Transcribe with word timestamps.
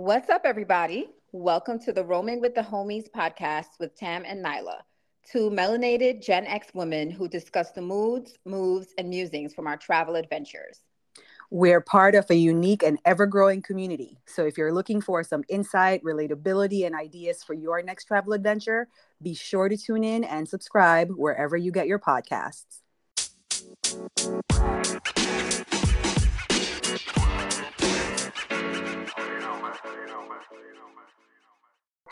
What's 0.00 0.30
up, 0.30 0.42
everybody? 0.44 1.08
Welcome 1.32 1.80
to 1.80 1.92
the 1.92 2.04
Roaming 2.04 2.40
with 2.40 2.54
the 2.54 2.60
Homies 2.60 3.10
podcast 3.10 3.80
with 3.80 3.96
Tam 3.96 4.22
and 4.24 4.44
Nyla, 4.44 4.82
two 5.28 5.50
melanated 5.50 6.24
Gen 6.24 6.46
X 6.46 6.68
women 6.72 7.10
who 7.10 7.26
discuss 7.26 7.72
the 7.72 7.82
moods, 7.82 8.38
moves, 8.44 8.94
and 8.96 9.10
musings 9.10 9.54
from 9.54 9.66
our 9.66 9.76
travel 9.76 10.14
adventures. 10.14 10.82
We're 11.50 11.80
part 11.80 12.14
of 12.14 12.30
a 12.30 12.36
unique 12.36 12.84
and 12.84 13.00
ever 13.04 13.26
growing 13.26 13.60
community. 13.60 14.20
So 14.24 14.46
if 14.46 14.56
you're 14.56 14.72
looking 14.72 15.00
for 15.00 15.24
some 15.24 15.42
insight, 15.48 16.04
relatability, 16.04 16.86
and 16.86 16.94
ideas 16.94 17.42
for 17.42 17.54
your 17.54 17.82
next 17.82 18.04
travel 18.04 18.34
adventure, 18.34 18.86
be 19.20 19.34
sure 19.34 19.68
to 19.68 19.76
tune 19.76 20.04
in 20.04 20.22
and 20.22 20.48
subscribe 20.48 21.10
wherever 21.10 21.56
you 21.56 21.72
get 21.72 21.88
your 21.88 21.98
podcasts. 21.98 22.82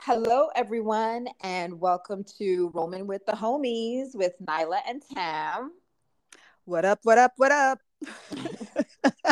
Hello, 0.07 0.51
everyone, 0.55 1.27
and 1.41 1.81
welcome 1.81 2.23
to 2.39 2.71
Roaming 2.73 3.09
with 3.09 3.27
the 3.27 3.33
Homies 3.33 4.15
with 4.15 4.35
Nyla 4.41 4.79
and 4.89 5.03
Tam. 5.13 5.73
What 6.65 6.85
up, 6.85 7.01
what 7.03 7.19
up, 7.19 7.33
what 7.39 7.51
up? 7.51 7.81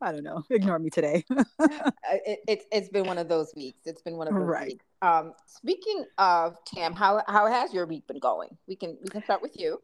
I 0.00 0.10
don't 0.10 0.24
know. 0.24 0.42
Ignore 0.50 0.80
me 0.80 0.90
today. 0.90 1.24
it, 1.60 2.40
it's 2.48 2.64
it's 2.72 2.88
been 2.88 3.06
one 3.06 3.18
of 3.18 3.28
those 3.28 3.52
weeks. 3.54 3.82
It's 3.84 4.02
been 4.02 4.16
one 4.16 4.26
of 4.26 4.34
those 4.34 4.42
right. 4.42 4.66
weeks. 4.66 4.84
Um, 5.02 5.34
speaking 5.46 6.04
of 6.18 6.56
Tam, 6.64 6.94
how 6.94 7.22
how 7.28 7.46
has 7.46 7.72
your 7.72 7.86
week 7.86 8.08
been 8.08 8.18
going? 8.18 8.58
We 8.66 8.74
can 8.74 8.98
we 9.00 9.08
can 9.10 9.22
start 9.22 9.40
with 9.40 9.52
you. 9.54 9.80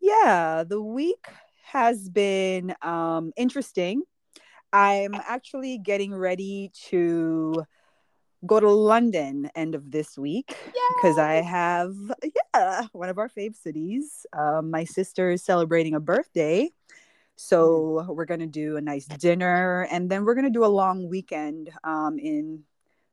Yeah, 0.00 0.64
the 0.66 0.80
week 0.80 1.26
has 1.64 2.08
been 2.08 2.74
um, 2.80 3.34
interesting. 3.36 4.04
I'm 4.72 5.14
actually 5.14 5.76
getting 5.76 6.14
ready 6.14 6.72
to 6.88 7.66
go 8.46 8.60
to 8.60 8.70
London 8.70 9.50
end 9.54 9.74
of 9.74 9.90
this 9.90 10.16
week 10.16 10.56
because 10.96 11.18
I 11.18 11.34
have 11.34 11.94
yeah 12.22 12.86
one 12.92 13.08
of 13.08 13.18
our 13.18 13.28
fave 13.28 13.56
cities. 13.56 14.26
Um, 14.32 14.70
my 14.70 14.84
sister 14.84 15.30
is 15.30 15.42
celebrating 15.42 15.94
a 15.94 16.00
birthday, 16.00 16.70
so 17.36 18.04
mm. 18.06 18.14
we're 18.14 18.24
gonna 18.24 18.46
do 18.46 18.76
a 18.76 18.80
nice 18.80 19.06
dinner 19.06 19.86
and 19.90 20.10
then 20.10 20.24
we're 20.24 20.34
gonna 20.34 20.50
do 20.50 20.64
a 20.64 20.66
long 20.66 21.08
weekend 21.08 21.70
um, 21.84 22.18
in 22.18 22.62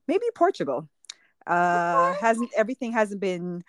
maybe 0.08 0.26
Portugal. 0.36 0.90
Uh, 1.48 2.14
hasn't 2.14 2.50
everything 2.58 2.92
hasn't 2.92 3.22
been 3.22 3.64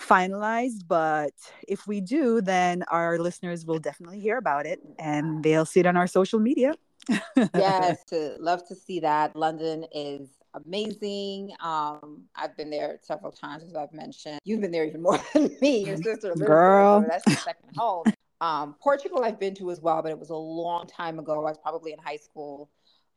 finalized, 0.00 0.86
but 0.86 1.32
if 1.66 1.86
we 1.86 2.00
do, 2.00 2.40
then 2.40 2.82
our 2.90 3.18
listeners 3.18 3.64
will 3.64 3.78
definitely 3.78 4.20
hear 4.20 4.36
about 4.36 4.66
it 4.66 4.80
and 4.98 5.42
they'll 5.42 5.64
see 5.64 5.80
it 5.80 5.86
on 5.86 5.96
our 5.96 6.06
social 6.06 6.38
media. 6.38 6.74
yes, 7.54 8.04
love 8.38 8.66
to 8.68 8.74
see 8.74 9.00
that. 9.00 9.36
London 9.36 9.86
is 9.94 10.28
amazing. 10.64 11.52
Um, 11.60 12.24
I've 12.34 12.56
been 12.56 12.70
there 12.70 12.98
several 13.02 13.32
times, 13.32 13.64
as 13.64 13.74
I've 13.74 13.92
mentioned. 13.92 14.40
You've 14.44 14.60
been 14.60 14.70
there 14.70 14.84
even 14.84 15.02
more 15.02 15.18
than 15.32 15.56
me. 15.60 15.86
Your 15.86 15.96
sister, 15.96 16.34
girl, 16.34 17.04
that's 17.08 17.26
your 17.26 17.36
second 17.36 17.70
home. 17.76 18.04
Um, 18.40 18.76
Portugal, 18.80 19.24
I've 19.24 19.40
been 19.40 19.54
to 19.56 19.70
as 19.70 19.80
well, 19.80 20.02
but 20.02 20.10
it 20.10 20.18
was 20.18 20.30
a 20.30 20.36
long 20.36 20.86
time 20.86 21.18
ago. 21.18 21.34
I 21.34 21.50
was 21.50 21.58
probably 21.58 21.92
in 21.92 21.98
high 21.98 22.16
school. 22.16 22.70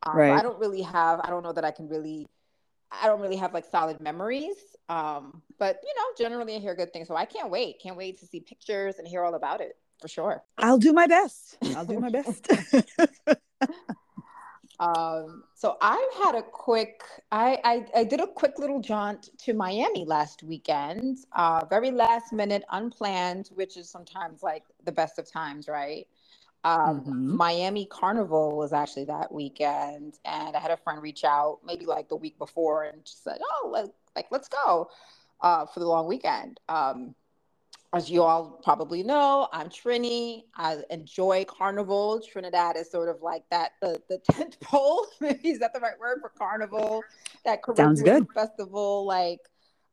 Um, 0.03 0.15
right. 0.15 0.31
I 0.31 0.41
don't 0.41 0.59
really 0.59 0.81
have. 0.81 1.19
I 1.23 1.29
don't 1.29 1.43
know 1.43 1.53
that 1.53 1.65
I 1.65 1.71
can 1.71 1.87
really. 1.89 2.27
I 2.91 3.05
don't 3.05 3.21
really 3.21 3.35
have 3.35 3.53
like 3.53 3.65
solid 3.65 3.99
memories. 3.99 4.55
Um, 4.87 5.43
but 5.59 5.79
you 5.83 5.93
know, 5.95 6.03
generally 6.17 6.55
I 6.55 6.59
hear 6.59 6.73
good 6.73 6.91
things. 6.91 7.07
So 7.07 7.15
I 7.15 7.25
can't 7.25 7.51
wait. 7.51 7.79
Can't 7.81 7.97
wait 7.97 8.19
to 8.19 8.25
see 8.25 8.39
pictures 8.39 8.95
and 8.97 9.07
hear 9.07 9.23
all 9.23 9.35
about 9.35 9.61
it 9.61 9.77
for 10.01 10.07
sure. 10.07 10.43
I'll 10.57 10.77
do 10.77 10.93
my 10.93 11.07
best. 11.07 11.57
I'll 11.75 11.85
do 11.85 11.99
my 11.99 12.09
best. 12.09 12.47
Um, 14.79 15.43
so 15.55 15.75
I 15.81 16.09
had 16.23 16.35
a 16.35 16.41
quick, 16.41 17.01
I, 17.33 17.59
I, 17.65 17.85
I, 17.99 18.03
did 18.05 18.21
a 18.21 18.27
quick 18.27 18.59
little 18.59 18.79
jaunt 18.79 19.29
to 19.39 19.53
Miami 19.53 20.05
last 20.05 20.41
weekend, 20.41 21.17
uh, 21.33 21.65
very 21.69 21.91
last 21.91 22.31
minute, 22.31 22.63
unplanned, 22.71 23.49
which 23.55 23.75
is 23.75 23.89
sometimes 23.89 24.41
like 24.41 24.63
the 24.85 24.91
best 24.93 25.19
of 25.19 25.29
times, 25.29 25.67
right? 25.67 26.07
Um, 26.63 27.01
mm-hmm. 27.01 27.35
Miami 27.35 27.85
Carnival 27.87 28.55
was 28.55 28.71
actually 28.71 29.05
that 29.05 29.33
weekend, 29.33 30.19
and 30.23 30.55
I 30.55 30.59
had 30.59 30.71
a 30.71 30.77
friend 30.77 31.01
reach 31.01 31.25
out 31.25 31.59
maybe 31.65 31.85
like 31.85 32.07
the 32.07 32.15
week 32.15 32.37
before 32.37 32.83
and 32.83 33.03
just 33.03 33.23
said, 33.23 33.39
"Oh, 33.41 33.69
like, 33.71 33.91
like 34.15 34.27
let's 34.29 34.49
go 34.49 34.89
uh, 35.41 35.65
for 35.65 35.79
the 35.79 35.87
long 35.87 36.07
weekend." 36.07 36.59
Um, 36.67 37.15
as 37.93 38.09
you 38.09 38.21
all 38.21 38.59
probably 38.63 39.01
know, 39.01 39.47
I'm 39.51 39.69
Trini. 39.69 40.43
I 40.55 40.77
enjoy 40.91 41.45
Carnival. 41.45 42.21
Trinidad 42.21 42.77
is 42.77 42.89
sort 42.91 43.09
of 43.09 43.21
like 43.21 43.43
that 43.49 43.71
the 43.81 44.01
the 44.09 44.19
tent 44.31 44.57
pole. 44.61 45.07
Maybe 45.19 45.49
is 45.49 45.59
that 45.59 45.73
the 45.73 45.79
right 45.79 45.99
word 45.99 46.19
for 46.21 46.29
Carnival? 46.29 47.03
That 47.45 47.63
Caribbean 47.63 47.95
Sounds 47.95 48.01
good. 48.03 48.27
festival. 48.33 49.05
Like 49.05 49.39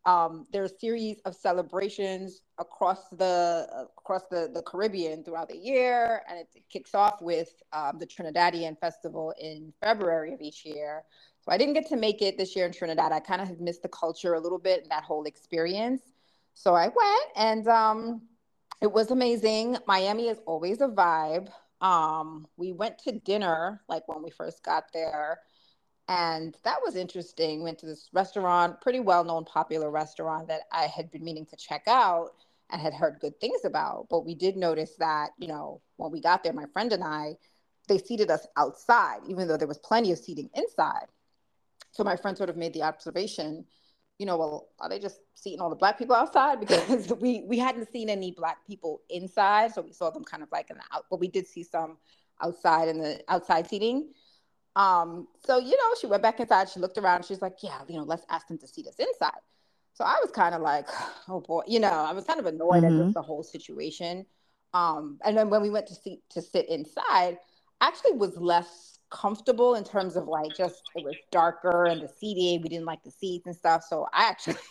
um, 0.05 0.47
there's 0.53 0.73
a 0.73 0.79
series 0.79 1.21
of 1.25 1.35
celebrations 1.35 2.43
across 2.59 3.09
the 3.09 3.87
across 3.97 4.23
the, 4.31 4.51
the 4.53 4.63
Caribbean 4.63 5.25
throughout 5.25 5.49
the 5.49 5.57
year, 5.57 6.23
and 6.29 6.39
it, 6.39 6.49
it 6.55 6.65
kicks 6.69 6.95
off 6.95 7.23
with 7.23 7.63
um, 7.73 7.99
the 7.99 8.07
Trinidadian 8.07 8.79
Festival 8.79 9.33
in 9.41 9.73
February 9.81 10.35
of 10.35 10.43
each 10.43 10.67
year. 10.67 11.03
So 11.41 11.53
I 11.53 11.57
didn't 11.57 11.75
get 11.75 11.87
to 11.89 11.97
make 11.97 12.21
it 12.21 12.37
this 12.37 12.55
year 12.55 12.67
in 12.67 12.73
Trinidad. 12.73 13.13
I 13.13 13.21
kind 13.21 13.41
of 13.41 13.49
have 13.49 13.61
missed 13.61 13.83
the 13.83 13.89
culture 13.89 14.35
a 14.35 14.41
little 14.41 14.59
bit 14.59 14.83
and 14.83 14.91
that 14.91 15.05
whole 15.05 15.25
experience. 15.25 16.03
So 16.59 16.75
I 16.75 16.87
went 16.87 17.31
and 17.37 17.69
um, 17.69 18.23
it 18.81 18.91
was 18.91 19.11
amazing. 19.11 19.77
Miami 19.87 20.29
is 20.29 20.39
always 20.47 20.81
a 20.81 20.89
vibe. 20.89 21.51
Um, 21.83 22.49
we 22.57 22.73
went 22.73 22.99
to 23.01 23.13
dinner 23.13 23.83
like 23.91 24.09
when 24.09 24.23
we 24.23 24.31
first 24.31 24.65
got 24.65 24.91
there. 24.95 25.41
And 26.09 26.57
that 26.65 26.79
was 26.83 26.97
interesting. 26.97 27.63
Went 27.63 27.79
to 27.81 27.87
this 27.87 28.09
restaurant, 28.15 28.81
pretty 28.81 29.01
well 29.01 29.23
known, 29.23 29.45
popular 29.45 29.91
restaurant 29.91 30.49
that 30.49 30.63
I 30.73 30.85
had 30.85 31.11
been 31.11 31.23
meaning 31.23 31.45
to 31.47 31.57
check 31.57 31.83
out 31.87 32.31
and 32.71 32.81
had 32.81 32.95
heard 32.95 33.19
good 33.21 33.39
things 33.39 33.67
about. 33.67 34.07
But 34.09 34.25
we 34.25 34.35
did 34.35 34.57
notice 34.57 34.97
that, 34.99 35.33
you 35.39 35.49
know, 35.49 35.83
when 35.99 36.11
we 36.11 36.23
got 36.23 36.43
there, 36.43 36.55
my 36.55 36.67
friend 36.73 36.91
and 36.91 37.05
I, 37.05 37.35
they 37.87 37.99
seated 37.99 38.31
us 38.31 38.47
outside, 38.57 39.21
even 39.29 39.47
though 39.47 39.59
there 39.59 39.69
was 39.69 39.79
plenty 39.79 40.11
of 40.11 40.19
seating 40.19 40.49
inside. 40.55 41.09
So 41.93 42.03
my 42.03 42.17
friend 42.17 42.35
sort 42.35 42.49
of 42.49 42.57
made 42.57 42.73
the 42.73 42.83
observation 42.83 43.67
you 44.19 44.27
know, 44.27 44.37
well, 44.37 44.69
are 44.81 44.89
they 44.89 44.99
just 44.99 45.21
seeing 45.35 45.61
all 45.61 45.71
the 45.71 45.77
black 45.77 45.99
people 45.99 46.17
outside? 46.17 46.61
Because 46.67 47.13
we 47.21 47.45
we 47.47 47.59
hadn't 47.59 47.91
seen 47.93 48.09
any 48.09 48.31
black 48.31 48.67
people 48.67 49.03
inside, 49.11 49.73
so 49.75 49.83
we 49.83 49.93
saw 49.93 50.11
them 50.11 50.25
kind 50.25 50.43
of 50.43 50.51
like 50.51 50.71
in 50.71 50.77
the 50.77 50.83
out, 50.93 51.05
but 51.11 51.21
we 51.21 51.29
did 51.29 51.47
see 51.47 51.63
some 51.63 51.99
outside 52.43 52.89
in 52.89 52.99
the 52.99 53.23
outside 53.29 53.69
seating. 53.69 54.13
Um, 54.75 55.29
so 55.45 55.59
you 55.59 55.77
know, 55.77 55.95
she 56.01 56.07
went 56.07 56.23
back 56.23 56.41
inside. 56.41 56.69
She 56.69 56.81
looked 56.81 56.99
around. 56.99 57.25
She's 57.25 57.43
like, 57.43 57.57
"Yeah, 57.63 57.81
you 57.89 57.97
know, 57.97 58.05
let's 58.05 58.25
ask 58.31 58.47
them 58.49 58.59
to 58.59 58.67
seat 58.67 58.87
us 58.87 58.97
inside." 58.99 59.41
So 59.95 60.05
I 60.05 60.19
was 60.23 60.31
kind 60.31 60.55
of 60.55 60.63
like, 60.63 60.87
"Oh 61.29 61.41
boy," 61.41 61.63
you 61.67 61.81
know, 61.81 61.89
I 61.89 62.13
was 62.13 62.25
kind 62.25 62.41
of 62.41 62.47
annoyed 62.47 62.83
mm-hmm. 62.83 63.01
at 63.01 63.05
just 63.05 63.15
the 63.15 63.23
whole 63.23 63.43
situation. 63.43 64.27
Um, 64.75 65.19
and 65.25 65.37
then 65.37 65.49
when 65.49 65.63
we 65.63 65.71
went 65.71 65.87
to 65.89 65.95
see 65.95 66.21
to 66.31 66.43
sit 66.43 66.69
inside, 66.69 67.39
actually 67.81 68.13
was 68.13 68.37
less 68.37 68.96
comfortable 69.17 69.77
in 69.77 69.85
terms 69.85 70.17
of 70.17 70.29
like 70.29 70.55
just 70.55 70.83
it 70.95 71.05
was 71.05 71.15
darker 71.31 71.87
and 71.87 72.03
the 72.03 72.09
seating 72.09 72.61
we 72.63 72.69
didn't 72.69 72.85
like 72.85 73.03
the 73.03 73.11
seats 73.11 73.47
and 73.47 73.57
stuff. 73.57 73.83
So 73.89 74.07
i 74.13 74.25
actually 74.25 74.57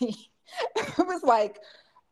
it 0.76 1.06
was 1.06 1.22
like 1.22 1.58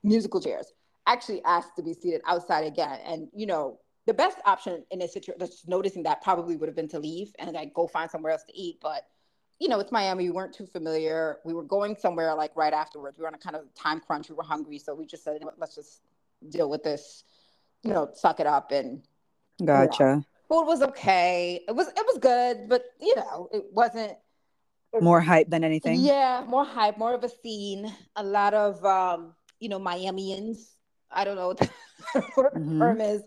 musical 0.02 0.40
chairs. 0.40 0.72
Actually 1.06 1.42
asked 1.44 1.76
to 1.76 1.82
be 1.82 1.92
seated 1.92 2.22
outside 2.26 2.64
again. 2.64 2.98
And 3.06 3.28
you 3.34 3.46
know 3.46 3.78
the 4.06 4.14
best 4.14 4.38
option 4.46 4.84
in 4.90 5.00
a 5.02 5.08
situation 5.08 5.38
just 5.38 5.68
noticing 5.68 6.02
that 6.02 6.22
probably 6.22 6.56
would 6.56 6.68
have 6.68 6.76
been 6.76 6.88
to 6.88 6.98
leave 6.98 7.32
and 7.38 7.52
like 7.52 7.72
go 7.72 7.86
find 7.86 8.10
somewhere 8.10 8.32
else 8.32 8.44
to 8.44 8.56
eat. 8.56 8.78
But 8.80 9.02
you 9.60 9.68
know 9.68 9.78
it's 9.78 9.92
miami 9.92 10.24
we 10.24 10.30
weren't 10.30 10.54
too 10.54 10.66
familiar. 10.66 11.38
We 11.44 11.54
were 11.54 11.62
going 11.62 11.96
somewhere 11.96 12.34
like 12.34 12.56
right 12.56 12.72
afterwards. 12.72 13.16
We 13.16 13.22
were 13.22 13.28
on 13.28 13.34
a 13.34 13.38
kind 13.38 13.54
of 13.54 13.72
time 13.74 14.00
crunch. 14.00 14.28
We 14.28 14.34
were 14.34 14.42
hungry. 14.42 14.78
So 14.78 14.94
we 14.94 15.06
just 15.06 15.22
said 15.22 15.40
let's 15.58 15.76
just 15.76 16.00
deal 16.48 16.68
with 16.68 16.82
this 16.82 17.24
you 17.84 17.90
know 17.90 18.10
suck 18.12 18.40
it 18.40 18.46
up 18.46 18.72
and 18.72 19.02
gotcha 19.64 20.04
you 20.04 20.08
know, 20.08 20.24
food 20.48 20.64
was 20.64 20.82
okay. 20.82 21.60
It 21.66 21.72
was 21.72 21.88
it 21.88 22.06
was 22.06 22.18
good, 22.18 22.68
but 22.68 22.84
you 23.00 23.14
know, 23.16 23.48
it 23.52 23.64
wasn't 23.72 24.12
more 25.00 25.20
hype 25.20 25.50
than 25.50 25.64
anything. 25.64 26.00
Yeah, 26.00 26.44
more 26.46 26.64
hype, 26.64 26.98
more 26.98 27.14
of 27.14 27.24
a 27.24 27.28
scene. 27.28 27.92
A 28.16 28.22
lot 28.22 28.54
of 28.54 28.84
um, 28.84 29.34
you 29.60 29.68
know, 29.68 29.78
Miamians. 29.78 30.58
I 31.10 31.24
don't 31.24 31.36
know 31.36 31.48
what 31.48 31.58
the 31.58 31.70
mm-hmm. 32.16 32.78
term 32.78 33.00
is, 33.00 33.22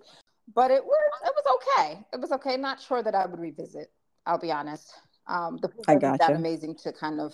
but 0.53 0.71
it 0.71 0.83
was 0.83 1.11
it 1.25 1.33
was 1.35 1.57
okay. 1.57 2.05
It 2.13 2.19
was 2.19 2.31
okay. 2.33 2.57
Not 2.57 2.81
sure 2.81 3.01
that 3.01 3.15
I 3.15 3.25
would 3.25 3.39
revisit. 3.39 3.91
I'll 4.25 4.39
be 4.39 4.51
honest. 4.51 4.93
Um, 5.27 5.57
the 5.61 5.69
food 5.69 5.85
I 5.87 5.95
gotcha. 5.95 6.17
that 6.19 6.35
amazing 6.35 6.75
to 6.83 6.93
kind 6.93 7.19
of, 7.19 7.33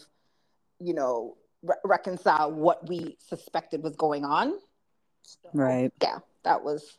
you 0.80 0.94
know, 0.94 1.38
re- 1.62 1.76
reconcile 1.84 2.52
what 2.52 2.88
we 2.88 3.18
suspected 3.20 3.84
was 3.84 3.96
going 3.96 4.26
on. 4.26 4.54
So, 5.24 5.50
right. 5.54 5.92
Yeah, 6.02 6.20
that 6.44 6.64
was 6.64 6.98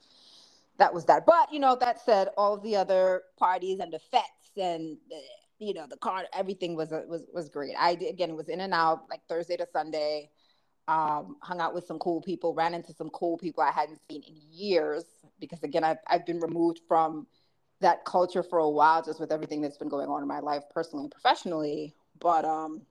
that 0.78 0.92
was 0.92 1.04
that. 1.06 1.26
But 1.26 1.52
you 1.52 1.60
know, 1.60 1.76
that 1.76 2.00
said, 2.00 2.28
all 2.36 2.56
the 2.56 2.76
other 2.76 3.22
parties 3.38 3.80
and 3.80 3.92
the 3.92 3.98
fetes 3.98 4.56
and 4.56 4.96
the, 5.08 5.20
you 5.58 5.74
know 5.74 5.86
the 5.88 5.96
car, 5.96 6.24
everything 6.32 6.76
was 6.76 6.90
was 6.90 7.22
was 7.32 7.48
great. 7.48 7.74
I 7.78 7.92
again 7.92 8.36
was 8.36 8.48
in 8.48 8.60
and 8.60 8.74
out 8.74 9.04
like 9.10 9.20
Thursday 9.28 9.56
to 9.56 9.66
Sunday. 9.72 10.30
Um, 10.86 11.36
hung 11.40 11.60
out 11.60 11.72
with 11.72 11.86
some 11.86 11.98
cool 11.98 12.20
people, 12.20 12.52
ran 12.52 12.74
into 12.74 12.92
some 12.92 13.08
cool 13.08 13.38
people 13.38 13.62
I 13.62 13.70
hadn't 13.70 14.00
seen 14.06 14.22
in 14.22 14.34
years 14.52 15.04
because 15.40 15.62
again 15.62 15.82
I've 15.82 15.98
I've 16.06 16.26
been 16.26 16.40
removed 16.40 16.80
from 16.86 17.26
that 17.80 18.04
culture 18.04 18.42
for 18.42 18.58
a 18.58 18.68
while 18.68 19.02
just 19.02 19.20
with 19.20 19.32
everything 19.32 19.60
that's 19.60 19.78
been 19.78 19.88
going 19.88 20.08
on 20.08 20.22
in 20.22 20.28
my 20.28 20.40
life 20.40 20.62
personally 20.70 21.04
and 21.04 21.12
professionally. 21.12 21.94
But 22.20 22.44
um, 22.44 22.82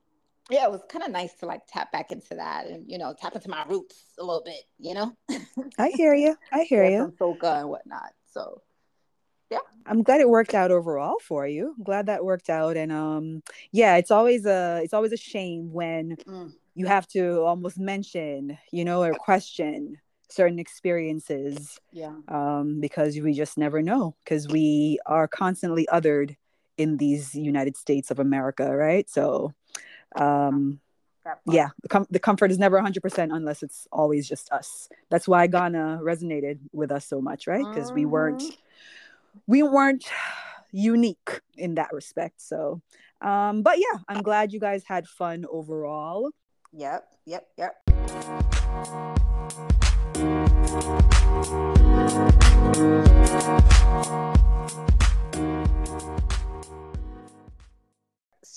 yeah, 0.50 0.66
it 0.66 0.72
was 0.72 0.82
kind 0.90 1.04
of 1.04 1.12
nice 1.12 1.34
to 1.36 1.46
like 1.46 1.62
tap 1.68 1.92
back 1.92 2.12
into 2.12 2.36
that 2.36 2.68
and 2.68 2.86
you 2.90 2.98
know 2.98 3.14
tap 3.20 3.36
into 3.36 3.50
my 3.50 3.64
roots 3.68 4.04
a 4.20 4.24
little 4.24 4.44
bit. 4.44 4.64
You 4.80 4.94
know. 4.94 5.14
I 5.78 5.90
hear 5.90 6.14
you. 6.14 6.36
I 6.52 6.64
hear 6.64 6.84
yeah, 6.84 6.90
you. 6.90 6.98
Some 7.20 7.36
soca 7.36 7.60
and 7.60 7.70
whatnot. 7.70 8.12
So 8.32 8.62
yeah 9.52 9.60
i'm 9.86 10.02
glad 10.04 10.22
it 10.22 10.30
worked 10.30 10.54
out 10.56 10.72
overall 10.72 11.18
for 11.22 11.46
you 11.46 11.76
I'm 11.78 11.84
glad 11.84 12.06
that 12.08 12.24
worked 12.26 12.50
out 12.50 12.78
and 12.78 12.92
um 12.92 13.44
yeah 13.72 13.98
it's 13.98 14.10
always 14.10 14.46
a 14.46 14.80
it's 14.84 14.94
always 14.94 15.12
a 15.12 15.18
shame 15.18 15.72
when 15.72 16.16
Mm. 16.28 16.54
you 16.76 16.86
have 16.88 17.08
to 17.10 17.42
almost 17.42 17.78
mention 17.78 18.58
you 18.72 18.86
know 18.86 19.04
or 19.04 19.14
question 19.14 19.98
certain 20.30 20.58
experiences 20.58 21.78
yeah 21.92 22.16
um 22.30 22.80
because 22.80 23.20
we 23.20 23.34
just 23.34 23.58
never 23.58 23.82
know 23.82 24.16
because 24.24 24.48
we 24.48 24.98
are 25.06 25.28
constantly 25.28 25.86
othered 25.92 26.36
in 26.78 26.98
these 26.98 27.36
united 27.36 27.76
states 27.78 28.10
of 28.10 28.20
america 28.20 28.76
right 28.76 29.10
so 29.10 29.54
um 30.16 30.80
yeah 31.46 31.70
the, 31.82 31.88
com- 31.90 32.08
the 32.10 32.20
comfort 32.20 32.52
is 32.52 32.60
never 32.60 32.80
100% 32.80 33.34
unless 33.36 33.64
it's 33.64 33.88
always 33.92 34.28
just 34.28 34.52
us 34.52 34.90
that's 35.10 35.28
why 35.28 35.48
ghana 35.48 36.00
resonated 36.04 36.60
with 36.74 36.92
us 36.92 37.06
so 37.06 37.22
much 37.22 37.48
right 37.48 37.66
because 37.70 37.92
we 37.94 38.06
weren't 38.06 38.42
Mhm. 38.42 38.58
we 39.48 39.64
weren't 39.64 40.06
unique 40.72 41.42
in 41.58 41.76
that 41.76 41.94
respect 41.94 42.42
so 42.42 42.82
um 43.22 43.62
but 43.62 43.78
yeah 43.80 44.00
i'm 44.10 44.22
glad 44.22 44.52
you 44.54 44.60
guys 44.60 44.84
had 44.86 45.08
fun 45.08 45.46
overall 45.50 46.30
Yep. 46.76 47.06
Yep. 47.28 47.48
Yep. 47.58 48.84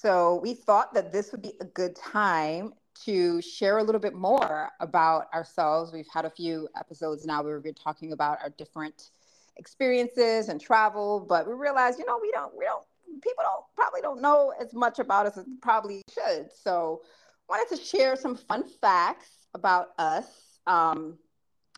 So 0.07 0.39
we 0.41 0.55
thought 0.55 0.95
that 0.95 1.11
this 1.11 1.33
would 1.33 1.43
be 1.43 1.55
a 1.61 1.65
good 1.65 1.97
time 1.97 2.75
to 3.07 3.43
share 3.43 3.79
a 3.79 3.83
little 3.83 4.01
bit 4.01 4.15
more 4.15 4.71
about 4.79 5.27
ourselves. 5.35 5.93
We've 5.93 6.07
had 6.15 6.25
a 6.25 6.31
few 6.31 6.69
episodes 6.79 7.27
now 7.27 7.43
where 7.43 7.57
we've 7.57 7.65
been 7.65 7.75
talking 7.75 8.13
about 8.13 8.39
our 8.41 8.51
different 8.51 9.11
experiences 9.57 10.49
and 10.49 10.61
travel, 10.61 11.27
but 11.29 11.49
we 11.49 11.55
realized, 11.55 11.99
you 11.99 12.07
know, 12.07 12.21
we 12.23 12.31
don't, 12.31 12.57
we 12.57 12.65
don't, 12.65 12.85
people 13.21 13.43
don't 13.43 13.65
probably 13.75 14.01
don't 14.01 14.23
know 14.23 14.53
as 14.61 14.73
much 14.73 15.01
about 15.01 15.27
us 15.27 15.39
as 15.39 15.45
probably 15.61 16.03
should. 16.15 16.51
So 16.55 17.03
wanted 17.49 17.77
to 17.77 17.83
share 17.83 18.15
some 18.15 18.37
fun 18.37 18.63
facts 18.81 19.49
about 19.55 19.89
us 19.99 20.61
um, 20.69 21.19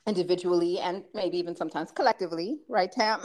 individually 0.09 0.79
and 0.81 1.05
maybe 1.15 1.37
even 1.39 1.55
sometimes 1.55 1.93
collectively, 1.93 2.59
right, 2.69 2.91
Tam? 2.91 3.21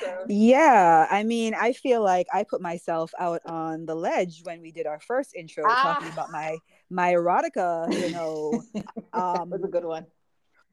So- 0.00 0.24
yeah 0.28 1.06
i 1.10 1.22
mean 1.22 1.54
i 1.54 1.72
feel 1.72 2.02
like 2.02 2.26
i 2.34 2.44
put 2.44 2.60
myself 2.60 3.12
out 3.18 3.40
on 3.46 3.86
the 3.86 3.94
ledge 3.94 4.42
when 4.44 4.60
we 4.60 4.70
did 4.72 4.86
our 4.86 5.00
first 5.00 5.34
intro 5.34 5.64
talking 5.64 6.08
Ah. 6.08 6.12
about 6.12 6.30
my 6.30 6.56
my 6.90 7.12
erotica 7.14 7.90
you 8.02 8.10
know 8.12 8.62
that 8.74 9.48
was 9.48 9.60
a 9.62 9.64
um 9.64 9.70
good 9.70 9.84
one. 9.84 10.06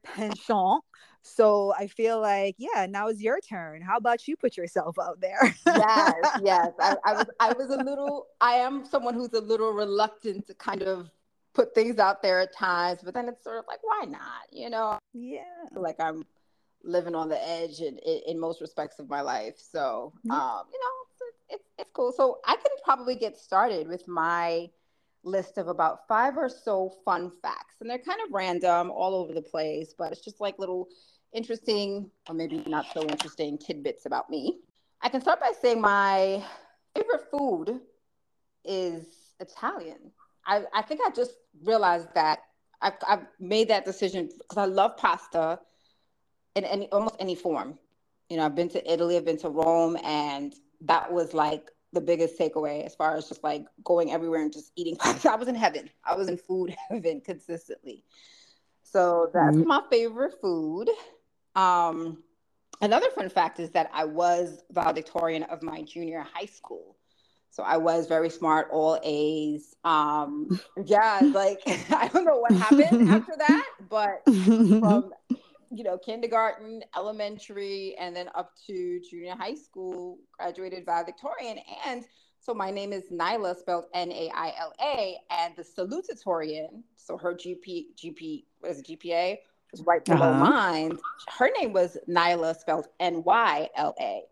penchant 0.04 0.82
so 1.22 1.72
i 1.78 1.86
feel 1.86 2.20
like 2.20 2.54
yeah 2.58 2.86
now 2.88 3.08
it's 3.08 3.20
your 3.20 3.40
turn 3.40 3.80
how 3.82 3.96
about 3.96 4.26
you 4.28 4.36
put 4.36 4.56
yourself 4.56 4.96
out 5.00 5.20
there 5.20 5.42
yes, 5.66 6.14
yes. 6.42 6.70
I, 6.80 6.96
I 7.04 7.12
was 7.14 7.26
I 7.40 7.52
was 7.54 7.70
a 7.70 7.76
little 7.82 8.26
I 8.40 8.54
am 8.66 8.84
someone 8.84 9.14
who's 9.14 9.32
a 9.32 9.40
little 9.40 9.72
reluctant 9.72 10.46
to 10.48 10.54
kind 10.54 10.82
of 10.82 11.10
put 11.58 11.74
things 11.74 11.98
out 11.98 12.22
there 12.22 12.38
at 12.38 12.54
times, 12.54 13.00
but 13.02 13.14
then 13.14 13.28
it's 13.28 13.42
sort 13.42 13.58
of 13.58 13.64
like, 13.66 13.80
why 13.82 14.04
not? 14.08 14.44
You 14.52 14.70
know, 14.70 14.96
yeah 15.12 15.42
like 15.74 15.96
I'm 15.98 16.24
living 16.84 17.16
on 17.16 17.28
the 17.28 17.48
edge 17.48 17.80
in, 17.80 17.98
in, 17.98 18.20
in 18.28 18.40
most 18.40 18.60
respects 18.60 19.00
of 19.00 19.08
my 19.08 19.22
life. 19.22 19.56
So 19.58 20.12
Yeah. 20.22 20.34
um, 20.34 20.62
you 20.72 20.78
know, 20.78 20.94
it's, 21.10 21.36
it's 21.50 21.68
it's 21.78 21.90
cool. 21.92 22.12
So 22.12 22.38
I 22.46 22.54
can 22.54 22.70
probably 22.84 23.16
get 23.16 23.36
started 23.36 23.88
with 23.88 24.06
my 24.06 24.68
list 25.24 25.58
of 25.58 25.66
about 25.66 26.06
five 26.06 26.36
or 26.36 26.48
so 26.48 26.92
fun 27.04 27.32
facts. 27.42 27.74
And 27.80 27.90
they're 27.90 27.98
kind 27.98 28.20
of 28.24 28.32
random 28.32 28.92
all 28.92 29.16
over 29.16 29.34
the 29.34 29.42
place, 29.42 29.94
but 29.98 30.12
it's 30.12 30.24
just 30.24 30.40
like 30.40 30.60
little 30.60 30.86
interesting 31.32 32.08
or 32.28 32.36
maybe 32.36 32.62
not 32.68 32.86
so 32.94 33.02
interesting 33.02 33.58
tidbits 33.58 34.06
about 34.06 34.30
me. 34.30 34.60
I 35.02 35.08
can 35.08 35.20
start 35.20 35.40
by 35.40 35.52
saying 35.60 35.80
my 35.80 36.44
favorite 36.94 37.22
food 37.32 37.80
is 38.64 39.06
Italian. 39.40 40.12
I, 40.48 40.64
I 40.74 40.82
think 40.82 41.02
I 41.06 41.10
just 41.10 41.32
realized 41.64 42.08
that 42.14 42.40
I've, 42.82 42.94
I've 43.08 43.26
made 43.40 43.68
that 43.68 43.84
decision 43.86 44.28
because 44.38 44.58
I 44.58 44.66
love 44.66 44.96
pasta 44.96 45.60
in 46.56 46.64
any 46.64 46.88
almost 46.90 47.16
any 47.20 47.36
form. 47.36 47.78
You 48.30 48.38
know, 48.38 48.46
I've 48.46 48.56
been 48.56 48.70
to 48.70 48.92
Italy, 48.92 49.16
I've 49.16 49.26
been 49.26 49.38
to 49.38 49.50
Rome, 49.50 49.96
and 50.04 50.54
that 50.82 51.12
was 51.12 51.34
like 51.34 51.70
the 51.92 52.00
biggest 52.00 52.38
takeaway 52.38 52.84
as 52.86 52.94
far 52.96 53.16
as 53.16 53.28
just 53.28 53.44
like 53.44 53.66
going 53.84 54.12
everywhere 54.12 54.42
and 54.42 54.52
just 54.52 54.72
eating 54.76 54.96
pasta. 55.00 55.32
I 55.32 55.36
was 55.36 55.48
in 55.48 55.56
heaven. 55.56 55.90
I 56.04 56.16
was 56.16 56.28
in 56.28 56.38
food 56.38 56.76
heaven 56.90 57.22
consistently. 57.22 58.04
So 58.82 59.30
that's 59.34 59.58
Mm. 59.58 59.66
my 59.66 59.82
favorite 59.90 60.34
food. 60.40 60.90
Um, 61.56 62.24
another 62.82 63.10
fun 63.10 63.30
fact 63.30 63.60
is 63.60 63.70
that 63.72 63.90
I 63.94 64.04
was 64.04 64.64
valedictorian 64.70 65.44
of 65.44 65.62
my 65.62 65.82
junior 65.82 66.20
high 66.34 66.46
school. 66.46 66.97
So 67.50 67.62
I 67.62 67.76
was 67.76 68.06
very 68.06 68.30
smart, 68.30 68.68
all 68.70 68.98
A's. 69.02 69.74
Um, 69.84 70.60
yeah, 70.84 71.22
like 71.32 71.60
I 71.90 72.08
don't 72.08 72.24
know 72.24 72.38
what 72.38 72.52
happened 72.54 73.08
after 73.08 73.32
that, 73.38 73.64
but 73.90 74.22
from 74.80 75.10
you 75.70 75.84
know 75.84 75.98
kindergarten, 75.98 76.82
elementary, 76.96 77.96
and 77.98 78.14
then 78.14 78.28
up 78.34 78.52
to 78.66 79.00
junior 79.08 79.34
high 79.36 79.54
school, 79.54 80.18
graduated 80.32 80.84
valedictorian. 80.86 81.58
And 81.86 82.04
so 82.40 82.54
my 82.54 82.70
name 82.70 82.92
is 82.92 83.10
Nyla, 83.10 83.56
spelled 83.58 83.86
N-A-I-L-A, 83.94 85.16
and 85.30 85.54
the 85.56 85.62
salutatorian. 85.62 86.82
So 86.96 87.16
her 87.18 87.34
GP, 87.34 87.86
GP, 87.96 88.44
what 88.60 88.70
is 88.70 88.78
it, 88.80 88.86
GPA 88.86 89.38
was 89.72 89.82
right 89.82 90.04
below 90.04 90.30
Uh-huh. 90.30 90.44
mine. 90.46 90.98
Her 91.36 91.50
name 91.60 91.72
was 91.72 91.98
Nyla, 92.08 92.56
spelled 92.56 92.86
N-Y-L-A. 93.00 94.22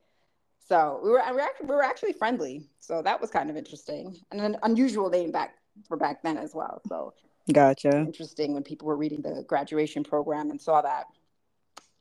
So 0.69 1.01
we 1.03 1.11
were 1.11 1.23
we 1.31 1.37
were 1.37 1.41
actually, 1.41 1.67
we 1.67 1.75
were 1.75 1.83
actually 1.83 2.13
friendly. 2.13 2.69
So 2.81 3.03
that 3.03 3.21
was 3.21 3.31
kind 3.31 3.51
of 3.51 3.57
interesting 3.57 4.17
and 4.33 4.41
an 4.41 4.57
unusual 4.63 5.11
name 5.11 5.31
back 5.31 5.55
for 5.87 5.97
back 5.97 6.23
then 6.23 6.37
as 6.37 6.55
well. 6.55 6.81
So 6.89 7.15
gotcha 7.53 7.99
interesting 7.99 8.55
when 8.55 8.65
people 8.65 8.89
were 8.89 8.97
reading 8.97 9.23
the 9.23 9.45
graduation 9.47 10.03
program 10.03 10.51
and 10.51 10.61
saw 10.61 10.83
that. 10.83 11.07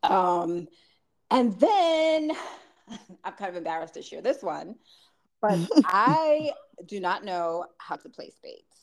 Um, 0.03 0.67
and 1.31 1.59
then 1.59 2.31
I'm 3.23 3.33
kind 3.33 3.49
of 3.49 3.55
embarrassed 3.55 3.95
to 3.95 4.01
share 4.01 4.21
this 4.21 4.41
one, 4.41 4.75
but 5.41 5.59
I 5.85 6.51
do 6.85 6.99
not 6.99 7.23
know 7.23 7.65
how 7.77 7.95
to 7.95 8.09
play 8.09 8.31
spades. 8.31 8.74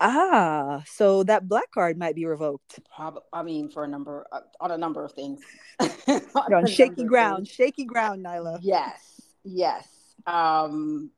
Ah 0.00 0.82
so 0.86 1.22
that 1.22 1.46
black 1.48 1.70
card 1.72 1.98
might 1.98 2.14
be 2.14 2.24
revoked 2.24 2.80
Prob- 2.94 3.22
I 3.32 3.42
mean, 3.42 3.68
for 3.68 3.84
a 3.84 3.88
number 3.88 4.26
uh, 4.32 4.40
on 4.60 4.70
a 4.70 4.78
number 4.78 5.04
of 5.04 5.12
things. 5.12 5.40
On 5.80 6.66
shaky 6.66 7.04
ground 7.04 7.46
shaky 7.46 7.84
ground 7.84 8.24
nyla 8.24 8.58
Yes, 8.62 9.20
yes. 9.44 9.86
Um, 10.26 11.10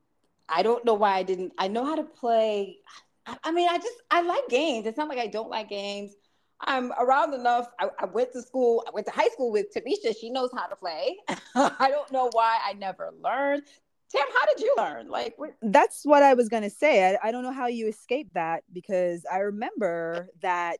I 0.49 0.63
don't 0.63 0.85
know 0.85 0.95
why 0.95 1.17
I 1.17 1.23
didn't. 1.23 1.53
I 1.59 1.69
know 1.69 1.85
how 1.85 1.97
to 1.97 2.05
play. 2.05 2.79
I, 3.27 3.37
I 3.45 3.53
mean, 3.53 3.69
I 3.69 3.79
just 3.79 3.97
I 4.11 4.23
like 4.23 4.49
games. 4.49 4.87
It's 4.87 4.99
not 4.99 5.09
like 5.09 5.19
I 5.19 5.27
don't 5.27 5.51
like 5.51 5.69
games. 5.69 6.13
I'm 6.61 6.93
around 6.93 7.35
enough. 7.35 7.69
I, 7.81 7.89
I 7.99 8.05
went 8.07 8.33
to 8.33 8.43
school. 8.43 8.85
I 8.87 8.91
went 8.93 9.07
to 9.07 9.13
high 9.13 9.29
school 9.29 9.51
with 9.51 9.67
Tamisha. 9.75 10.15
She 10.19 10.31
knows 10.31 10.51
how 10.55 10.67
to 10.67 10.77
play. 10.77 11.17
I 11.55 11.89
don't 11.91 12.11
know 12.13 12.29
why 12.33 12.59
I 12.65 12.75
never 12.75 13.13
learned. 13.21 13.65
Tam, 14.15 14.27
how 14.39 14.47
did 14.47 14.61
you 14.61 14.75
learn? 14.77 15.09
Like, 15.09 15.35
what, 15.39 15.51
that's 15.63 16.03
what 16.05 16.23
I 16.23 16.35
was 16.35 16.49
gonna 16.49 16.71
say. 16.71 17.15
I, 17.15 17.29
I 17.29 17.33
don't 17.33 17.43
know 17.43 17.53
how 17.53 17.67
you 17.67 17.87
escaped 17.89 18.35
that 18.35 18.63
because 18.73 19.25
I 19.31 19.39
remember 19.39 20.29
that 20.43 20.79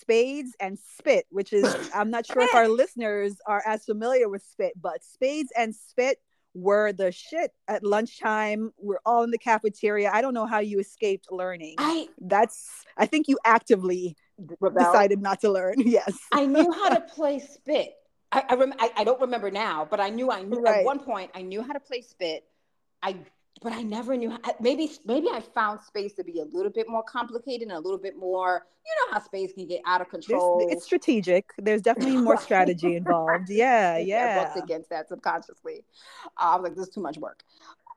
spades 0.00 0.50
and 0.60 0.78
spit, 0.78 1.26
which 1.30 1.52
is 1.52 1.64
I'm 1.94 2.10
not 2.10 2.26
sure 2.26 2.42
if 2.42 2.54
our 2.54 2.68
listeners 2.82 3.36
are 3.46 3.62
as 3.66 3.84
familiar 3.84 4.28
with 4.28 4.42
spit, 4.42 4.72
but 4.80 5.02
spades 5.02 5.50
and 5.56 5.74
spit 5.74 6.18
were 6.54 6.92
the 6.92 7.10
shit 7.12 7.52
at 7.68 7.84
lunchtime. 7.84 8.72
We're 8.78 9.00
all 9.04 9.22
in 9.22 9.30
the 9.30 9.38
cafeteria. 9.38 10.10
I 10.12 10.20
don't 10.22 10.34
know 10.34 10.46
how 10.46 10.58
you 10.60 10.78
escaped 10.78 11.26
learning. 11.30 11.76
I 11.78 12.08
That's 12.20 12.84
I 12.96 13.06
think 13.06 13.28
you 13.28 13.38
actively 13.44 14.16
rebelled. 14.60 14.92
decided 14.92 15.20
not 15.20 15.40
to 15.40 15.50
learn. 15.50 15.74
Yes. 15.78 16.16
I 16.32 16.46
knew 16.46 16.70
how 16.72 16.90
to 16.90 17.00
play 17.00 17.38
spit. 17.38 17.94
I 18.32 18.44
I, 18.48 18.54
rem- 18.54 18.74
I 18.78 18.90
I 18.98 19.04
don't 19.04 19.20
remember 19.20 19.50
now, 19.50 19.86
but 19.90 20.00
I 20.00 20.10
knew 20.10 20.30
I 20.30 20.42
knew 20.42 20.60
Right. 20.60 20.78
at 20.80 20.84
one 20.84 20.98
point 21.00 21.30
I 21.34 21.42
knew 21.42 21.62
how 21.62 21.72
to 21.72 21.80
play 21.80 22.02
spit. 22.02 22.44
I 23.02 23.16
but 23.60 23.72
I 23.72 23.82
never 23.82 24.16
knew 24.16 24.30
how, 24.30 24.38
maybe 24.60 24.90
maybe 25.04 25.28
I 25.32 25.40
found 25.40 25.80
spades 25.80 26.14
to 26.14 26.24
be 26.24 26.40
a 26.40 26.44
little 26.44 26.70
bit 26.70 26.88
more 26.88 27.02
complicated 27.02 27.68
and 27.68 27.76
a 27.76 27.80
little 27.80 27.98
bit 27.98 28.16
more 28.16 28.66
you 28.88 28.92
know 29.06 29.14
how 29.14 29.24
spades 29.24 29.52
can 29.52 29.66
get 29.66 29.82
out 29.86 30.00
of 30.00 30.08
There's, 30.10 30.26
control. 30.26 30.66
it's 30.70 30.84
strategic. 30.84 31.50
There's 31.58 31.82
definitely 31.82 32.16
more 32.22 32.40
strategy 32.40 32.96
involved. 32.96 33.50
Yeah, 33.50 33.94
I 33.96 34.00
yeah. 34.00 34.44
bucked 34.44 34.58
against 34.58 34.90
that 34.90 35.08
subconsciously. 35.08 35.84
Uh, 36.24 36.30
I 36.40 36.56
was 36.56 36.64
like, 36.64 36.74
this 36.74 36.88
is 36.88 36.94
too 36.94 37.02
much 37.02 37.18
work. 37.18 37.42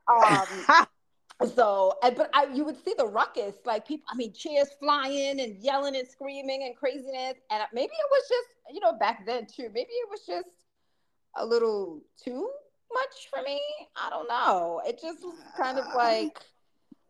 Um, 0.08 0.86
so, 1.54 1.94
but 2.02 2.28
I, 2.34 2.46
you 2.52 2.64
would 2.64 2.82
see 2.84 2.94
the 2.96 3.06
ruckus, 3.06 3.54
like 3.64 3.86
people, 3.86 4.04
I 4.12 4.16
mean, 4.16 4.32
chairs 4.32 4.68
flying 4.78 5.40
and 5.40 5.56
yelling 5.62 5.96
and 5.96 6.06
screaming 6.06 6.64
and 6.64 6.76
craziness. 6.76 7.34
And 7.50 7.62
maybe 7.72 7.92
it 7.92 8.10
was 8.10 8.28
just, 8.28 8.74
you 8.74 8.80
know, 8.80 8.92
back 8.92 9.24
then 9.24 9.46
too, 9.46 9.70
maybe 9.72 9.90
it 9.90 10.08
was 10.10 10.26
just 10.26 10.48
a 11.36 11.46
little 11.46 12.02
too 12.22 12.50
much 12.94 13.28
for 13.30 13.42
me. 13.42 13.60
I 13.96 14.10
don't 14.10 14.28
know. 14.28 14.82
It 14.86 15.00
just 15.00 15.22
was 15.22 15.36
kind 15.56 15.78
of 15.78 15.86
uh, 15.86 15.96
like 15.96 16.38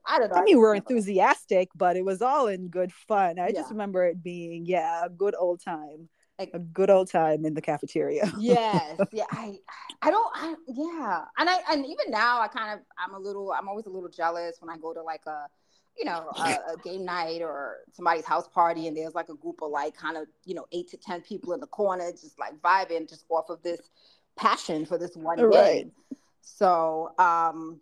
I 0.07 0.19
don't 0.19 0.31
know. 0.31 0.37
I 0.37 0.43
mean, 0.43 0.57
we 0.57 0.63
were 0.63 0.75
enthusiastic, 0.75 1.69
but 1.75 1.97
it 1.97 2.05
was 2.05 2.23
all 2.23 2.49
in 2.49 2.69
good 2.69 2.93
fun. 2.93 3.39
I 3.39 3.49
yeah. 3.49 3.53
just 3.53 3.71
remember 3.71 4.05
it 4.05 4.23
being, 4.23 4.67
yeah, 4.67 5.05
a 5.05 5.09
good 5.09 5.35
old 5.39 5.63
time. 5.63 6.09
Like, 6.39 6.51
a 6.55 6.59
good 6.59 6.91
old 6.91 7.11
time 7.11 7.45
in 7.45 7.55
the 7.55 7.61
cafeteria. 7.61 8.33
yes. 8.39 8.99
Yeah. 9.13 9.25
I 9.31 9.59
I 10.01 10.11
don't 10.11 10.31
I 10.35 10.55
yeah. 10.67 11.25
And 11.39 11.49
I 11.49 11.61
and 11.71 11.85
even 11.87 12.11
now 12.11 12.41
I 12.41 12.49
kind 12.49 12.73
of 12.73 12.85
I'm 12.99 13.15
a 13.15 13.19
little 13.19 13.53
I'm 13.53 13.69
always 13.69 13.87
a 13.87 13.91
little 13.91 14.09
jealous 14.09 14.57
when 14.59 14.75
I 14.75 14.79
go 14.79 14.93
to 14.93 15.03
like 15.03 15.25
a 15.27 15.47
you 15.97 16.05
know, 16.05 16.31
a, 16.37 16.43
a, 16.73 16.77
game 16.83 17.05
night 17.05 17.43
or 17.43 17.77
somebody's 17.93 18.25
house 18.25 18.49
party 18.49 18.89
and 18.89 18.97
there's 18.97 19.15
like 19.15 19.29
a 19.29 19.35
group 19.35 19.61
of 19.63 19.71
like 19.71 19.97
kind 19.97 20.17
of, 20.17 20.27
you 20.45 20.55
know, 20.55 20.67
eight 20.73 20.89
to 20.89 20.97
10 20.97 21.21
people 21.21 21.53
in 21.53 21.61
the 21.61 21.67
corner 21.67 22.11
just 22.11 22.39
like 22.39 22.55
vibing 22.61 23.09
just 23.09 23.25
off 23.29 23.51
of 23.51 23.63
this 23.63 23.81
passion 24.37 24.85
for 24.87 24.99
this 24.99 25.17
one 25.17 25.41
right. 25.41 25.85
game. 25.85 25.93
So, 26.41 27.11
um, 27.19 27.81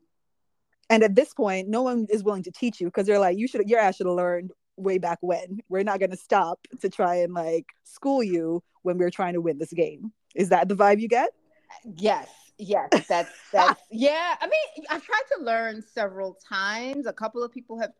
and 0.88 1.02
at 1.02 1.14
this 1.14 1.32
point, 1.32 1.68
no 1.68 1.82
one 1.82 2.06
is 2.10 2.24
willing 2.24 2.42
to 2.44 2.50
teach 2.50 2.80
you 2.80 2.88
because 2.88 3.06
they're 3.06 3.18
like, 3.18 3.38
you 3.38 3.46
should, 3.46 3.68
your 3.68 3.78
ass 3.80 3.96
should 3.96 4.06
have 4.06 4.16
learned 4.16 4.50
way 4.76 4.98
back 4.98 5.18
when. 5.20 5.60
We're 5.68 5.84
not 5.84 6.00
going 6.00 6.10
to 6.10 6.16
stop 6.16 6.66
to 6.80 6.88
try 6.88 7.16
and 7.16 7.32
like 7.32 7.66
school 7.84 8.22
you 8.22 8.62
when 8.82 8.98
we're 8.98 9.10
trying 9.10 9.34
to 9.34 9.40
win 9.40 9.58
this 9.58 9.72
game. 9.72 10.12
Is 10.34 10.48
that 10.50 10.68
the 10.68 10.74
vibe 10.74 11.00
you 11.00 11.08
get? 11.08 11.30
Yes. 11.84 12.28
Yes, 12.60 12.90
that's 13.08 13.30
that's 13.52 13.80
yeah. 13.90 14.36
I 14.38 14.46
mean, 14.46 14.84
I've 14.90 15.02
tried 15.02 15.22
to 15.36 15.42
learn 15.42 15.82
several 15.82 16.38
times. 16.46 17.06
A 17.06 17.12
couple 17.12 17.42
of 17.42 17.50
people 17.50 17.80
have 17.80 17.90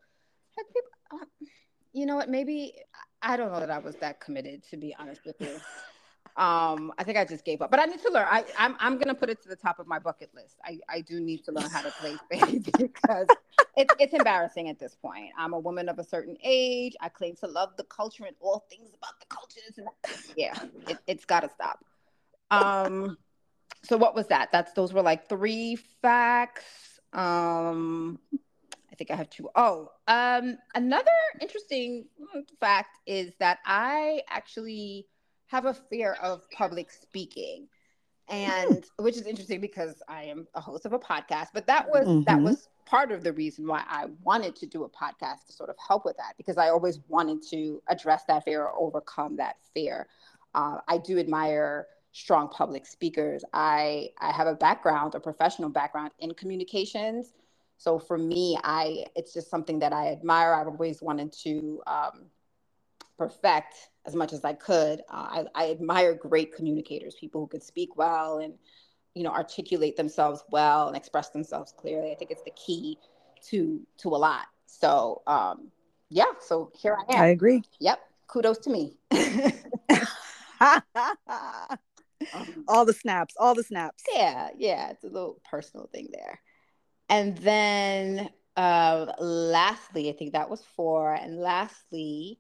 had 0.57 0.65
people. 0.67 0.91
Uh, 1.13 1.47
you 1.93 2.07
know 2.07 2.17
what? 2.17 2.29
Maybe 2.29 2.75
I 3.23 3.37
don't 3.37 3.51
know 3.53 3.61
that 3.61 3.71
I 3.71 3.79
was 3.79 3.97
that 3.97 4.21
committed. 4.21 4.63
To 4.71 4.77
be 4.77 4.95
honest 4.99 5.23
with 5.25 5.37
you, 5.41 5.49
um, 6.37 6.93
I 6.99 7.05
think 7.05 7.19
I 7.19 7.25
just 7.25 7.45
gave 7.45 7.63
up. 7.63 7.71
But 7.71 7.81
I 7.81 7.85
need 7.85 8.01
to 8.03 8.11
learn. 8.11 8.27
I, 8.31 8.45
I'm 8.59 8.77
I'm 8.79 8.99
gonna 8.99 9.15
put 9.15 9.31
it 9.31 9.43
to 9.43 9.49
the 9.49 9.57
top 9.57 9.79
of 9.79 9.87
my 9.87 9.99
bucket 9.99 10.31
list. 10.35 10.57
I, 10.65 10.79
I 10.89 11.01
do 11.01 11.21
need 11.21 11.45
to 11.45 11.53
learn 11.53 11.69
how 11.71 11.83
to 11.83 11.91
play 11.91 12.17
spades 12.17 12.69
because 12.79 13.27
it's 13.77 13.95
it's 13.99 14.15
embarrassing 14.15 14.69
at 14.69 14.79
this 14.79 14.95
point. 14.95 15.31
I'm 15.37 15.53
a 15.53 15.59
woman 15.59 15.89
of 15.89 15.99
a 15.99 16.05
certain 16.05 16.37
age. 16.43 16.95
I 17.01 17.09
claim 17.09 17.37
to 17.37 17.47
love 17.47 17.71
the 17.77 17.85
culture 17.85 18.25
and 18.25 18.37
all 18.41 18.65
things 18.71 18.91
about 18.95 19.21
the 19.21 19.27
cultures, 19.27 19.79
and 19.79 19.89
yeah, 20.37 20.55
it, 20.89 20.99
it's 21.07 21.25
got 21.25 21.41
to 21.41 21.51
stop. 21.51 21.85
Um, 22.51 23.17
so 23.83 23.97
what 23.97 24.15
was 24.15 24.27
that? 24.29 24.51
That's 24.53 24.73
those 24.73 24.93
were 24.93 25.03
like 25.03 25.29
three 25.29 25.77
facts. 25.77 27.01
Um, 27.13 28.19
I 28.93 28.95
think 28.97 29.11
I 29.11 29.17
have 29.17 29.31
two. 29.31 29.49
Oh, 29.55 29.91
um, 30.09 30.59
another 30.75 31.11
interesting 31.41 32.07
fact 32.61 32.99
is 33.07 33.33
that 33.39 33.59
I 33.65 34.23
actually 34.29 35.07
have 35.51 35.67
a 35.67 35.75
fear 35.75 36.17
of 36.23 36.49
public 36.51 36.91
speaking 36.91 37.67
and 38.31 38.85
which 38.99 39.17
is 39.17 39.27
interesting 39.27 39.61
because 39.61 40.01
I 40.09 40.23
am 40.23 40.47
a 40.55 40.61
host 40.61 40.87
of 40.87 40.93
a 40.93 40.99
podcast. 40.99 41.49
But 41.53 41.67
that 41.67 41.89
was 41.91 42.07
mm-hmm. 42.07 42.23
that 42.25 42.41
was 42.41 42.69
part 42.87 43.11
of 43.11 43.25
the 43.25 43.33
reason 43.33 43.67
why 43.67 43.83
I 43.89 44.07
wanted 44.23 44.55
to 44.57 44.67
do 44.67 44.85
a 44.85 44.89
podcast 44.89 45.47
to 45.47 45.53
sort 45.53 45.69
of 45.69 45.77
help 45.87 46.05
with 46.05 46.17
that 46.17 46.35
because 46.37 46.57
I 46.57 46.69
always 46.69 47.01
wanted 47.09 47.43
to 47.51 47.83
address 47.89 48.25
that 48.29 48.45
fear 48.45 48.63
or 48.63 48.81
overcome 48.81 49.37
that 49.37 49.57
fear. 49.75 50.07
Uh, 50.55 50.79
I 50.89 50.99
do 50.99 51.19
admire 51.19 51.89
strong 52.13 52.49
public 52.49 52.87
speakers. 52.87 53.45
I 53.53 54.11
I 54.21 54.31
have 54.31 54.47
a 54.47 54.55
background, 54.55 55.17
a 55.17 55.21
professional 55.21 55.69
background 55.69 56.13
in 56.21 56.33
communications. 56.35 57.35
So 57.79 57.99
for 57.99 58.19
me, 58.19 58.57
I 58.63 59.07
it's 59.17 59.35
just 59.35 59.51
something 59.51 59.81
that 59.81 59.93
I 59.93 60.13
admire. 60.13 60.55
I've 60.55 60.69
always 60.69 61.03
wanted 61.03 61.33
to 61.45 61.83
um, 61.89 62.27
perfect 63.19 63.90
as 64.07 64.15
much 64.15 64.33
as 64.33 64.45
I 64.45 64.55
could. 64.55 65.01
Uh, 65.11 65.45
I, 65.55 65.67
I 65.67 65.71
admire 65.71 66.15
great 66.15 66.55
communicators, 66.55 67.15
people 67.15 67.41
who 67.41 67.47
can 67.47 67.61
speak 67.61 67.97
well 67.97 68.39
and 68.39 68.55
you 69.15 69.23
know 69.25 69.31
articulate 69.31 69.97
themselves 69.97 70.45
well 70.51 70.89
and 70.89 70.97
express 70.97 71.31
themselves 71.31 71.73
clearly. 71.77 72.13
I 72.13 72.15
think 72.15 72.31
it's 72.31 72.45
the 72.45 72.53
key 72.53 72.99
to 73.49 73.81
to 73.99 74.09
a 74.11 74.17
lot. 74.17 74.47
So 74.67 75.23
um, 75.27 75.71
yeah, 76.09 76.33
so 76.41 76.71
here 76.75 76.97
I 76.97 77.15
am. 77.15 77.23
I 77.23 77.27
agree. 77.29 77.63
Yep. 77.81 78.01
Kudos 78.27 78.59
to 78.59 78.71
me. 78.71 78.97
all 82.69 82.85
the 82.85 82.93
snaps, 82.93 83.35
all 83.39 83.55
the 83.55 83.65
snaps. 83.65 84.05
Yeah, 84.15 84.51
yeah, 84.57 84.91
it's 84.91 85.05
a 85.05 85.09
little 85.09 85.41
personal 85.49 85.89
thing 85.93 86.09
there. 86.13 86.41
And 87.09 87.37
then 87.39 88.31
uh 88.57 89.13
lastly, 89.19 90.09
I 90.11 90.13
think 90.13 90.33
that 90.33 90.51
was 90.51 90.63
four. 90.77 91.15
And 91.15 91.39
lastly, 91.39 92.39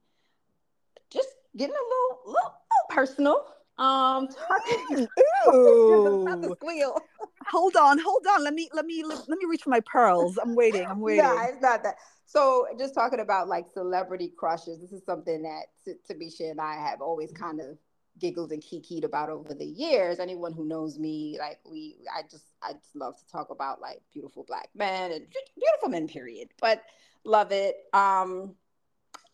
getting 1.56 1.74
a 1.74 1.78
little, 1.78 2.20
little, 2.26 2.54
little 2.54 2.88
personal. 2.90 3.46
Um, 3.78 4.28
talking. 4.28 5.08
Ooh. 5.48 6.54
squeal. 6.56 7.00
hold 7.48 7.76
on, 7.76 7.98
hold 7.98 8.26
on. 8.30 8.44
Let 8.44 8.52
me, 8.52 8.68
let 8.74 8.84
me, 8.84 9.02
let, 9.04 9.28
me 9.28 9.46
reach 9.48 9.62
for 9.62 9.70
my 9.70 9.80
pearls. 9.80 10.38
I'm 10.38 10.54
waiting. 10.54 10.86
I'm 10.86 11.00
waiting. 11.00 11.24
Yeah, 11.24 11.46
it's 11.46 11.62
not 11.62 11.82
that. 11.84 11.96
So, 12.26 12.66
just 12.78 12.94
talking 12.94 13.20
about 13.20 13.48
like 13.48 13.66
celebrity 13.72 14.32
crushes. 14.36 14.80
This 14.80 14.92
is 14.92 15.04
something 15.04 15.42
that 15.42 15.96
Tamisha 16.08 16.50
and 16.50 16.60
I 16.60 16.74
have 16.74 17.00
always 17.00 17.32
kind 17.32 17.60
of 17.60 17.78
giggled 18.18 18.52
and 18.52 18.62
kikied 18.62 19.04
about 19.04 19.30
over 19.30 19.54
the 19.54 19.64
years. 19.64 20.20
Anyone 20.20 20.52
who 20.52 20.66
knows 20.66 20.98
me, 20.98 21.38
like 21.40 21.58
we, 21.64 21.96
I 22.14 22.22
just, 22.30 22.44
I 22.62 22.74
just 22.74 22.94
love 22.94 23.18
to 23.18 23.26
talk 23.32 23.48
about 23.50 23.80
like 23.80 24.02
beautiful 24.12 24.44
black 24.46 24.68
men 24.74 25.10
and 25.10 25.26
beautiful 25.58 25.88
men, 25.88 26.06
period. 26.06 26.50
But 26.60 26.82
love 27.24 27.50
it. 27.50 27.76
Um, 27.94 28.54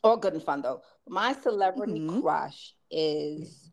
all 0.07 0.17
good 0.17 0.33
and 0.33 0.43
fun 0.43 0.63
though. 0.63 0.83
My 1.09 1.35
celebrity 1.35 2.01
mm-hmm. 2.01 2.21
crush 2.21 2.75
is 2.91 3.71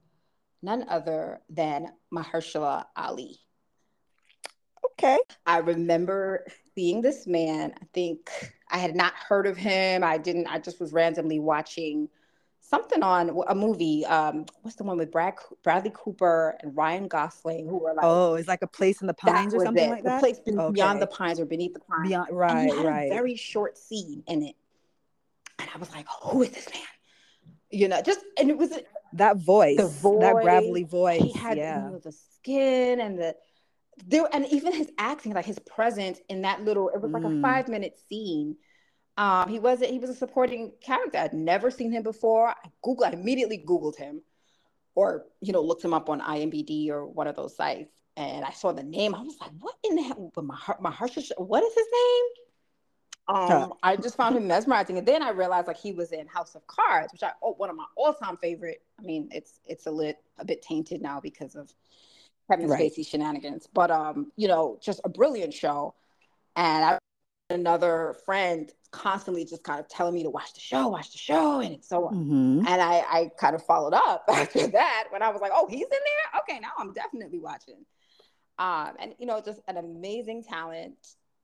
none 0.62 0.86
other 0.90 1.42
than 1.50 1.88
Mahershala 2.14 2.86
Ali. 2.96 3.40
Okay. 4.94 5.18
I 5.46 5.60
remember 5.60 6.46
seeing 6.76 7.02
this 7.02 7.26
man. 7.28 7.74
I 7.82 7.86
think 7.94 8.30
I 8.70 8.78
had 8.78 8.96
not 8.96 9.14
heard 9.14 9.48
of 9.48 9.58
him. 9.58 10.04
I 10.04 10.18
didn't, 10.18 10.48
I 10.48 10.60
just 10.60 10.80
was 10.80 10.94
randomly 10.94 11.40
watching 11.40 12.10
something 12.62 13.04
on 13.04 13.44
a 13.48 13.56
movie. 13.56 14.06
Um, 14.06 14.46
what's 14.62 14.78
the 14.78 14.84
one 14.84 14.98
with 14.98 15.12
Brad 15.12 15.36
Bradley 15.64 15.92
Cooper 15.94 16.58
and 16.62 16.76
Ryan 16.76 17.08
Gosling, 17.08 17.68
who 17.68 17.78
were 17.78 17.94
like, 17.94 18.04
oh, 18.04 18.36
it's 18.36 18.48
like 18.48 18.62
a 18.62 18.68
place 18.68 19.02
in 19.02 19.08
the 19.08 19.14
pines 19.14 19.54
or 19.54 19.64
something 19.64 19.90
it. 19.90 19.92
like 19.92 20.04
that. 20.04 20.16
The 20.16 20.20
place 20.20 20.40
okay. 20.48 20.74
beyond 20.74 21.02
the 21.02 21.08
pines 21.08 21.40
or 21.40 21.46
beneath 21.46 21.74
the 21.74 21.82
pines. 21.82 22.08
Beyond, 22.08 22.30
right, 22.32 22.72
right. 22.84 23.10
very 23.10 23.36
short 23.36 23.78
scene 23.78 24.24
in 24.28 24.44
it, 24.44 24.56
and 25.60 25.70
I 25.74 25.78
was 25.78 25.92
like, 25.92 26.08
who 26.22 26.44
is 26.44 26.50
this 26.52 26.68
man? 26.70 26.84
You 27.72 27.88
know, 27.88 28.02
just 28.02 28.20
and 28.38 28.50
it 28.50 28.58
was 28.58 28.72
that 29.14 29.38
voice, 29.38 29.78
the 29.78 29.88
voice, 29.88 30.22
that 30.22 30.36
gravelly 30.36 30.84
voice. 30.84 31.22
He 31.22 31.34
had 31.34 31.58
yeah. 31.58 31.86
you 31.86 31.92
know, 31.92 32.00
the 32.00 32.12
skin 32.12 33.00
and 33.00 33.18
the 33.18 33.36
there, 34.06 34.28
and 34.32 34.46
even 34.48 34.74
his 34.74 34.90
acting, 34.98 35.34
like 35.34 35.46
his 35.46 35.60
presence 35.60 36.20
in 36.30 36.44
that 36.44 36.62
little. 36.64 36.90
It 36.90 37.02
was 37.02 37.12
like 37.12 37.24
mm. 37.24 37.40
a 37.40 37.42
five 37.42 37.68
minute 37.68 37.98
scene 38.10 38.56
um, 39.18 39.48
he 39.48 39.60
wasn't. 39.60 39.92
He 39.92 40.00
was 40.00 40.10
a 40.10 40.16
supporting 40.16 40.72
character. 40.82 41.20
I'd 41.20 41.34
never 41.34 41.70
seen 41.70 41.92
him 41.92 42.04
before. 42.04 42.50
I 42.50 42.56
Google. 42.82 43.06
I 43.06 43.10
immediately 43.10 43.64
Googled 43.66 43.96
him, 43.96 44.22
or 44.96 45.26
you 45.40 45.54
know, 45.54 45.62
looked 45.62 45.84
him 45.84 45.94
up 45.94 46.10
on 46.10 46.20
IMDb 46.20 46.90
or 46.90 47.06
one 47.06 47.28
of 47.28 47.36
those 47.36 47.56
sites, 47.56 47.92
and 48.18 48.44
I 48.44 48.52
saw 48.52 48.72
the 48.72 48.84
name. 48.84 49.14
I 49.14 49.22
was 49.22 49.38
like, 49.40 49.52
"What 49.60 49.76
in 49.84 49.96
the 49.96 50.02
hell?" 50.02 50.32
But 50.34 50.46
my 50.46 50.56
heart, 50.56 50.82
my 50.82 50.92
heart, 50.92 51.12
what 51.38 51.64
is 51.64 51.74
his 51.76 51.88
name? 51.92 52.24
Um, 53.28 53.48
huh. 53.48 53.70
I 53.84 53.96
just 53.96 54.18
found 54.18 54.36
him 54.36 54.48
mesmerizing, 54.48 54.98
and 54.98 55.08
then 55.08 55.24
I 55.24 55.30
realized 55.30 55.68
like 55.68 55.78
he 55.78 55.94
was 55.94 56.12
in 56.12 56.28
House 56.28 56.56
of 56.56 56.68
Cards, 56.68 57.14
which 57.14 57.24
I 57.24 57.32
oh, 57.42 57.54
one 57.54 57.70
of 57.70 57.76
my 57.76 57.86
all 57.96 58.14
time 58.14 58.38
favorite. 58.38 58.82
I 59.00 59.04
mean, 59.04 59.30
it's 59.32 59.60
it's 59.66 59.86
a 59.86 59.92
lit 59.92 60.18
a 60.40 60.46
bit 60.46 60.62
tainted 60.62 61.02
now 61.02 61.22
because 61.22 61.56
of 61.56 61.74
Kevin 62.50 62.68
right. 62.68 62.92
Spacey 62.92 63.08
shenanigans, 63.08 63.68
but 63.74 63.92
um, 63.92 64.32
you 64.36 64.48
know, 64.48 64.78
just 64.82 65.00
a 65.06 65.10
brilliant 65.10 65.54
show. 65.54 65.96
And 66.56 66.84
I 66.84 67.00
another 67.50 68.16
friend 68.26 68.72
constantly 68.92 69.46
just 69.46 69.64
kind 69.64 69.80
of 69.80 69.88
telling 69.88 70.14
me 70.14 70.24
to 70.24 70.30
watch 70.30 70.54
the 70.54 70.60
show, 70.60 70.88
watch 70.88 71.12
the 71.12 71.18
show, 71.18 71.60
and 71.62 71.84
so 71.84 72.08
on. 72.08 72.14
Mm-hmm. 72.14 72.68
And 72.68 72.82
I, 72.82 73.04
I 73.10 73.32
kind 73.38 73.56
of 73.56 73.64
followed 73.64 73.94
up 73.94 74.26
after 74.30 74.68
that 74.68 75.06
when 75.10 75.22
I 75.22 75.30
was 75.30 75.42
like, 75.42 75.52
oh, 75.54 75.68
he's 75.68 75.84
in 75.84 75.90
there? 75.90 76.42
Okay, 76.42 76.60
now 76.60 76.72
I'm 76.78 76.94
definitely 76.94 77.40
watching. 77.40 77.86
Um, 78.60 78.92
and 79.00 79.14
you 79.18 79.26
know, 79.26 79.42
just 79.42 79.62
an 79.68 79.78
amazing 79.78 80.44
talent. 80.44 80.96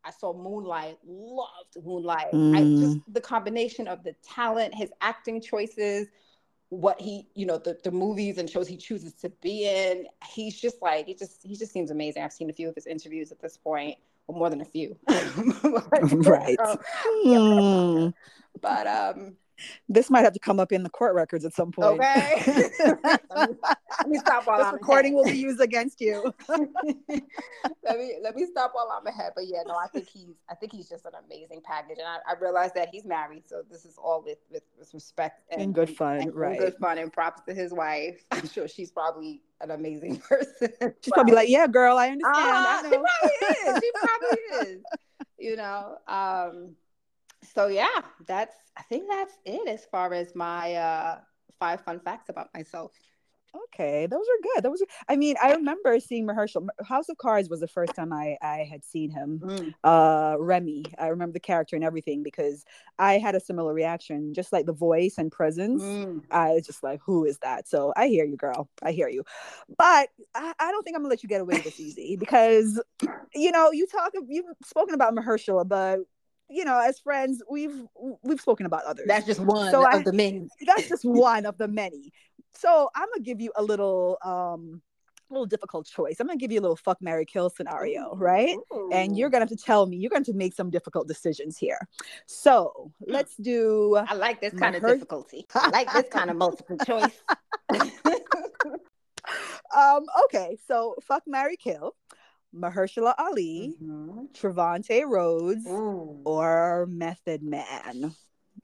I 0.10 0.12
saw 0.12 0.34
Moonlight, 0.34 0.98
loved 1.06 1.78
Moonlight. 1.86 2.32
Mm. 2.34 2.56
I 2.56 2.82
just 2.82 2.98
the 3.14 3.22
combination 3.22 3.88
of 3.88 4.04
the 4.04 4.16
talent, 4.24 4.74
his 4.74 4.92
acting 5.02 5.40
choices, 5.40 6.08
what 6.70 7.00
he, 7.00 7.28
you 7.36 7.46
know, 7.46 7.60
the, 7.60 7.78
the 7.84 7.92
movies 7.92 8.40
and 8.40 8.50
shows 8.50 8.68
he 8.68 8.76
chooses 8.76 9.14
to 9.22 9.30
be 9.42 9.68
in. 9.68 10.08
He's 10.26 10.60
just 10.60 10.82
like, 10.82 11.06
he 11.06 11.14
just 11.14 11.42
he 11.44 11.56
just 11.56 11.72
seems 11.72 11.92
amazing. 11.92 12.24
I've 12.24 12.34
seen 12.34 12.50
a 12.50 12.54
few 12.54 12.68
of 12.70 12.76
his 12.76 12.88
interviews 12.88 13.32
at 13.32 13.40
this 13.40 13.56
point 13.56 13.98
well, 14.28 14.38
more 14.38 14.50
than 14.50 14.62
a 14.62 14.66
few. 14.66 14.98
right. 15.08 16.58
So, 16.58 16.80
yeah. 17.24 17.62
Hmm. 17.62 18.10
But 18.62 18.88
um 18.88 19.36
this 19.88 20.10
might 20.10 20.22
have 20.22 20.34
to 20.34 20.40
come 20.40 20.60
up 20.60 20.72
in 20.72 20.84
the 20.84 20.90
court 20.90 21.16
records 21.16 21.46
at 21.46 21.54
some 21.54 21.72
point. 21.72 22.00
Okay. 22.00 22.70
let, 22.86 23.50
me, 23.50 23.56
let 24.00 24.10
me 24.10 24.18
stop 24.20 24.48
while 24.48 24.58
this 24.58 24.68
I'm 24.68 24.74
recording 24.74 25.14
ahead. 25.14 25.26
will 25.26 25.32
be 25.32 25.38
used 25.38 25.62
against 25.62 26.02
you. 26.02 26.34
let 26.50 27.98
me 27.98 28.18
let 28.22 28.36
me 28.36 28.46
stop 28.46 28.72
while 28.74 28.92
I'm 28.92 29.06
ahead. 29.08 29.34
But 29.36 29.46
yeah, 29.48 29.64
no, 29.66 29.76
I 29.76 29.88
think 29.88 30.08
he's 30.08 30.36
I 30.50 30.56
think 30.56 30.72
he's 30.72 30.90
just 30.90 31.06
an 31.06 31.14
amazing 31.26 31.62
package. 31.64 31.98
And 32.00 32.08
I, 32.08 32.18
I 32.32 32.40
realize 32.40 32.72
that 32.76 32.90
he's 32.92 33.06
married, 33.06 33.44
so 33.48 33.64
this 33.70 33.86
is 33.86 33.98
all 33.98 34.24
with 34.26 34.40
with 34.50 34.64
with 34.78 34.94
respect 34.94 35.44
and, 35.52 35.62
and 35.62 35.74
good 35.74 35.90
fun, 35.90 36.18
and, 36.18 36.36
right? 36.36 36.60
good 36.60 36.76
fun, 36.80 36.98
and 36.98 37.12
props 37.12 37.42
to 37.48 37.54
his 37.54 37.74
wife. 37.74 38.24
I'm 38.32 38.48
sure 38.48 38.68
she's 38.68 38.92
probably 38.92 39.42
an 39.62 39.72
amazing 39.72 40.18
person. 40.18 40.72
She's 41.02 41.14
probably 41.14 41.34
like, 41.34 41.50
"Yeah, 41.50 41.68
girl, 41.68 41.98
I 41.98 42.10
understand. 42.10 42.36
Uh, 42.36 42.52
I 42.52 42.82
know. 42.84 42.90
She 42.90 42.98
probably 42.98 43.74
is. 43.74 43.82
She 43.84 43.92
probably 43.96 44.70
is. 44.70 44.84
You 45.38 45.56
know. 45.56 45.98
Um, 46.08 46.76
so 47.44 47.68
yeah, 47.68 48.02
that's. 48.26 48.56
I 48.78 48.82
think 48.84 49.10
that's 49.10 49.34
it 49.46 49.68
as 49.68 49.86
far 49.92 50.14
as 50.14 50.34
my 50.36 50.74
uh, 50.76 51.20
five 51.60 51.82
fun 51.82 52.00
facts 52.00 52.30
about 52.30 52.48
myself. 52.54 52.92
Okay, 53.74 54.06
those 54.06 54.22
are 54.22 54.54
good. 54.54 54.64
Those, 54.64 54.82
are, 54.82 54.86
I 55.08 55.16
mean, 55.16 55.36
I 55.42 55.54
remember 55.54 56.00
seeing 56.00 56.28
Mahershala. 56.28 56.68
House 56.86 57.10
of 57.10 57.18
Cards 57.18 57.50
was 57.50 57.60
the 57.60 57.68
first 57.68 57.96
time 57.96 58.14
I 58.14 58.38
I 58.42 58.68
had 58.70 58.86
seen 58.86 59.10
him. 59.10 59.42
Mm. 59.44 59.74
Uh, 59.84 60.38
Remy, 60.40 60.86
I 61.00 61.08
remember 61.08 61.34
the 61.34 61.40
character 61.40 61.76
and 61.76 61.84
everything 61.84 62.22
because 62.22 62.64
I 63.00 63.18
had 63.18 63.36
a 63.36 63.40
similar 63.40 63.74
reaction, 63.74 64.34
just 64.34 64.54
like 64.54 64.66
the 64.66 64.74
voice 64.74 65.16
and 65.18 65.32
presence. 65.32 65.82
Mm. 65.82 66.24
I 66.30 66.52
was 66.52 66.66
just 66.66 66.84
like, 66.84 67.02
who 67.04 67.26
is 67.26 67.40
that? 67.40 67.68
So 67.68 67.92
I 67.98 68.08
hear 68.08 68.26
you, 68.26 68.38
girl. 68.38 68.70
I 68.84 68.92
hear 68.92 69.10
you, 69.10 69.24
but 69.78 70.10
I, 70.36 70.54
I 70.60 70.72
don't 70.72 70.84
think 70.84 70.96
I'm 70.96 71.02
gonna 71.02 71.10
let 71.10 71.24
you 71.24 71.30
get 71.30 71.42
away 71.42 71.56
with 71.56 71.64
this 71.64 71.80
easy 71.80 72.18
because, 72.18 72.82
you 73.34 73.52
know, 73.52 73.72
you 73.72 73.88
talk, 73.88 74.14
you've 74.28 74.46
spoken 74.64 74.94
about 74.94 75.16
Mahershala, 75.16 75.68
but 75.68 76.00
you 76.50 76.66
know, 76.66 76.80
as 76.80 77.00
friends, 77.00 77.44
we've 77.50 77.86
we've 78.24 78.42
spoken 78.42 78.66
about 78.66 78.84
others. 78.86 79.06
That's 79.08 79.26
just 79.26 79.40
one 79.40 79.72
so 79.72 79.82
of 79.82 79.94
I, 79.94 80.04
the 80.04 80.14
many. 80.14 80.48
That's 80.66 80.90
just 80.90 81.06
one 81.06 81.46
of 81.46 81.58
the 81.58 81.68
many. 81.68 82.12
So 82.54 82.90
I'm 82.96 83.08
gonna 83.14 83.24
give 83.24 83.40
you 83.40 83.52
a 83.56 83.64
little 83.64 84.18
um 84.24 84.82
a 85.30 85.34
little 85.34 85.46
difficult 85.46 85.86
choice. 85.86 86.18
I'm 86.20 86.28
gonna 86.28 86.38
give 86.38 86.52
you 86.52 86.60
a 86.60 86.62
little 86.64 86.76
fuck 86.76 87.02
Mary 87.02 87.26
Kill 87.26 87.50
scenario, 87.50 88.16
right? 88.16 88.58
Ooh. 88.74 88.90
And 88.92 89.18
you're 89.18 89.30
gonna 89.30 89.44
have 89.44 89.50
to 89.50 89.56
tell 89.56 89.86
me, 89.86 89.98
you're 89.98 90.10
going 90.10 90.24
to 90.24 90.32
have 90.32 90.36
to 90.36 90.38
make 90.38 90.54
some 90.54 90.70
difficult 90.72 91.08
decisions 91.08 91.58
here. 91.58 91.88
So 92.26 92.92
hmm. 93.04 93.12
let's 93.12 93.36
do 93.36 93.96
I 93.96 94.16
like 94.16 94.42
this 94.42 94.54
kind 94.54 94.76
of 94.76 94.82
difficulty. 94.82 95.46
I 95.54 95.70
like 95.70 95.94
this 95.94 96.06
kind 96.10 96.30
of 96.30 96.36
multiple 96.38 96.78
choice. 96.86 97.24
um, 99.76 100.06
okay, 100.26 100.58
so 100.68 100.96
fuck 101.04 101.24
Mary 101.28 101.58
Kill. 101.58 101.96
Mahershala 102.56 103.14
Ali, 103.18 103.76
mm-hmm. 103.82 104.26
Trevante 104.34 105.04
Rhodes, 105.08 105.66
Ooh. 105.68 106.22
or 106.26 106.88
Method 106.90 107.44
Man. 107.44 108.16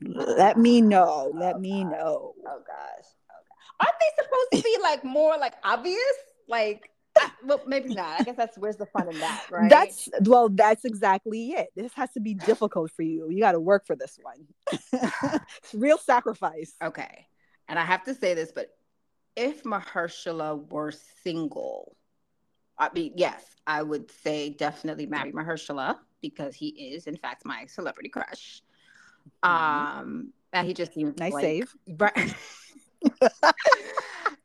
Let 0.02 0.58
me 0.58 0.82
know. 0.82 1.32
Let 1.34 1.56
oh, 1.56 1.60
me 1.60 1.84
gosh. 1.84 1.92
know. 1.92 2.34
Oh 2.48 2.62
gosh 2.66 3.06
aren't 3.80 3.96
they 4.00 4.24
supposed 4.24 4.48
to 4.54 4.62
be 4.62 4.78
like 4.82 5.04
more 5.04 5.38
like 5.38 5.54
obvious? 5.64 6.00
Like 6.48 6.90
well, 7.46 7.62
maybe 7.66 7.94
not. 7.94 8.20
I 8.20 8.24
guess 8.24 8.36
that's 8.36 8.58
where's 8.58 8.76
the 8.76 8.86
fun 8.88 9.08
in 9.10 9.20
that, 9.20 9.46
right? 9.50 9.70
That's 9.70 10.10
well, 10.22 10.50
that's 10.50 10.86
exactly 10.86 11.52
it. 11.52 11.70
This 11.76 11.94
has 11.94 12.12
to 12.14 12.20
be 12.20 12.34
difficult 12.34 12.92
for 12.92 13.04
you. 13.04 13.30
You 13.30 13.40
got 13.40 13.54
to 13.54 13.60
work 13.60 13.86
for 13.88 13.96
this 13.96 14.20
one. 14.22 14.46
it's 14.92 15.74
real 15.74 15.98
sacrifice. 15.98 16.74
Okay, 16.84 17.28
and 17.68 17.80
I 17.80 17.86
have 17.86 18.04
to 18.06 18.14
say 18.14 18.34
this, 18.34 18.52
but 18.54 18.70
if 19.36 19.64
Mahershala 19.64 20.70
were 20.70 20.94
single, 21.24 21.96
I 22.78 22.90
mean, 22.94 23.14
yes, 23.16 23.44
I 23.68 23.82
would 23.84 24.12
say 24.12 24.50
definitely 24.50 25.06
marry 25.06 25.32
Mahershala 25.32 25.98
because 26.22 26.56
he 26.56 26.68
is, 26.68 27.08
in 27.08 27.16
fact, 27.18 27.46
my 27.46 27.66
celebrity 27.68 28.10
crush. 28.10 28.62
Mm-hmm. 29.44 30.00
Um, 30.00 30.34
and 30.54 30.68
he 30.68 30.74
just 30.74 30.94
seems 30.94 31.18
nice 31.18 31.34
like, 31.34 31.44
save. 31.44 31.76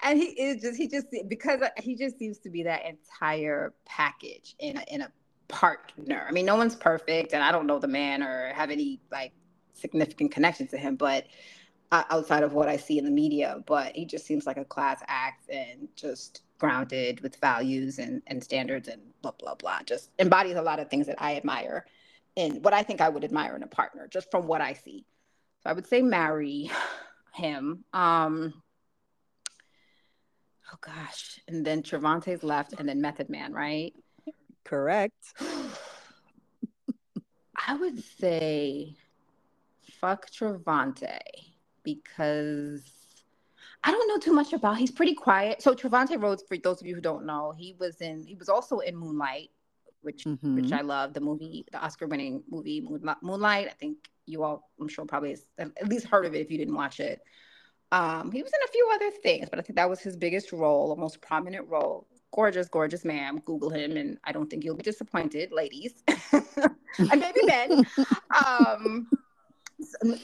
And 0.02 0.18
he 0.18 0.28
is 0.28 0.62
just 0.62 0.76
he 0.76 0.88
just 0.88 1.06
because 1.28 1.60
he 1.76 1.94
just 1.94 2.18
seems 2.18 2.38
to 2.38 2.50
be 2.50 2.62
that 2.62 2.82
entire 2.86 3.74
package 3.84 4.54
in 4.58 4.78
a, 4.78 4.84
in 4.88 5.02
a 5.02 5.12
partner. 5.48 6.24
I 6.26 6.32
mean, 6.32 6.46
no 6.46 6.56
one's 6.56 6.74
perfect, 6.74 7.34
and 7.34 7.42
I 7.42 7.52
don't 7.52 7.66
know 7.66 7.78
the 7.78 7.88
man 7.88 8.22
or 8.22 8.52
have 8.54 8.70
any 8.70 9.00
like 9.12 9.32
significant 9.74 10.32
connection 10.32 10.66
to 10.68 10.78
him, 10.78 10.96
but 10.96 11.26
outside 11.92 12.42
of 12.42 12.52
what 12.52 12.68
I 12.68 12.76
see 12.76 12.98
in 12.98 13.04
the 13.04 13.10
media, 13.10 13.62
but 13.66 13.96
he 13.96 14.04
just 14.04 14.26
seems 14.26 14.46
like 14.46 14.56
a 14.56 14.64
class 14.64 15.02
act 15.08 15.48
and 15.50 15.88
just 15.96 16.42
grounded 16.58 17.20
with 17.20 17.36
values 17.36 17.98
and, 17.98 18.22
and 18.26 18.42
standards 18.42 18.88
and 18.88 19.00
blah 19.22 19.32
blah 19.38 19.54
blah. 19.54 19.80
Just 19.84 20.10
embodies 20.18 20.56
a 20.56 20.62
lot 20.62 20.78
of 20.78 20.88
things 20.88 21.06
that 21.06 21.20
I 21.20 21.36
admire 21.36 21.84
and 22.36 22.64
what 22.64 22.74
I 22.74 22.82
think 22.82 23.00
I 23.00 23.08
would 23.08 23.24
admire 23.24 23.56
in 23.56 23.62
a 23.62 23.68
partner, 23.68 24.06
just 24.08 24.30
from 24.30 24.46
what 24.46 24.60
I 24.60 24.74
see. 24.74 25.04
So 25.62 25.70
I 25.70 25.72
would 25.72 25.86
say 25.86 26.02
marry 26.02 26.70
him. 27.34 27.84
Um, 27.92 28.54
oh 30.72 30.78
gosh, 30.80 31.40
and 31.48 31.64
then 31.64 31.82
Trevante's 31.82 32.44
left, 32.44 32.74
and 32.78 32.88
then 32.88 33.00
Method 33.00 33.28
Man, 33.30 33.52
right? 33.52 33.92
Correct. 34.64 35.34
I 37.66 37.74
would 37.74 38.02
say 38.02 38.96
fuck 40.00 40.30
Trevante 40.30 41.18
because 41.82 42.82
I 43.82 43.90
don't 43.90 44.08
know 44.08 44.18
too 44.18 44.32
much 44.32 44.52
about. 44.52 44.76
He's 44.76 44.90
pretty 44.90 45.14
quiet. 45.14 45.62
So 45.62 45.74
Trevante 45.74 46.20
Rhodes, 46.20 46.44
for 46.46 46.56
those 46.56 46.80
of 46.80 46.86
you 46.86 46.94
who 46.94 47.00
don't 47.00 47.24
know, 47.24 47.54
he 47.56 47.74
was 47.78 48.00
in. 48.00 48.24
He 48.26 48.34
was 48.34 48.48
also 48.48 48.80
in 48.80 48.96
Moonlight, 48.96 49.50
which 50.02 50.24
mm-hmm. 50.24 50.56
which 50.56 50.72
I 50.72 50.82
love. 50.82 51.14
The 51.14 51.20
movie, 51.20 51.64
the 51.72 51.78
Oscar-winning 51.78 52.42
movie 52.50 52.86
Moonlight. 53.22 53.68
I 53.68 53.74
think 53.78 53.96
you 54.26 54.44
all, 54.44 54.70
I'm 54.80 54.88
sure, 54.88 55.04
probably 55.04 55.36
at 55.58 55.88
least 55.88 56.06
heard 56.06 56.26
of 56.26 56.34
it 56.34 56.40
if 56.40 56.50
you 56.50 56.58
didn't 56.58 56.74
watch 56.74 57.00
it. 57.00 57.20
Um, 57.92 58.30
he 58.30 58.42
was 58.42 58.52
in 58.52 58.60
a 58.64 58.70
few 58.70 58.88
other 58.94 59.10
things, 59.10 59.48
but 59.50 59.58
I 59.58 59.62
think 59.62 59.76
that 59.76 59.90
was 59.90 60.00
his 60.00 60.16
biggest 60.16 60.52
role, 60.52 60.92
a 60.92 60.96
most 60.96 61.20
prominent 61.20 61.68
role. 61.68 62.06
Gorgeous, 62.32 62.68
gorgeous 62.68 63.04
man. 63.04 63.42
Google 63.44 63.70
him, 63.70 63.96
and 63.96 64.18
I 64.22 64.30
don't 64.30 64.48
think 64.48 64.62
you'll 64.62 64.76
be 64.76 64.84
disappointed, 64.84 65.50
ladies, 65.50 66.04
and 66.32 67.20
maybe 67.20 67.40
men. 67.44 67.84
um, 68.46 69.08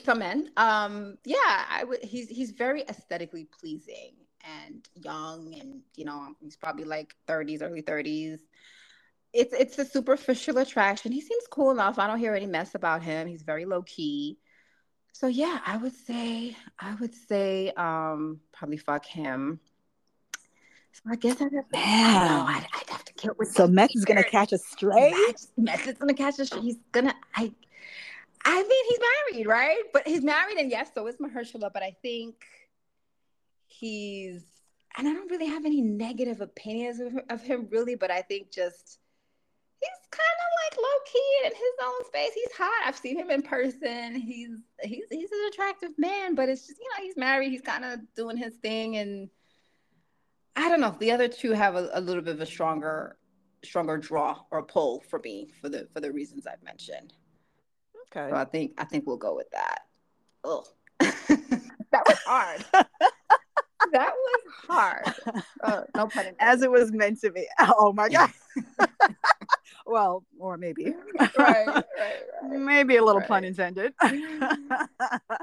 some 0.05 0.19
men. 0.19 0.51
Um, 0.57 1.19
yeah, 1.25 1.65
I 1.71 1.85
would. 1.85 2.03
He's 2.03 2.29
he's 2.29 2.51
very 2.53 2.83
aesthetically 2.89 3.49
pleasing 3.61 4.15
and 4.63 4.89
young, 4.95 5.55
and 5.59 5.81
you 5.95 6.05
know, 6.05 6.35
he's 6.41 6.57
probably 6.57 6.85
like 6.85 7.15
30s, 7.29 7.63
early 7.63 7.83
30s 7.83 8.39
it's 9.37 9.53
it's 9.53 9.79
a 9.79 9.85
superficial 9.85 10.59
attraction. 10.59 11.13
He 11.13 11.21
seems 11.21 11.45
cool 11.51 11.71
enough. 11.71 11.99
I 11.99 12.07
don't 12.07 12.19
hear 12.19 12.35
any 12.35 12.47
mess 12.47 12.75
about 12.75 13.03
him. 13.03 13.29
He's 13.29 13.43
very 13.43 13.67
low 13.67 13.83
key. 13.83 14.39
So 15.13 15.27
yeah, 15.27 15.61
I 15.65 15.77
would 15.77 15.95
say 15.95 16.57
I 16.79 16.95
would 16.97 17.15
say 17.15 17.71
um 17.77 18.41
probably 18.53 18.79
fuck 18.79 19.05
him. 19.05 19.61
So 20.93 21.03
I 21.11 21.17
guess 21.17 21.43
I'd 21.43 21.53
have 21.53 21.69
to, 21.69 21.79
I 21.79 22.57
I'd, 22.57 22.67
I'd 22.73 22.91
have 22.91 23.05
to 23.05 23.13
kill 23.13 23.35
with 23.39 23.53
So 23.53 23.67
Meth 23.69 23.95
is 23.95 24.07
gonna 24.07 24.25
catch 24.25 24.53
a 24.53 24.59
stray. 24.59 25.15
Meth 25.59 25.87
is 25.87 25.99
gonna 25.99 26.15
catch 26.15 26.39
a 26.39 26.47
stray. 26.47 26.61
He's 26.61 26.79
gonna 26.93 27.15
I 27.35 27.53
I 28.49 28.63
mean 28.63 28.85
he's 28.89 28.99
married, 29.35 29.47
right? 29.49 29.83
But 29.93 30.07
he's 30.07 30.23
married 30.23 30.57
and 30.59 30.71
yes, 30.71 30.91
so 30.95 31.07
is 31.09 31.17
Mahershala, 31.17 31.73
but 31.73 31.83
I 31.83 31.97
think 32.01 32.37
he's 33.67 34.45
and 34.97 35.09
I 35.09 35.13
don't 35.13 35.31
really 35.31 35.49
have 35.49 35.67
any 35.67 35.83
negative 35.83 36.41
opinions 36.41 37.01
of, 37.01 37.13
of 37.29 37.43
him 37.43 37.69
really, 37.71 37.97
but 37.97 38.11
I 38.11 38.23
think 38.23 38.53
just 38.53 38.99
he's 39.81 40.09
kind 40.11 40.23
of 40.23 40.49
like 40.65 40.79
low 40.79 40.99
key 41.13 41.47
in 41.47 41.51
his 41.51 41.75
own 41.85 42.05
space. 42.07 42.31
He's 42.35 42.53
hot. 42.57 42.87
I've 42.87 42.97
seen 42.97 43.19
him 43.19 43.31
in 43.31 43.43
person. 43.43 44.15
He's 44.15 44.51
he's 44.81 45.07
he's 45.11 45.33
an 45.33 45.49
attractive 45.49 45.99
man, 45.99 46.37
but 46.37 46.49
it's 46.49 46.69
just 46.69 46.79
you 46.79 46.85
know 46.85 47.05
he's 47.05 47.17
married. 47.17 47.51
He's 47.51 47.63
kind 47.63 47.85
of 47.85 47.99
doing 48.15 48.37
his 48.37 48.55
thing, 48.63 48.97
and 48.97 49.29
I 50.55 50.69
don't 50.69 50.81
know. 50.81 50.95
The 51.01 51.11
other 51.11 51.27
two 51.27 51.51
have 51.51 51.75
a, 51.75 51.91
a 51.93 52.01
little 52.01 52.23
bit 52.23 52.37
of 52.37 52.41
a 52.41 52.47
stronger 52.47 53.19
stronger 53.65 53.99
draw 53.99 54.43
or 54.53 54.63
pull 54.63 55.01
for 55.01 55.19
me 55.19 55.51
for 55.61 55.69
the 55.69 55.89
for 55.93 56.01
the 56.01 56.13
reasons 56.13 56.47
I've 56.47 56.63
mentioned. 56.63 57.13
Okay. 58.11 58.31
So 58.31 58.37
I 58.37 58.45
think 58.45 58.73
I 58.79 58.85
think 58.85 59.07
we'll 59.07 59.17
go 59.17 59.35
with 59.35 59.51
that. 59.53 59.83
Oh, 60.45 60.65
that 60.99 62.03
was 62.07 62.19
hard. 62.25 62.65
that 62.73 64.13
was 64.13 64.41
hard. 64.67 65.15
Uh, 65.63 65.83
no 65.95 66.07
pun 66.07 66.27
intended. 66.27 66.37
As 66.41 66.63
it 66.63 66.71
was 66.71 66.93
meant 66.93 67.21
to 67.21 67.31
be. 67.31 67.47
Oh 67.79 67.93
my 67.93 68.09
god 68.09 68.31
well, 69.87 70.25
or 70.39 70.57
maybe. 70.57 70.95
right, 71.19 71.33
right, 71.39 71.67
right. 71.67 71.85
Maybe 72.51 72.97
a 72.97 73.05
little 73.05 73.21
right. 73.21 73.29
pun 73.29 73.45
intended. 73.45 73.95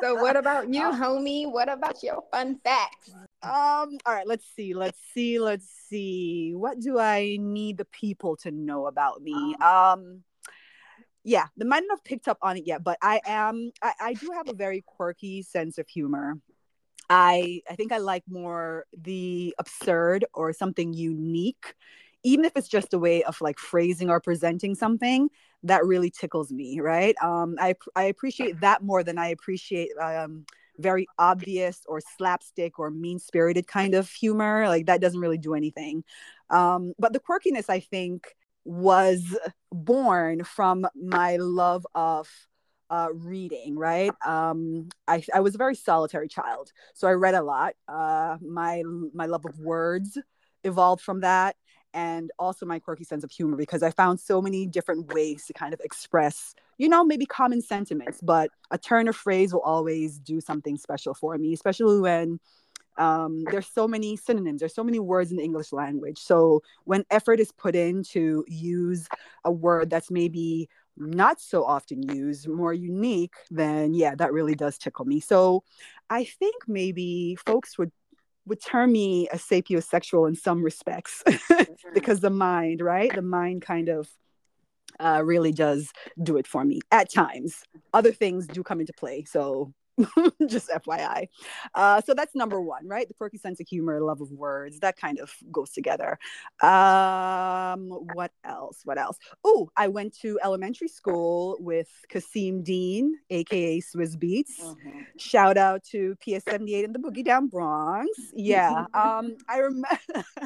so 0.01 0.15
what 0.15 0.35
about 0.35 0.73
you, 0.73 0.81
homie? 0.81 1.49
What 1.49 1.69
about 1.69 2.03
your 2.03 2.23
fun 2.31 2.59
facts? 2.63 3.11
Um, 3.41 3.97
all 4.05 4.13
right, 4.13 4.27
let's 4.27 4.45
see. 4.55 4.73
Let's 4.73 4.99
see. 5.13 5.39
Let's 5.39 5.67
see. 5.89 6.53
What 6.55 6.79
do 6.79 6.99
I 6.99 7.37
need 7.39 7.77
the 7.77 7.85
people 7.85 8.35
to 8.37 8.51
know 8.51 8.87
about 8.87 9.21
me? 9.21 9.55
Um, 9.61 9.67
um 9.69 10.23
yeah, 11.23 11.47
they 11.57 11.65
might 11.65 11.83
not 11.87 11.99
have 11.99 12.03
picked 12.03 12.27
up 12.27 12.37
on 12.41 12.57
it 12.57 12.67
yet, 12.67 12.83
but 12.83 12.97
I 13.01 13.21
am 13.25 13.71
I, 13.81 13.93
I 13.99 14.13
do 14.13 14.31
have 14.33 14.49
a 14.49 14.53
very 14.53 14.83
quirky 14.85 15.41
sense 15.41 15.77
of 15.77 15.87
humor. 15.87 16.37
I 17.09 17.61
I 17.69 17.75
think 17.75 17.91
I 17.91 17.97
like 17.97 18.23
more 18.27 18.85
the 18.97 19.55
absurd 19.59 20.25
or 20.33 20.53
something 20.53 20.93
unique 20.93 21.75
even 22.23 22.45
if 22.45 22.53
it's 22.55 22.67
just 22.67 22.93
a 22.93 22.99
way 22.99 23.23
of 23.23 23.39
like 23.41 23.59
phrasing 23.59 24.09
or 24.09 24.19
presenting 24.19 24.75
something 24.75 25.29
that 25.63 25.85
really 25.85 26.09
tickles 26.09 26.51
me 26.51 26.79
right 26.79 27.15
um 27.21 27.55
i 27.59 27.75
i 27.95 28.03
appreciate 28.03 28.59
that 28.61 28.81
more 28.81 29.03
than 29.03 29.17
i 29.17 29.27
appreciate 29.27 29.89
um 30.01 30.45
very 30.79 31.05
obvious 31.19 31.81
or 31.87 32.01
slapstick 32.17 32.79
or 32.79 32.89
mean 32.89 33.19
spirited 33.19 33.67
kind 33.67 33.93
of 33.93 34.09
humor 34.09 34.67
like 34.67 34.87
that 34.87 35.01
doesn't 35.01 35.19
really 35.19 35.37
do 35.37 35.53
anything 35.53 36.03
um 36.49 36.93
but 36.97 37.13
the 37.13 37.19
quirkiness 37.19 37.69
i 37.69 37.79
think 37.79 38.35
was 38.65 39.37
born 39.71 40.43
from 40.43 40.87
my 40.95 41.37
love 41.37 41.85
of 41.95 42.29
uh, 42.89 43.09
reading, 43.11 43.77
right? 43.77 44.11
Um, 44.25 44.89
I, 45.07 45.23
I 45.33 45.39
was 45.39 45.55
a 45.55 45.57
very 45.57 45.75
solitary 45.75 46.27
child, 46.27 46.71
so 46.93 47.07
I 47.07 47.13
read 47.13 47.33
a 47.33 47.41
lot. 47.41 47.73
Uh, 47.87 48.37
my 48.41 48.83
my 49.13 49.25
love 49.25 49.45
of 49.45 49.59
words 49.59 50.17
evolved 50.63 51.01
from 51.01 51.21
that, 51.21 51.55
and 51.93 52.31
also 52.37 52.65
my 52.65 52.79
quirky 52.79 53.03
sense 53.03 53.23
of 53.23 53.31
humor 53.31 53.57
because 53.57 53.83
I 53.83 53.91
found 53.91 54.19
so 54.19 54.41
many 54.41 54.67
different 54.67 55.13
ways 55.13 55.45
to 55.45 55.53
kind 55.53 55.73
of 55.73 55.79
express, 55.83 56.53
you 56.77 56.87
know, 56.87 57.03
maybe 57.03 57.25
common 57.25 57.61
sentiments. 57.61 58.19
But 58.21 58.51
a 58.71 58.77
turn 58.77 59.07
of 59.07 59.15
phrase 59.15 59.53
will 59.53 59.61
always 59.61 60.19
do 60.19 60.39
something 60.39 60.77
special 60.77 61.13
for 61.13 61.37
me, 61.37 61.53
especially 61.53 61.99
when 61.99 62.39
um, 62.97 63.43
there's 63.51 63.67
so 63.67 63.87
many 63.87 64.15
synonyms 64.15 64.59
there's 64.59 64.75
so 64.75 64.83
many 64.83 64.99
words 64.99 65.31
in 65.31 65.37
the 65.37 65.43
english 65.43 65.71
language 65.71 66.19
so 66.19 66.61
when 66.83 67.03
effort 67.09 67.39
is 67.39 67.51
put 67.51 67.75
in 67.75 68.03
to 68.03 68.45
use 68.47 69.07
a 69.45 69.51
word 69.51 69.89
that's 69.89 70.11
maybe 70.11 70.69
not 70.97 71.39
so 71.39 71.63
often 71.63 72.03
used, 72.03 72.47
more 72.47 72.73
unique, 72.73 73.33
then 73.49 73.93
yeah, 73.93 74.15
that 74.15 74.33
really 74.33 74.55
does 74.55 74.77
tickle 74.77 75.05
me. 75.05 75.19
So 75.19 75.63
I 76.09 76.23
think 76.23 76.55
maybe 76.67 77.37
folks 77.45 77.77
would 77.77 77.91
would 78.45 78.61
term 78.61 78.91
me 78.91 79.29
a 79.29 79.37
sapiosexual 79.37 80.27
in 80.27 80.35
some 80.35 80.61
respects 80.61 81.23
mm-hmm. 81.27 81.93
because 81.93 82.19
the 82.19 82.29
mind, 82.29 82.81
right? 82.81 83.13
The 83.13 83.21
mind 83.21 83.61
kind 83.61 83.87
of 83.87 84.09
uh, 84.99 85.21
really 85.23 85.53
does 85.53 85.91
do 86.21 86.35
it 86.37 86.45
for 86.45 86.65
me 86.65 86.81
at 86.91 87.09
times. 87.09 87.63
Other 87.93 88.11
things 88.11 88.45
do 88.45 88.61
come 88.61 88.81
into 88.81 88.93
play. 88.93 89.23
So 89.23 89.73
just 90.47 90.69
FYI. 90.69 91.27
Uh, 91.73 92.01
so 92.01 92.13
that's 92.13 92.35
number 92.35 92.61
one, 92.61 92.87
right? 92.87 93.07
The 93.07 93.13
quirky 93.13 93.37
sense 93.37 93.59
of 93.59 93.67
humor, 93.67 94.01
love 94.01 94.21
of 94.21 94.31
words, 94.31 94.79
that 94.79 94.97
kind 94.97 95.19
of 95.19 95.33
goes 95.51 95.71
together. 95.71 96.17
Um, 96.61 97.89
what 98.13 98.31
else? 98.43 98.81
What 98.83 98.97
else? 98.97 99.17
Oh, 99.43 99.69
I 99.75 99.87
went 99.87 100.17
to 100.21 100.39
elementary 100.43 100.87
school 100.87 101.57
with 101.59 101.89
Kasseem 102.11 102.63
Dean, 102.63 103.15
aka 103.29 103.79
Swizz 103.81 104.17
Beatz. 104.17 104.59
Mm-hmm. 104.61 104.99
Shout 105.17 105.57
out 105.57 105.83
to 105.91 106.15
PS 106.21 106.43
78 106.49 106.85
in 106.85 106.93
the 106.93 106.99
Boogie 106.99 107.25
Down 107.25 107.47
Bronx. 107.47 108.09
Yeah. 108.35 108.85
um, 108.93 109.37
I 109.47 109.57
remember. 109.59 109.99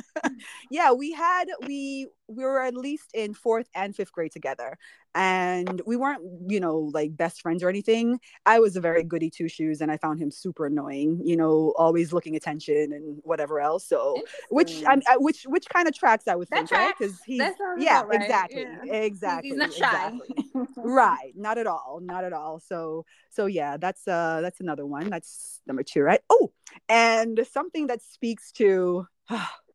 yeah, 0.69 0.91
we 0.91 1.13
had 1.13 1.45
we 1.65 2.07
we 2.27 2.43
were 2.43 2.61
at 2.61 2.75
least 2.75 3.11
in 3.13 3.33
fourth 3.33 3.67
and 3.73 3.95
fifth 3.95 4.11
grade 4.11 4.31
together 4.31 4.77
and 5.15 5.81
we 5.85 5.95
weren't 5.95 6.21
you 6.47 6.59
know 6.59 6.91
like 6.93 7.15
best 7.15 7.41
friends 7.41 7.63
or 7.63 7.69
anything. 7.69 8.19
I 8.45 8.59
was 8.59 8.75
a 8.75 8.81
very 8.81 9.03
goody 9.03 9.29
two 9.29 9.47
shoes 9.47 9.81
and 9.81 9.91
i 9.91 9.97
found 9.97 10.21
him 10.21 10.31
super 10.31 10.65
annoying 10.65 11.21
you 11.23 11.35
know 11.35 11.73
always 11.77 12.13
looking 12.13 12.35
attention 12.35 12.93
and 12.93 13.19
whatever 13.23 13.59
else. 13.59 13.87
So 13.87 14.21
which 14.49 14.83
i 14.85 14.99
which 15.17 15.43
which 15.43 15.67
kind 15.69 15.87
of 15.87 15.95
tracks 15.95 16.27
i 16.27 16.35
would 16.35 16.49
think 16.49 16.71
right? 16.71 16.93
because 16.97 17.19
he's 17.25 17.41
yeah 17.77 18.01
right. 18.03 18.21
exactly 18.21 18.61
yeah. 18.61 18.93
exactly 18.93 19.49
he's 19.49 19.57
not 19.57 19.73
shy. 19.73 20.07
exactly. 20.07 20.67
right 20.77 21.33
not 21.35 21.57
at 21.57 21.67
all 21.67 21.99
not 22.03 22.23
at 22.23 22.33
all. 22.33 22.59
So 22.59 23.05
so 23.29 23.45
yeah 23.45 23.77
that's 23.77 24.07
uh 24.07 24.41
that's 24.41 24.59
another 24.59 24.85
one. 24.85 25.09
That's 25.09 25.61
number 25.67 25.83
two 25.83 26.01
right? 26.01 26.21
Oh 26.29 26.51
and 26.89 27.45
something 27.51 27.87
that 27.87 28.01
speaks 28.01 28.51
to 28.53 29.07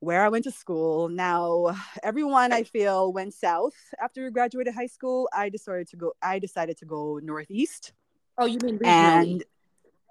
where 0.00 0.24
I 0.24 0.28
went 0.28 0.44
to 0.44 0.50
school. 0.50 1.08
Now, 1.08 1.76
everyone 2.02 2.52
I 2.52 2.64
feel 2.64 3.12
went 3.12 3.34
south 3.34 3.74
after 4.02 4.24
we 4.24 4.30
graduated 4.30 4.74
high 4.74 4.86
school. 4.86 5.28
I 5.32 5.48
decided 5.48 5.88
to 5.88 5.96
go. 5.96 6.12
I 6.22 6.38
decided 6.38 6.78
to 6.78 6.84
go 6.84 7.20
northeast. 7.22 7.92
Oh, 8.36 8.46
you 8.46 8.58
mean 8.62 8.78
regionally? 8.78 8.86
And 8.86 9.44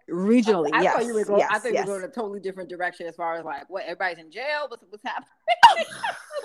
regionally, 0.09 0.69
I, 0.73 0.79
I 0.79 0.81
yes, 0.83 0.95
thought 0.95 1.05
you 1.05 1.13
were 1.13 1.25
going. 1.25 1.39
Yes, 1.39 1.49
I 1.51 1.59
thought 1.59 1.73
yes. 1.73 1.85
you 1.85 1.91
were 1.91 1.99
going 1.99 2.11
a 2.11 2.13
totally 2.13 2.39
different 2.39 2.69
direction 2.69 3.07
as 3.07 3.15
far 3.15 3.35
as 3.35 3.45
like 3.45 3.69
what 3.69 3.83
everybody's 3.83 4.19
in 4.19 4.31
jail. 4.31 4.67
What's 4.67 4.83
what's 4.89 5.03
happening? 5.03 5.29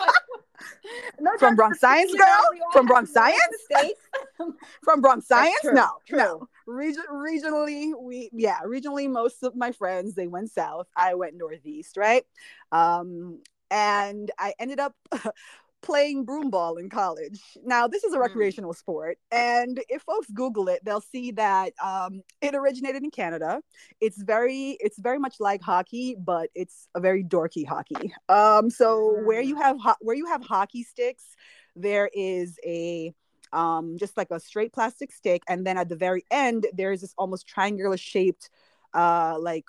no, 1.20 1.30
from 1.38 1.56
Bronx 1.56 1.80
Science, 1.80 2.12
girl. 2.14 2.70
From 2.72 2.86
Bronx 2.86 3.12
Science, 3.12 3.40
from 4.82 5.00
Bronx 5.00 5.26
Science. 5.26 5.64
No, 5.64 5.88
true. 6.06 6.18
no. 6.18 6.48
Region, 6.72 7.04
regionally, 7.10 7.92
we 8.00 8.30
yeah, 8.32 8.60
regionally, 8.64 9.10
most 9.10 9.42
of 9.42 9.54
my 9.54 9.72
friends 9.72 10.14
they 10.14 10.26
went 10.26 10.50
south. 10.50 10.88
I 10.96 11.14
went 11.14 11.34
northeast, 11.36 11.96
right? 11.96 12.24
Um, 12.70 13.40
and 13.70 14.30
I 14.38 14.54
ended 14.58 14.80
up 14.80 14.94
playing 15.82 16.24
broomball 16.24 16.78
in 16.80 16.88
college. 16.88 17.40
Now, 17.64 17.86
this 17.88 18.04
is 18.04 18.14
a 18.14 18.16
mm. 18.16 18.22
recreational 18.22 18.72
mm. 18.72 18.76
sport, 18.76 19.18
and 19.30 19.82
if 19.88 20.02
folks 20.02 20.30
Google 20.30 20.68
it, 20.68 20.80
they'll 20.84 21.00
see 21.02 21.32
that 21.32 21.74
um, 21.82 22.22
it 22.40 22.54
originated 22.54 23.02
in 23.02 23.10
Canada. 23.10 23.60
It's 24.00 24.22
very, 24.22 24.78
it's 24.80 24.98
very 24.98 25.18
much 25.18 25.36
like 25.40 25.60
hockey, 25.60 26.16
but 26.18 26.48
it's 26.54 26.88
a 26.94 27.00
very 27.00 27.22
dorky 27.22 27.66
hockey. 27.66 28.14
Um, 28.28 28.70
so 28.70 29.16
mm. 29.18 29.26
where 29.26 29.42
you 29.42 29.56
have 29.56 29.78
ho- 29.78 29.96
where 30.00 30.16
you 30.16 30.26
have 30.26 30.42
hockey 30.42 30.84
sticks, 30.84 31.24
there 31.76 32.08
is 32.14 32.58
a 32.64 33.12
um, 33.52 33.96
just 33.98 34.16
like 34.16 34.30
a 34.30 34.40
straight 34.40 34.72
plastic 34.72 35.12
stick, 35.12 35.42
and 35.48 35.66
then 35.66 35.76
at 35.78 35.88
the 35.88 35.96
very 35.96 36.24
end, 36.30 36.66
there 36.72 36.92
is 36.92 37.00
this 37.02 37.14
almost 37.18 37.46
triangular 37.46 37.96
shaped, 37.96 38.50
uh, 38.94 39.36
like 39.38 39.64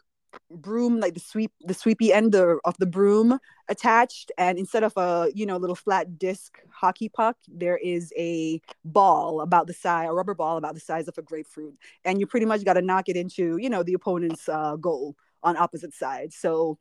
broom 0.50 1.00
like 1.00 1.13
the 1.13 1.19
sweep 1.19 1.52
the 1.62 1.74
sweepy 1.74 2.12
end 2.12 2.36
of, 2.36 2.60
of 2.65 2.76
the 2.78 2.86
broom 2.86 3.39
attached. 3.69 4.32
And 4.38 4.58
instead 4.58 4.84
of 4.84 4.93
a 4.98 5.30
you 5.34 5.46
know 5.46 5.58
little 5.58 5.76
flat 5.76 6.17
disc 6.17 6.58
hockey 6.72 7.10
puck 7.10 7.38
there 7.48 7.78
is 7.78 8.12
a 8.17 8.62
ball 8.84 9.41
about 9.41 9.67
the 9.67 9.74
size 9.74 10.08
a 10.10 10.13
rubber 10.13 10.34
ball 10.34 10.58
about 10.58 10.74
the 10.74 10.80
size 10.80 11.08
of 11.08 11.17
a 11.17 11.22
grapefruit. 11.22 11.76
And 12.06 12.19
you 12.19 12.28
pretty 12.28 12.46
much 12.46 12.63
got 12.65 12.74
to 12.74 12.82
knock 12.82 13.10
it 13.10 13.15
into 13.15 13.58
you 13.58 13.69
know 13.69 13.84
the 13.84 13.93
opponent's 13.93 14.50
uh, 14.50 14.76
goal 14.78 15.15
on 15.43 15.58
opposite 15.58 15.93
sides. 15.93 16.36
So 16.36 16.78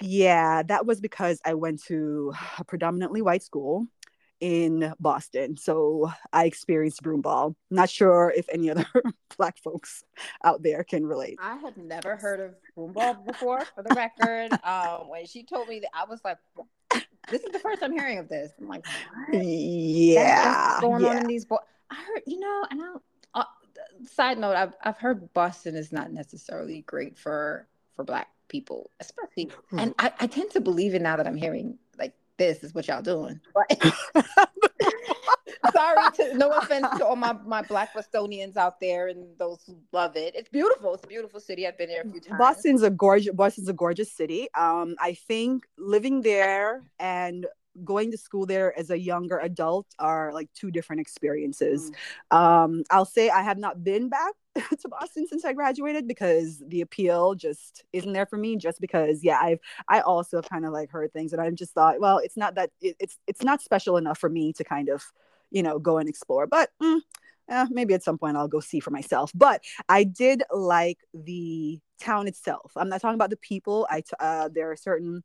yeah 0.00 0.62
that 0.62 0.86
was 0.86 1.00
because 1.00 1.40
i 1.44 1.54
went 1.54 1.82
to 1.84 2.32
a 2.58 2.64
predominantly 2.64 3.22
white 3.22 3.42
school 3.42 3.86
in 4.40 4.92
Boston. 5.00 5.56
So 5.56 6.10
I 6.32 6.44
experienced 6.44 7.02
broomball. 7.02 7.54
Not 7.70 7.90
sure 7.90 8.32
if 8.36 8.46
any 8.52 8.70
other 8.70 8.86
black 9.36 9.58
folks 9.58 10.04
out 10.44 10.62
there 10.62 10.84
can 10.84 11.06
relate. 11.06 11.38
I 11.40 11.56
had 11.56 11.76
never 11.76 12.16
heard 12.16 12.40
of 12.40 12.54
broomball 12.76 13.24
before, 13.24 13.64
for 13.74 13.82
the 13.82 13.94
record. 13.94 14.52
Um, 14.66 15.08
when 15.10 15.26
she 15.26 15.44
told 15.44 15.68
me 15.68 15.80
that, 15.80 15.90
I 15.94 16.04
was 16.06 16.20
like, 16.24 16.38
"This 17.30 17.42
is 17.42 17.52
the 17.52 17.58
first 17.58 17.82
I'm 17.82 17.92
hearing 17.92 18.18
of 18.18 18.28
this." 18.28 18.50
I'm 18.58 18.66
like, 18.68 18.84
what? 19.28 19.44
"Yeah, 19.44 20.78
going 20.80 21.04
yeah. 21.04 21.10
on 21.10 21.16
in 21.18 21.26
these?" 21.26 21.44
Bo-? 21.44 21.60
I 21.90 21.94
heard, 21.94 22.22
you 22.26 22.40
know, 22.40 22.64
and 22.70 22.82
I. 22.82 23.40
Uh, 23.40 23.44
side 24.12 24.38
note, 24.38 24.56
I've 24.56 24.74
I've 24.82 24.98
heard 24.98 25.32
Boston 25.34 25.76
is 25.76 25.92
not 25.92 26.12
necessarily 26.12 26.82
great 26.82 27.16
for 27.16 27.68
for 27.94 28.04
black 28.04 28.28
people, 28.48 28.90
especially, 28.98 29.50
and 29.78 29.94
I, 29.98 30.12
I 30.18 30.26
tend 30.26 30.50
to 30.52 30.60
believe 30.60 30.94
it 30.94 31.02
now 31.02 31.16
that 31.16 31.26
I'm 31.26 31.36
hearing 31.36 31.78
this 32.38 32.62
is 32.62 32.74
what 32.74 32.88
y'all 32.88 33.02
doing. 33.02 33.40
Sorry 35.72 36.10
to 36.16 36.36
no 36.36 36.52
offense 36.52 36.86
to 36.98 37.06
all 37.06 37.16
my, 37.16 37.32
my 37.44 37.62
black 37.62 37.94
Bostonians 37.94 38.56
out 38.56 38.80
there 38.80 39.08
and 39.08 39.26
those 39.38 39.62
who 39.66 39.76
love 39.92 40.16
it. 40.16 40.34
It's 40.36 40.48
beautiful. 40.48 40.94
It's 40.94 41.04
a 41.04 41.08
beautiful 41.08 41.40
city. 41.40 41.66
I've 41.66 41.78
been 41.78 41.88
there 41.88 42.02
a 42.02 42.10
few 42.10 42.20
times. 42.20 42.38
Boston's 42.38 42.82
a 42.82 42.90
gorgeous 42.90 43.34
Boston's 43.34 43.68
a 43.68 43.72
gorgeous 43.72 44.12
city. 44.12 44.48
Um, 44.54 44.96
I 45.00 45.14
think 45.14 45.66
living 45.78 46.22
there 46.22 46.82
and 46.98 47.46
going 47.84 48.10
to 48.10 48.18
school 48.18 48.46
there 48.46 48.78
as 48.78 48.90
a 48.90 48.98
younger 48.98 49.38
adult 49.38 49.86
are 49.98 50.32
like 50.32 50.48
two 50.54 50.70
different 50.70 51.00
experiences. 51.00 51.90
Mm. 52.32 52.36
Um, 52.36 52.84
I'll 52.90 53.04
say 53.04 53.30
I 53.30 53.42
have 53.42 53.58
not 53.58 53.84
been 53.84 54.08
back 54.08 54.34
to 54.80 54.88
Boston 54.88 55.26
since 55.26 55.44
I 55.44 55.52
graduated 55.52 56.08
because 56.08 56.62
the 56.66 56.80
appeal 56.80 57.34
just 57.34 57.84
isn't 57.92 58.12
there 58.12 58.26
for 58.26 58.36
me. 58.38 58.56
Just 58.56 58.80
because, 58.80 59.22
yeah, 59.22 59.38
I've 59.40 59.60
I 59.88 60.00
also 60.00 60.40
kind 60.42 60.64
of 60.64 60.72
like 60.72 60.90
heard 60.90 61.12
things 61.12 61.32
and 61.32 61.42
I 61.42 61.50
just 61.50 61.72
thought, 61.72 62.00
well, 62.00 62.18
it's 62.18 62.36
not 62.36 62.54
that 62.54 62.70
it, 62.80 62.96
it's 62.98 63.18
it's 63.26 63.42
not 63.42 63.62
special 63.62 63.96
enough 63.96 64.18
for 64.18 64.28
me 64.28 64.52
to 64.54 64.64
kind 64.64 64.88
of, 64.88 65.04
you 65.50 65.62
know, 65.62 65.78
go 65.78 65.98
and 65.98 66.08
explore. 66.08 66.46
But 66.46 66.70
mm, 66.82 67.00
eh, 67.50 67.66
maybe 67.70 67.94
at 67.94 68.02
some 68.02 68.18
point 68.18 68.36
I'll 68.36 68.48
go 68.48 68.60
see 68.60 68.80
for 68.80 68.90
myself. 68.90 69.30
But 69.34 69.62
I 69.88 70.04
did 70.04 70.42
like 70.50 70.98
the 71.12 71.80
town 72.00 72.28
itself. 72.28 72.72
I'm 72.76 72.88
not 72.88 73.00
talking 73.00 73.14
about 73.14 73.30
the 73.30 73.36
people. 73.36 73.86
I 73.90 74.00
t- 74.00 74.12
uh, 74.18 74.48
there 74.52 74.70
are 74.70 74.76
certain 74.76 75.22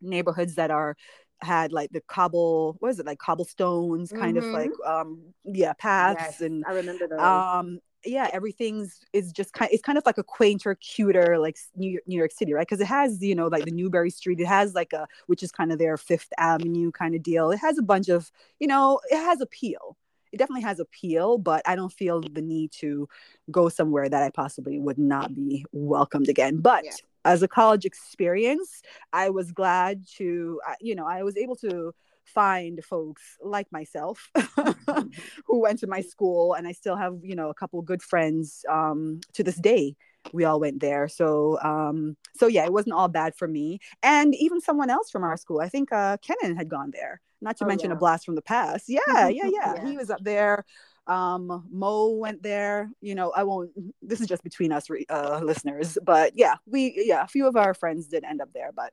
neighborhoods 0.00 0.56
that 0.56 0.70
are 0.70 0.96
had 1.42 1.72
like 1.72 1.90
the 1.90 2.00
cobble 2.08 2.76
what 2.80 2.90
is 2.90 2.98
it 2.98 3.06
like 3.06 3.18
cobblestones 3.18 4.10
kind 4.10 4.36
mm-hmm. 4.36 4.46
of 4.48 4.52
like 4.52 4.70
um 4.86 5.20
yeah 5.44 5.72
paths 5.74 6.18
yes, 6.20 6.40
and 6.40 6.64
i 6.66 6.72
remember 6.72 7.06
those 7.06 7.20
um 7.20 7.78
yeah, 8.06 8.30
everything's 8.32 9.00
is 9.12 9.32
just 9.32 9.52
kind. 9.52 9.70
It's 9.72 9.82
kind 9.82 9.98
of 9.98 10.06
like 10.06 10.18
a 10.18 10.22
quainter, 10.22 10.74
cuter, 10.76 11.38
like 11.38 11.56
New 11.74 11.90
York, 11.90 12.04
New 12.06 12.16
York 12.16 12.32
City, 12.32 12.52
right? 12.52 12.66
Because 12.66 12.80
it 12.80 12.86
has, 12.86 13.22
you 13.22 13.34
know, 13.34 13.48
like 13.48 13.64
the 13.64 13.70
Newbury 13.70 14.10
Street. 14.10 14.40
It 14.40 14.46
has 14.46 14.74
like 14.74 14.92
a, 14.92 15.06
which 15.26 15.42
is 15.42 15.50
kind 15.50 15.72
of 15.72 15.78
their 15.78 15.96
Fifth 15.96 16.32
Avenue 16.38 16.90
kind 16.92 17.14
of 17.14 17.22
deal. 17.22 17.50
It 17.50 17.58
has 17.58 17.78
a 17.78 17.82
bunch 17.82 18.08
of, 18.08 18.30
you 18.60 18.66
know, 18.66 19.00
it 19.10 19.16
has 19.16 19.40
appeal. 19.40 19.96
It 20.32 20.38
definitely 20.38 20.62
has 20.62 20.80
appeal, 20.80 21.38
but 21.38 21.62
I 21.66 21.76
don't 21.76 21.92
feel 21.92 22.20
the 22.20 22.42
need 22.42 22.72
to 22.72 23.08
go 23.50 23.68
somewhere 23.68 24.08
that 24.08 24.22
I 24.22 24.30
possibly 24.30 24.78
would 24.78 24.98
not 24.98 25.34
be 25.34 25.64
welcomed 25.72 26.28
again. 26.28 26.58
But 26.58 26.84
yeah. 26.84 26.92
As 27.26 27.42
a 27.42 27.48
college 27.48 27.84
experience, 27.84 28.82
I 29.12 29.30
was 29.30 29.52
glad 29.52 30.06
to, 30.16 30.60
you 30.80 30.94
know, 30.94 31.06
I 31.06 31.22
was 31.22 31.36
able 31.36 31.56
to 31.56 31.92
find 32.24 32.84
folks 32.84 33.22
like 33.42 33.70
myself 33.70 34.30
who 35.46 35.60
went 35.60 35.78
to 35.78 35.86
my 35.86 36.00
school 36.00 36.54
and 36.54 36.66
i 36.66 36.72
still 36.72 36.96
have 36.96 37.14
you 37.22 37.36
know 37.36 37.50
a 37.50 37.54
couple 37.54 37.80
good 37.82 38.02
friends 38.02 38.64
um, 38.68 39.20
to 39.32 39.44
this 39.44 39.54
day 39.54 39.94
we 40.32 40.44
all 40.44 40.58
went 40.58 40.80
there. 40.80 41.06
So 41.06 41.56
um, 41.62 42.16
so 42.34 42.48
yeah 42.48 42.64
it 42.64 42.72
wasn't 42.72 42.94
all 42.94 43.06
bad 43.06 43.36
for 43.36 43.46
me. 43.46 43.78
And 44.02 44.34
even 44.34 44.60
someone 44.60 44.90
else 44.90 45.08
from 45.08 45.22
our 45.22 45.36
school 45.36 45.60
i 45.60 45.68
think 45.68 45.92
uh, 45.92 46.16
kenan 46.18 46.56
had 46.56 46.68
gone 46.68 46.90
there 46.92 47.20
not 47.40 47.56
to 47.58 47.64
oh, 47.64 47.68
mention 47.68 47.90
yeah. 47.90 47.96
a 47.96 47.98
blast 47.98 48.24
from 48.24 48.34
the 48.34 48.42
past. 48.42 48.86
Yeah 48.88 49.00
yeah 49.06 49.28
yeah, 49.28 49.50
yeah. 49.52 49.86
he 49.86 49.96
was 49.96 50.10
up 50.10 50.22
there 50.22 50.64
Um, 51.06 51.66
Mo 51.70 52.10
went 52.10 52.42
there. 52.42 52.90
You 53.00 53.14
know, 53.14 53.30
I 53.30 53.44
won't. 53.44 53.70
This 54.02 54.20
is 54.20 54.28
just 54.28 54.44
between 54.44 54.72
us 54.72 54.86
uh, 55.10 55.40
listeners, 55.42 55.98
but 56.02 56.32
yeah, 56.36 56.56
we 56.66 56.94
yeah, 56.96 57.24
a 57.24 57.26
few 57.26 57.46
of 57.46 57.56
our 57.56 57.74
friends 57.74 58.06
did 58.06 58.24
end 58.24 58.40
up 58.40 58.50
there. 58.54 58.70
But 58.74 58.92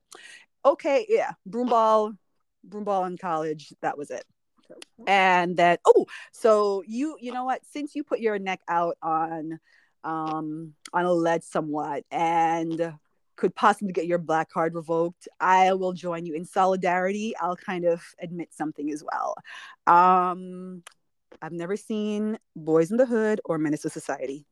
okay, 0.65 1.05
yeah, 1.07 1.33
broomball, 1.47 2.17
broomball 2.67 3.05
in 3.07 3.17
college. 3.17 3.73
That 3.81 3.97
was 3.97 4.09
it. 4.09 4.25
And 5.05 5.55
then 5.55 5.77
oh, 5.85 6.05
so 6.31 6.83
you 6.87 7.17
you 7.19 7.31
know 7.31 7.45
what? 7.45 7.61
Since 7.65 7.95
you 7.95 8.03
put 8.03 8.19
your 8.19 8.39
neck 8.39 8.61
out 8.67 8.97
on 9.01 9.59
um 10.03 10.73
on 10.93 11.05
a 11.05 11.13
lead 11.13 11.43
somewhat 11.43 12.03
and 12.11 12.93
could 13.35 13.55
possibly 13.55 13.91
get 13.91 14.05
your 14.05 14.19
black 14.19 14.49
card 14.49 14.75
revoked, 14.75 15.27
I 15.39 15.73
will 15.73 15.93
join 15.93 16.25
you 16.25 16.33
in 16.33 16.45
solidarity. 16.45 17.35
I'll 17.39 17.55
kind 17.55 17.85
of 17.85 18.01
admit 18.19 18.53
something 18.53 18.91
as 18.91 19.03
well. 19.03 19.35
Um, 19.87 20.83
I've 21.43 21.51
never 21.51 21.75
seen 21.75 22.39
Boys 22.55 22.89
in 22.89 22.95
the 22.95 23.05
Hood 23.05 23.41
or 23.43 23.57
Menace 23.57 23.81
to 23.81 23.89
Society. 23.89 24.45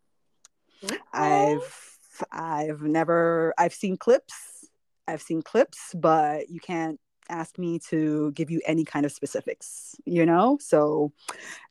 I've 1.13 1.97
I've 2.33 2.81
never 2.81 3.53
I've 3.57 3.73
seen 3.73 3.95
clips. 3.95 4.67
I've 5.07 5.21
seen 5.21 5.41
clips, 5.41 5.95
but 5.95 6.49
you 6.49 6.59
can't 6.59 6.99
ask 7.29 7.57
me 7.57 7.79
to 7.89 8.33
give 8.33 8.51
you 8.51 8.59
any 8.65 8.83
kind 8.83 9.05
of 9.05 9.13
specifics, 9.13 9.95
you 10.05 10.25
know? 10.25 10.57
So 10.59 11.13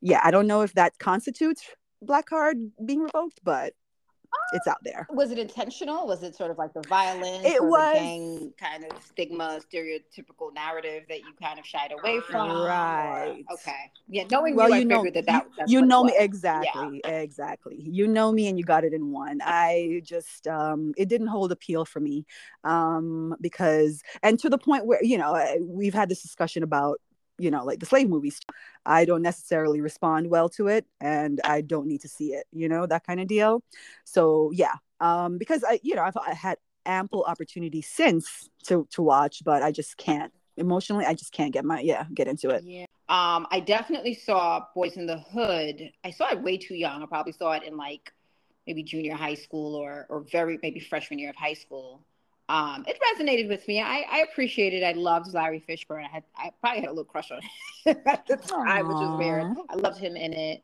yeah, 0.01 0.23
I 0.25 0.31
don't 0.31 0.47
know 0.47 0.63
if 0.63 0.73
that 0.73 0.99
constitutes 0.99 1.65
black 2.01 2.25
card 2.25 2.57
being 2.87 3.01
revoked, 3.01 3.41
but 3.45 3.75
it's 4.53 4.66
out 4.66 4.79
there. 4.83 5.07
Was 5.11 5.31
it 5.31 5.38
intentional? 5.38 6.07
Was 6.07 6.23
it 6.23 6.35
sort 6.35 6.51
of 6.51 6.59
like 6.59 6.73
the 6.73 6.83
violence 6.88 7.45
it 7.45 7.62
was, 7.62 7.95
gang 7.95 8.53
kind 8.59 8.85
of 8.85 9.03
stigma, 9.03 9.61
stereotypical 9.73 10.53
narrative 10.55 11.05
that 11.09 11.21
you 11.21 11.33
kind 11.40 11.59
of 11.59 11.66
shied 11.66 11.93
away 11.93 12.21
from? 12.21 12.51
Right. 12.62 13.45
Or, 13.49 13.55
okay. 13.55 13.90
Yeah. 14.09 14.25
Knowing 14.31 14.57
well, 14.57 14.71
you, 14.71 14.77
you 14.77 14.85
know, 14.85 15.03
figured 15.03 15.27
that 15.27 15.47
that 15.57 15.69
you 15.69 15.83
know 15.83 16.05
me 16.05 16.14
exactly, 16.19 17.01
exactly. 17.05 17.77
You 17.79 18.07
know 18.07 18.33
me, 18.33 18.49
and 18.49 18.59
you 18.59 18.64
got 18.64 18.85
it 18.85 18.93
in 18.93 19.12
one. 19.12 19.40
I 19.43 20.03
just, 20.05 20.47
um, 20.47 20.93
it 20.97 21.09
didn't 21.09 21.29
hold 21.29 21.53
appeal 21.53 21.85
for 21.85 22.01
me, 22.01 22.27
um, 22.64 23.35
because, 23.40 24.03
and 24.23 24.38
to 24.40 24.51
the 24.51 24.59
point 24.59 24.87
where 24.87 25.03
you 25.03 25.19
know, 25.19 25.40
we've 25.61 25.95
had 25.95 26.09
this 26.09 26.23
discussion 26.23 26.62
about 26.62 27.01
you 27.40 27.50
know 27.50 27.64
like 27.64 27.81
the 27.81 27.87
slave 27.87 28.09
movies 28.09 28.38
i 28.87 29.05
don't 29.05 29.22
necessarily 29.22 29.81
respond 29.81 30.29
well 30.29 30.48
to 30.48 30.68
it 30.68 30.85
and 31.00 31.40
i 31.44 31.61
don't 31.61 31.87
need 31.87 32.00
to 32.00 32.09
see 32.09 32.33
it 32.33 32.46
you 32.53 32.68
know 32.68 32.87
that 32.87 33.07
kind 33.07 33.20
of 33.20 33.26
deal 33.26 33.62
so 34.05 34.50
yeah 34.53 34.74
um 35.00 35.38
because 35.38 35.64
i 35.64 35.81
you 35.83 35.94
know 35.94 36.03
i've 36.03 36.16
I 36.16 36.35
had 36.35 36.59
ample 36.87 37.24
opportunity 37.24 37.83
since 37.83 38.48
to 38.64 38.87
to 38.92 39.03
watch 39.03 39.42
but 39.44 39.62
i 39.62 39.70
just 39.70 39.96
can't 39.96 40.33
emotionally 40.57 41.05
i 41.07 41.14
just 41.14 41.33
can't 41.33 41.53
get 41.53 41.64
my 41.64 41.81
yeah 41.81 42.05
get 42.14 42.29
into 42.29 42.50
it 42.50 42.62
Yeah. 42.64 42.85
Um, 43.09 43.48
I 43.50 43.59
definitely 43.59 44.14
saw 44.14 44.64
Boys 44.72 44.96
in 44.96 45.05
the 45.05 45.18
Hood. 45.18 45.90
I 46.05 46.12
saw 46.12 46.31
it 46.31 46.40
way 46.40 46.57
too 46.57 46.76
young. 46.76 47.03
I 47.03 47.07
probably 47.07 47.33
saw 47.33 47.50
it 47.53 47.64
in 47.64 47.76
like 47.76 48.12
maybe 48.68 48.85
junior 48.85 49.16
high 49.16 49.35
school 49.35 49.74
or 49.74 50.07
or 50.09 50.24
very 50.31 50.61
maybe 50.62 50.79
freshman 50.79 51.18
year 51.18 51.31
of 51.31 51.37
high 51.37 51.55
school. 51.55 52.05
Um, 52.51 52.85
it 52.89 52.99
resonated 53.17 53.49
with 53.49 53.67
me. 53.69 53.81
I, 53.81 54.05
I 54.11 54.19
appreciated. 54.31 54.83
I 54.83 54.93
loved 54.93 55.33
Larry 55.35 55.63
Fishburne. 55.69 56.05
I 56.05 56.09
had 56.09 56.25
I 56.37 56.51
probably 56.61 56.81
had 56.81 56.89
a 56.91 56.93
little 56.93 57.05
crush 57.05 57.31
on 57.31 57.41
him 57.85 57.97
at 58.07 58.27
the 58.27 58.37
time, 58.37 58.89
which 58.89 59.01
was 59.01 59.15
weird. 59.15 59.49
I 59.69 59.77
loved 59.77 59.99
him 59.99 60.17
in 60.17 60.33
it. 60.35 60.63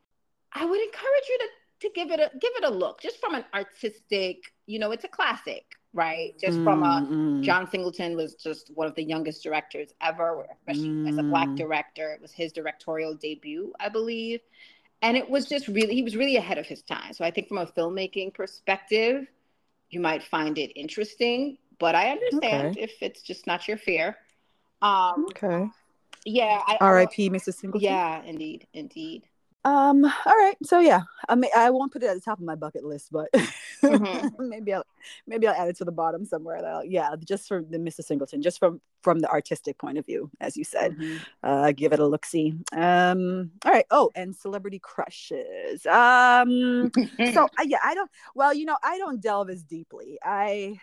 I 0.53 0.65
would 0.65 0.81
encourage 0.81 1.29
you 1.29 1.39
to 1.39 1.47
to 1.87 1.89
give 1.95 2.11
it 2.11 2.19
a 2.19 2.29
give 2.39 2.51
it 2.57 2.65
a 2.65 2.69
look, 2.71 3.01
just 3.01 3.19
from 3.21 3.35
an 3.35 3.45
artistic. 3.53 4.53
You 4.65 4.79
know, 4.79 4.91
it's 4.91 5.05
a 5.05 5.09
classic, 5.09 5.65
right? 5.93 6.37
Just 6.39 6.63
from 6.63 6.83
a 6.83 7.03
Mm, 7.03 7.09
mm. 7.09 7.43
John 7.43 7.69
Singleton 7.69 8.17
was 8.17 8.35
just 8.35 8.71
one 8.75 8.87
of 8.87 8.95
the 8.95 9.03
youngest 9.03 9.43
directors 9.43 9.93
ever, 10.01 10.45
especially 10.51 10.97
as 11.05 11.17
a 11.17 11.23
black 11.23 11.49
Mm. 11.53 11.57
director. 11.57 12.11
It 12.13 12.21
was 12.21 12.33
his 12.33 12.51
directorial 12.51 13.15
debut, 13.15 13.73
I 13.79 13.89
believe. 13.89 14.41
And 15.01 15.15
it 15.15 15.29
was 15.29 15.45
just 15.47 15.67
really, 15.67 15.93
he 15.95 16.03
was 16.03 16.15
really 16.17 16.37
ahead 16.37 16.57
of 16.57 16.65
his 16.65 16.81
time. 16.81 17.13
So 17.13 17.23
I 17.23 17.31
think 17.31 17.47
from 17.47 17.59
a 17.59 17.67
filmmaking 17.67 18.33
perspective, 18.33 19.27
you 19.89 19.99
might 19.99 20.23
find 20.23 20.57
it 20.57 20.71
interesting, 20.79 21.57
but 21.79 21.95
I 21.95 22.09
understand 22.11 22.67
Okay. 22.77 22.81
if 22.81 22.91
it's 23.01 23.21
just 23.21 23.47
not 23.47 23.67
your 23.67 23.77
fear. 23.77 24.17
Um, 24.81 25.25
okay 25.29 25.69
yeah. 26.27 26.61
I, 26.67 26.89
rip 26.89 27.11
Mrs. 27.11 27.55
singleton 27.55 27.83
Yeah, 27.85 28.21
indeed, 28.23 28.67
indeed. 28.73 29.27
Um. 29.65 30.05
All 30.05 30.11
right. 30.27 30.55
So 30.63 30.79
yeah, 30.79 31.01
I 31.27 31.35
mean, 31.35 31.51
I 31.55 31.69
won't 31.71 31.91
put 31.91 32.03
it 32.03 32.07
at 32.07 32.15
the 32.15 32.21
top 32.21 32.39
of 32.39 32.45
my 32.45 32.55
bucket 32.55 32.85
list, 32.85 33.09
but 33.11 33.29
Mhm. 33.81 34.31
maybe 34.39 34.73
I'll 34.73 34.85
maybe 35.25 35.47
I'll 35.47 35.55
add 35.55 35.67
it 35.67 35.77
to 35.77 35.85
the 35.85 35.91
bottom 35.91 36.23
somewhere. 36.25 36.61
That'll, 36.61 36.85
yeah, 36.85 37.15
just 37.25 37.47
from 37.49 37.69
the 37.69 37.77
Mrs. 37.77 38.05
Singleton, 38.05 38.41
just 38.41 38.59
from 38.59 38.79
from 39.01 39.19
the 39.19 39.29
artistic 39.29 39.77
point 39.77 39.97
of 39.97 40.05
view, 40.05 40.29
as 40.39 40.55
you 40.55 40.63
said. 40.63 40.95
Mhm. 40.95 41.19
Uh, 41.43 41.71
give 41.73 41.91
it 41.91 41.99
a 41.99 42.05
look. 42.07 42.25
See. 42.25 42.53
Um. 42.71 43.51
All 43.65 43.71
right. 43.73 43.85
Oh, 43.91 44.11
and 44.15 44.33
celebrity 44.35 44.79
crushes. 44.79 45.85
Um. 45.85 46.91
so 47.33 47.43
uh, 47.59 47.63
yeah, 47.65 47.79
I 47.83 47.93
don't. 47.93 48.11
Well, 48.35 48.53
you 48.53 48.65
know, 48.65 48.77
I 48.83 48.97
don't 48.99 49.19
delve 49.21 49.49
as 49.49 49.63
deeply. 49.63 50.17
I, 50.23 50.79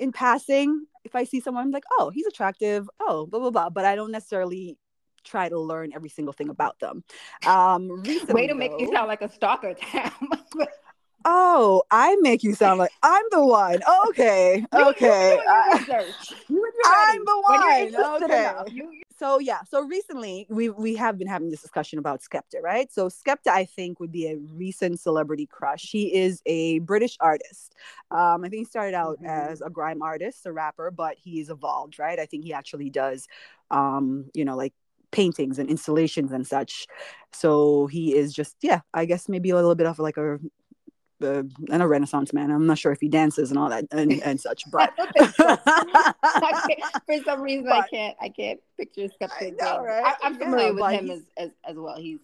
in 0.00 0.10
passing, 0.12 0.86
if 1.04 1.14
I 1.14 1.24
see 1.24 1.40
someone, 1.40 1.64
I'm 1.64 1.70
like, 1.70 1.84
oh, 1.98 2.10
he's 2.10 2.26
attractive. 2.26 2.88
Oh, 3.00 3.26
blah 3.26 3.38
blah 3.40 3.50
blah. 3.50 3.70
But 3.70 3.84
I 3.84 3.94
don't 3.94 4.10
necessarily 4.10 4.76
try 5.22 5.48
to 5.48 5.58
learn 5.58 5.92
every 5.94 6.08
single 6.08 6.32
thing 6.32 6.48
about 6.48 6.78
them. 6.80 7.04
Um. 7.46 8.02
Recently, 8.02 8.34
Way 8.34 8.46
to 8.48 8.54
make 8.54 8.72
you 8.78 8.86
though- 8.86 8.94
sound 8.94 9.08
like 9.08 9.22
a 9.22 9.30
stalker, 9.30 9.74
Tam. 9.74 10.10
Oh, 11.26 11.82
I 11.90 12.16
make 12.22 12.42
you 12.42 12.54
sound 12.54 12.78
like 12.78 12.92
I'm 13.02 13.24
the 13.30 13.44
one. 13.44 13.80
Okay, 14.08 14.64
You- 14.72 14.78
you 14.78 14.88
okay. 14.88 15.34
your 15.36 15.48
Uh, 15.50 15.78
research. 15.78 16.32
You 16.48 16.72
I'm 16.86 17.24
the 17.26 17.42
one. 17.46 17.62
Okay. 17.62 17.88
enough, 17.88 18.72
you- 18.72 18.90
you- 18.90 19.02
so 19.20 19.38
yeah, 19.38 19.60
so 19.70 19.82
recently 19.82 20.46
we 20.48 20.70
we 20.70 20.96
have 20.96 21.18
been 21.18 21.28
having 21.28 21.50
this 21.50 21.60
discussion 21.60 21.98
about 21.98 22.20
Skepta, 22.22 22.62
right? 22.62 22.90
So 22.90 23.08
Skepta, 23.08 23.48
I 23.50 23.66
think, 23.66 24.00
would 24.00 24.12
be 24.12 24.26
a 24.28 24.36
recent 24.36 24.98
celebrity 25.00 25.46
crush. 25.46 25.90
He 25.90 26.14
is 26.14 26.42
a 26.46 26.78
British 26.80 27.18
artist. 27.20 27.74
Um, 28.10 28.44
I 28.44 28.48
think 28.48 28.60
he 28.60 28.64
started 28.64 28.94
out 28.94 29.18
Mhm. 29.20 29.26
as 29.26 29.60
a 29.60 29.70
grime 29.70 30.02
artist, 30.02 30.46
a 30.46 30.52
rapper, 30.52 30.90
but 30.90 31.16
he's 31.22 31.50
evolved, 31.50 31.98
right? 31.98 32.18
I 32.18 32.26
think 32.26 32.44
he 32.44 32.54
actually 32.54 32.90
does, 32.90 33.28
um, 33.70 34.30
you 34.34 34.44
know, 34.44 34.56
like 34.56 34.72
paintings 35.12 35.58
and 35.58 35.68
installations 35.68 36.32
and 36.32 36.46
such. 36.46 36.86
So 37.32 37.86
he 37.88 38.14
is 38.16 38.32
just, 38.32 38.56
yeah, 38.62 38.80
I 38.94 39.04
guess 39.04 39.28
maybe 39.28 39.50
a 39.50 39.54
little 39.56 39.74
bit 39.74 39.86
of 39.86 39.98
like 39.98 40.16
a 40.16 40.38
uh, 41.22 41.42
and 41.70 41.82
a 41.82 41.86
renaissance 41.86 42.32
man 42.32 42.50
i'm 42.50 42.66
not 42.66 42.78
sure 42.78 42.92
if 42.92 43.00
he 43.00 43.08
dances 43.08 43.50
and 43.50 43.58
all 43.58 43.68
that 43.68 43.84
and, 43.92 44.22
and 44.22 44.40
such 44.40 44.62
but 44.70 44.92
I 44.92 44.96
don't 44.96 45.12
think 45.12 45.34
so. 45.34 45.58
I 46.24 46.64
can't- 46.68 47.04
for 47.06 47.24
some 47.24 47.40
reason 47.42 47.68
I 47.68 47.82
can't 47.88 48.16
I 48.20 48.28
can't 48.28 48.60
picture 48.76 49.08
I 49.40 49.50
know, 49.58 49.82
right? 49.84 50.14
I, 50.22 50.26
am 50.26 50.36
familiar 50.38 50.68
Yeah, 50.68 50.72
with 50.72 50.92
him 50.92 51.10
as, 51.10 51.22
as 51.36 51.50
as 51.64 51.76
well. 51.76 51.96
He's 51.96 52.18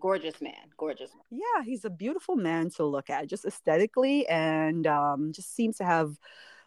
gorgeous 0.00 0.40
man, 0.40 0.54
gorgeous. 0.76 1.10
Man. 1.14 1.40
yeah 1.42 1.62
he's 1.64 1.84
a 1.84 1.90
beautiful 1.90 2.36
man 2.36 2.70
to 2.70 2.84
look 2.84 3.10
at 3.10 3.26
just 3.26 3.44
aesthetically 3.44 4.26
and 4.28 4.86
um 4.86 5.32
just 5.32 5.54
seems 5.54 5.76
to 5.78 5.84
have 5.84 6.16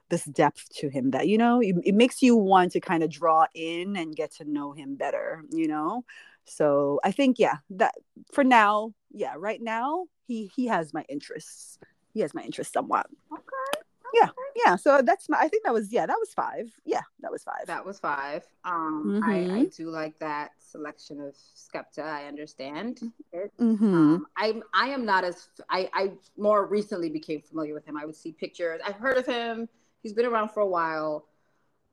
this 0.09 0.25
depth 0.25 0.67
to 0.69 0.89
him 0.89 1.11
that 1.11 1.27
you 1.27 1.37
know 1.37 1.61
it, 1.61 1.75
it 1.83 1.95
makes 1.95 2.21
you 2.21 2.35
want 2.35 2.71
to 2.71 2.79
kind 2.79 3.03
of 3.03 3.09
draw 3.09 3.45
in 3.53 3.95
and 3.95 4.15
get 4.15 4.31
to 4.35 4.43
know 4.43 4.73
him 4.73 4.95
better 4.95 5.43
you 5.51 5.67
know 5.67 6.03
so 6.49 6.99
i 7.03 7.11
think 7.11 7.37
yeah 7.39 7.57
that 7.69 7.93
for 8.33 8.43
now 8.43 8.91
yeah 9.11 9.33
right 9.37 9.61
now 9.61 10.05
he 10.27 10.49
he 10.55 10.65
has 10.67 10.93
my 10.93 11.05
interests 11.09 11.77
he 12.13 12.19
has 12.21 12.33
my 12.33 12.41
interest 12.41 12.73
somewhat 12.73 13.05
Okay. 13.31 13.81
yeah 14.13 14.29
yeah 14.65 14.75
so 14.75 15.01
that's 15.03 15.29
my 15.29 15.37
i 15.39 15.47
think 15.47 15.63
that 15.63 15.73
was 15.73 15.91
yeah 15.91 16.05
that 16.05 16.17
was 16.19 16.33
five 16.33 16.71
yeah 16.85 17.01
that 17.21 17.31
was 17.31 17.43
five 17.43 17.65
That 17.67 17.85
was 17.85 17.99
five. 17.99 18.43
Um, 18.63 19.21
I, 19.23 19.35
I 19.35 19.59
Mhm. 19.65 19.75
do 19.77 19.89
like 19.91 20.17
that 20.19 20.51
selection 20.59 21.19
of 21.21 21.35
Skepta. 21.35 22.03
I 22.03 22.25
understand. 22.27 23.01
it. 23.33 23.51
mm-hmm. 23.59 23.93
Um, 23.93 24.27
I 24.37 24.61
I 24.73 24.87
am 24.89 25.05
not 25.05 25.23
as 25.23 25.49
I 25.69 25.89
I 25.93 26.13
more 26.37 26.65
recently 26.65 27.09
became 27.09 27.41
familiar 27.41 27.73
with 27.73 27.85
him. 27.85 27.95
I 27.97 28.05
would 28.05 28.15
see 28.15 28.31
pictures. 28.31 28.81
I've 28.85 28.95
heard 28.95 29.17
of 29.17 29.25
him. 29.25 29.69
He's 30.01 30.13
been 30.13 30.25
around 30.25 30.49
for 30.49 30.61
a 30.61 30.67
while. 30.67 31.25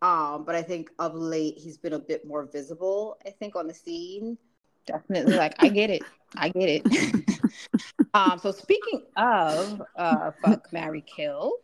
Um, 0.02 0.44
but 0.44 0.54
I 0.54 0.62
think 0.62 0.90
of 0.98 1.14
late 1.14 1.56
he's 1.58 1.78
been 1.78 1.94
a 1.94 1.98
bit 1.98 2.26
more 2.26 2.44
visible, 2.46 3.18
I 3.26 3.30
think, 3.30 3.56
on 3.56 3.66
the 3.66 3.74
scene. 3.74 4.38
Definitely 4.86 5.36
like 5.36 5.54
I 5.58 5.68
get 5.68 5.90
it. 5.90 6.02
I 6.36 6.48
get 6.48 6.68
it. 6.68 7.40
um, 8.14 8.38
so 8.38 8.52
speaking 8.52 9.02
of 9.16 9.82
uh 9.96 10.30
fuck 10.42 10.72
Mary 10.72 11.04
Kill, 11.06 11.54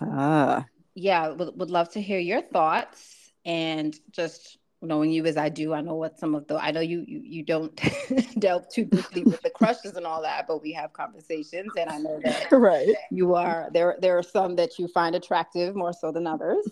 ah 0.00 0.64
yeah, 0.94 1.28
would, 1.28 1.58
would 1.58 1.70
love 1.70 1.90
to 1.90 2.00
hear 2.00 2.18
your 2.18 2.40
thoughts 2.40 3.32
and 3.44 3.94
just 4.12 4.58
knowing 4.80 5.10
you 5.10 5.24
as 5.24 5.36
I 5.36 5.48
do, 5.48 5.72
I 5.72 5.80
know 5.80 5.94
what 5.94 6.18
some 6.18 6.34
of 6.34 6.46
the 6.46 6.56
I 6.56 6.70
know 6.70 6.80
you 6.80 7.04
you, 7.06 7.20
you 7.24 7.42
don't 7.42 7.74
delve 8.38 8.68
too 8.68 8.84
deeply 8.84 9.24
with 9.24 9.40
the 9.42 9.50
crushes 9.50 9.96
and 9.96 10.06
all 10.06 10.22
that, 10.22 10.46
but 10.46 10.62
we 10.62 10.72
have 10.72 10.92
conversations 10.92 11.72
and 11.78 11.90
I 11.90 11.98
know 11.98 12.20
that 12.24 12.48
right 12.52 12.94
you 13.10 13.34
are 13.34 13.70
there 13.72 13.96
there 14.00 14.18
are 14.18 14.22
some 14.22 14.56
that 14.56 14.78
you 14.78 14.88
find 14.88 15.14
attractive 15.14 15.74
more 15.74 15.92
so 15.92 16.12
than 16.12 16.26
others 16.26 16.68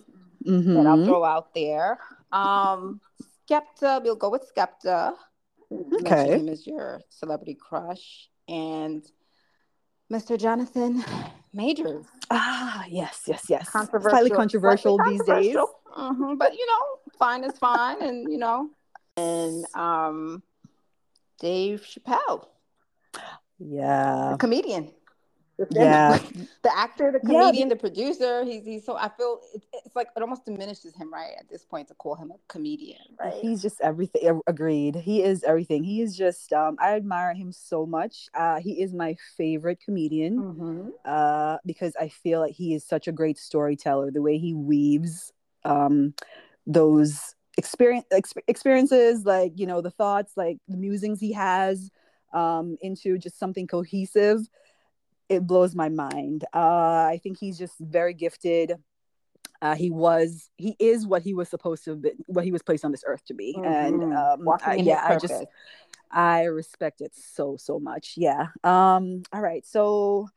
mm-hmm. 0.46 0.74
that 0.74 0.86
I'll 0.86 1.04
throw 1.04 1.24
out 1.24 1.54
there. 1.54 1.98
Um 2.30 3.00
Skepta, 3.48 4.02
we'll 4.02 4.16
go 4.16 4.30
with 4.30 4.50
Skepta. 4.54 5.14
Okay. 6.06 6.34
him 6.38 6.48
as 6.48 6.66
your 6.66 7.00
celebrity 7.08 7.54
crush 7.54 8.28
and 8.48 9.02
Mr. 10.12 10.38
Jonathan 10.38 11.04
Majors. 11.52 12.04
Ah, 12.30 12.84
yes, 12.88 13.22
yes, 13.26 13.44
yes. 13.48 13.68
controversial, 13.70 14.10
Slightly 14.10 14.30
controversial 14.30 14.96
slightly 14.96 15.12
these 15.12 15.24
days. 15.26 15.56
controversial. 15.56 15.80
Mhm, 16.32 16.38
But 16.38 16.54
you 16.54 16.66
know, 16.66 17.12
fine 17.18 17.44
is 17.44 17.56
fine, 17.58 18.02
and 18.02 18.30
you 18.30 18.38
know, 18.38 18.70
and 19.16 19.64
um, 19.74 20.42
Dave 21.38 21.82
Chappelle. 21.86 22.48
Yeah. 23.58 24.30
The 24.32 24.38
comedian. 24.38 24.92
Yeah. 25.70 26.18
the 26.62 26.76
actor, 26.76 27.12
the 27.12 27.20
comedian, 27.20 27.68
yeah. 27.68 27.74
the 27.74 27.76
producer. 27.76 28.44
He's 28.44 28.64
he's 28.64 28.84
so 28.84 28.96
I 28.96 29.08
feel 29.10 29.40
it, 29.54 29.62
it's 29.84 29.94
like 29.94 30.08
it 30.16 30.22
almost 30.22 30.44
diminishes 30.44 30.94
him 30.94 31.12
right 31.12 31.32
at 31.38 31.48
this 31.48 31.64
point 31.64 31.88
to 31.88 31.94
call 31.94 32.14
him 32.14 32.30
a 32.30 32.36
comedian, 32.48 33.00
right? 33.20 33.34
He's 33.34 33.62
just 33.62 33.80
everything. 33.80 34.40
Agreed. 34.46 34.96
He 34.96 35.22
is 35.22 35.42
everything. 35.44 35.84
He 35.84 36.00
is 36.00 36.16
just. 36.16 36.52
Um, 36.52 36.76
I 36.80 36.94
admire 36.94 37.34
him 37.34 37.52
so 37.52 37.86
much. 37.86 38.28
Uh, 38.34 38.60
he 38.60 38.80
is 38.82 38.92
my 38.92 39.16
favorite 39.36 39.80
comedian. 39.84 40.38
Mm-hmm. 40.38 40.88
Uh, 41.04 41.58
because 41.66 41.94
I 42.00 42.08
feel 42.08 42.40
like 42.40 42.54
he 42.54 42.74
is 42.74 42.84
such 42.84 43.06
a 43.06 43.12
great 43.12 43.38
storyteller. 43.38 44.10
The 44.10 44.22
way 44.22 44.38
he 44.38 44.54
weaves, 44.54 45.32
um, 45.64 46.14
those 46.66 47.34
experience 47.58 48.06
ex- 48.10 48.34
experiences, 48.48 49.24
like 49.24 49.52
you 49.56 49.66
know 49.66 49.80
the 49.80 49.90
thoughts, 49.90 50.32
like 50.36 50.58
the 50.68 50.78
musings 50.78 51.20
he 51.20 51.32
has, 51.32 51.90
um, 52.32 52.78
into 52.80 53.18
just 53.18 53.38
something 53.38 53.66
cohesive 53.66 54.48
it 55.28 55.46
blows 55.46 55.74
my 55.74 55.88
mind. 55.88 56.44
Uh, 56.54 57.08
I 57.10 57.20
think 57.22 57.38
he's 57.38 57.58
just 57.58 57.74
very 57.78 58.14
gifted. 58.14 58.74
Uh, 59.60 59.76
he 59.76 59.90
was, 59.90 60.50
he 60.56 60.76
is 60.78 61.06
what 61.06 61.22
he 61.22 61.34
was 61.34 61.48
supposed 61.48 61.84
to 61.84 61.94
be, 61.94 62.12
what 62.26 62.44
he 62.44 62.50
was 62.50 62.62
placed 62.62 62.84
on 62.84 62.90
this 62.90 63.04
earth 63.06 63.24
to 63.26 63.34
be. 63.34 63.54
Mm-hmm. 63.56 63.64
And 63.64 64.14
um, 64.14 64.48
I, 64.64 64.74
yeah, 64.74 65.04
I 65.04 65.16
just, 65.16 65.44
I 66.10 66.44
respect 66.44 67.00
it 67.00 67.12
so, 67.14 67.56
so 67.56 67.78
much. 67.78 68.14
Yeah. 68.16 68.48
Um, 68.64 69.22
all 69.32 69.40
right. 69.40 69.64
So, 69.64 70.28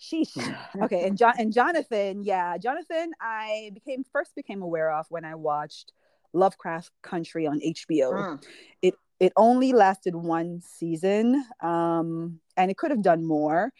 sheesh. 0.00 0.36
Okay. 0.82 1.06
And 1.06 1.16
John 1.16 1.34
and 1.38 1.52
Jonathan, 1.52 2.24
yeah, 2.24 2.58
Jonathan, 2.58 3.12
I 3.20 3.70
became 3.74 4.04
first 4.12 4.34
became 4.34 4.62
aware 4.62 4.90
of 4.90 5.06
when 5.10 5.24
I 5.24 5.34
watched 5.34 5.92
Lovecraft 6.32 6.90
Country 7.02 7.46
on 7.46 7.60
HBO. 7.60 8.12
Mm. 8.12 8.44
It 8.80 8.94
it 9.20 9.32
only 9.36 9.72
lasted 9.72 10.16
one 10.16 10.60
season, 10.60 11.44
um, 11.60 12.40
and 12.56 12.70
it 12.70 12.76
could 12.76 12.90
have 12.90 13.02
done 13.02 13.24
more 13.24 13.70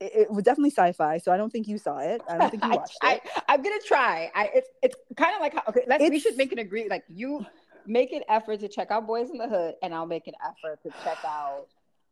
it, 0.00 0.12
it, 0.14 0.30
was 0.30 0.44
definitely 0.44 0.70
sci-fi, 0.70 1.18
so 1.18 1.32
I 1.32 1.36
don't 1.36 1.50
think 1.50 1.66
you 1.66 1.78
saw 1.78 1.98
it. 1.98 2.22
I 2.28 2.38
don't 2.38 2.50
think 2.50 2.64
you 2.64 2.70
watched 2.74 2.98
I, 3.02 3.14
it. 3.14 3.22
I, 3.48 3.54
am 3.54 3.62
gonna 3.62 3.76
try. 3.84 4.30
I 4.34 4.50
it's 4.54 4.68
it's 4.82 4.96
kind 5.16 5.34
of 5.34 5.40
like 5.40 5.54
how, 5.54 5.62
okay. 5.68 5.82
Let's 5.86 6.08
we 6.08 6.20
should 6.20 6.36
make 6.36 6.52
an 6.52 6.58
agree. 6.58 6.88
Like 6.88 7.04
you 7.08 7.44
make 7.86 8.12
an 8.12 8.22
effort 8.28 8.60
to 8.60 8.68
check 8.68 8.90
out 8.90 9.06
Boys 9.06 9.30
in 9.30 9.38
the 9.38 9.48
Hood, 9.48 9.74
and 9.82 9.94
I'll 9.94 10.06
make 10.06 10.26
an 10.26 10.34
effort 10.44 10.82
to 10.82 10.90
check 11.04 11.18
out 11.24 11.66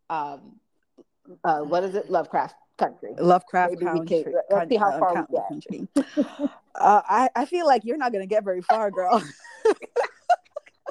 um 0.09 0.57
uh 1.45 1.61
what 1.61 1.85
is 1.85 1.95
it 1.95 2.11
Lovecraft 2.11 2.55
Country. 2.79 3.15
Lovecraft 3.19 3.81
Country. 3.81 4.25
Can, 4.25 4.35
let's 4.51 4.69
see 4.69 4.77
how 4.77 4.91
uh, 4.91 4.99
far 4.99 5.19
uh, 5.19 5.25
we 5.29 5.61
get. 5.61 5.89
uh, 6.75 7.03
I 7.09 7.29
I 7.35 7.45
feel 7.47 7.67
like 7.67 7.85
you're 7.85 7.97
not 7.97 8.13
gonna 8.13 8.27
get 8.27 8.45
very 8.45 8.63
far, 8.63 8.91
girl. 8.91 9.23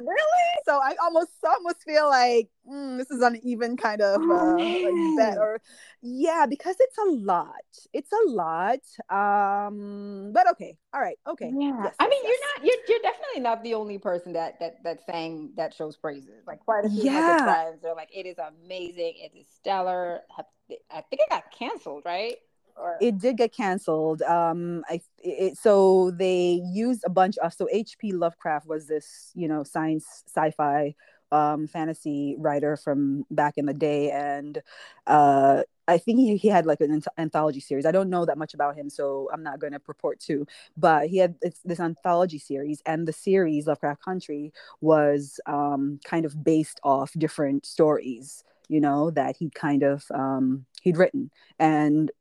really? 0.02 0.48
So 0.66 0.80
I 0.82 0.96
almost 1.02 1.32
almost 1.48 1.84
feel 1.84 2.08
like 2.10 2.50
mm, 2.68 2.98
this 2.98 3.10
is 3.12 3.22
uneven 3.22 3.78
kind 3.78 4.02
of 4.02 4.22
uh, 4.22 4.56
like 4.56 5.18
bet 5.18 5.38
or 5.38 5.62
yeah, 6.02 6.46
because 6.50 6.76
it's 6.80 6.98
a 6.98 7.10
lot. 7.12 7.54
It's 7.94 8.12
a 8.12 8.30
lot. 8.30 8.80
Um, 9.10 10.32
but 10.34 10.50
okay, 10.52 10.78
all 10.94 11.02
right, 11.02 11.18
okay. 11.28 11.52
Yeah, 11.56 11.84
yes, 11.84 11.96
I 12.00 12.08
mean, 12.08 12.20
yes. 12.24 12.32
you're 12.32 12.40
not 12.42 12.66
you're 12.66 12.86
you're 12.88 13.12
definitely 13.12 13.42
not 13.42 13.64
the 13.64 13.74
only 13.74 13.98
person 13.98 14.34
that 14.34 14.60
that 14.60 14.84
that 14.84 15.06
sang 15.06 15.52
that 15.56 15.74
show's 15.74 15.98
praises. 15.98 16.46
Like 16.48 16.60
quite 16.60 16.86
a 16.86 16.90
few 16.90 17.04
yeah. 17.04 17.72
They're 17.82 17.96
like, 17.96 18.10
it 18.16 18.26
is 18.26 18.38
amazing. 18.38 19.14
It 19.18 19.38
is 19.38 19.48
stellar. 19.48 20.22
I 20.70 21.02
think 21.02 21.22
it 21.22 21.30
got 21.30 21.52
canceled, 21.52 22.04
right? 22.06 22.38
Or... 22.76 22.98
It 23.00 23.18
did 23.18 23.38
get 23.38 23.54
canceled. 23.54 24.22
Um, 24.22 24.84
I 24.90 25.02
it, 25.20 25.58
so 25.58 26.12
they 26.12 26.62
used 26.72 27.04
a 27.06 27.10
bunch 27.10 27.38
of 27.38 27.54
so 27.54 27.68
H.P. 27.72 28.14
Lovecraft 28.14 28.68
was 28.68 28.88
this 28.88 29.32
you 29.34 29.48
know 29.48 29.64
science 29.64 30.24
sci-fi 30.28 30.96
um, 31.32 31.68
fantasy 31.68 32.36
writer 32.38 32.78
from 32.78 33.26
back 33.32 33.58
in 33.58 33.66
the 33.66 33.74
day, 33.74 34.12
and 34.12 34.62
uh, 35.08 35.64
I 35.88 35.98
think 35.98 36.20
he, 36.20 36.38
he 36.38 36.48
had 36.48 36.66
like 36.66 36.82
an 36.82 37.02
anthology 37.18 37.60
series. 37.60 37.86
I 37.86 37.92
don't 37.92 38.10
know 38.10 38.26
that 38.26 38.38
much 38.38 38.54
about 38.54 38.76
him, 38.76 38.90
so 38.90 39.30
I'm 39.34 39.44
not 39.44 39.60
going 39.60 39.74
to 39.74 39.80
purport 39.80 40.20
to. 40.22 40.48
But 40.78 41.08
he 41.08 41.18
had 41.18 41.36
this, 41.42 41.60
this, 41.64 41.80
anthology 41.80 42.40
series, 42.40 42.82
and 42.86 43.08
the 43.08 43.14
series 43.14 43.68
Lovecraft 43.68 44.04
Country 44.04 44.54
was 44.82 45.40
um, 45.46 46.00
kind 46.04 46.26
of 46.26 46.44
based 46.44 46.80
off 46.84 47.12
different 47.18 47.66
stories, 47.66 48.44
you 48.68 48.82
know, 48.82 49.12
that 49.12 49.36
he 49.38 49.50
kind 49.50 49.84
of 49.84 50.06
um, 50.14 50.66
he'd 50.82 50.98
written, 50.98 51.32
and 51.60 52.12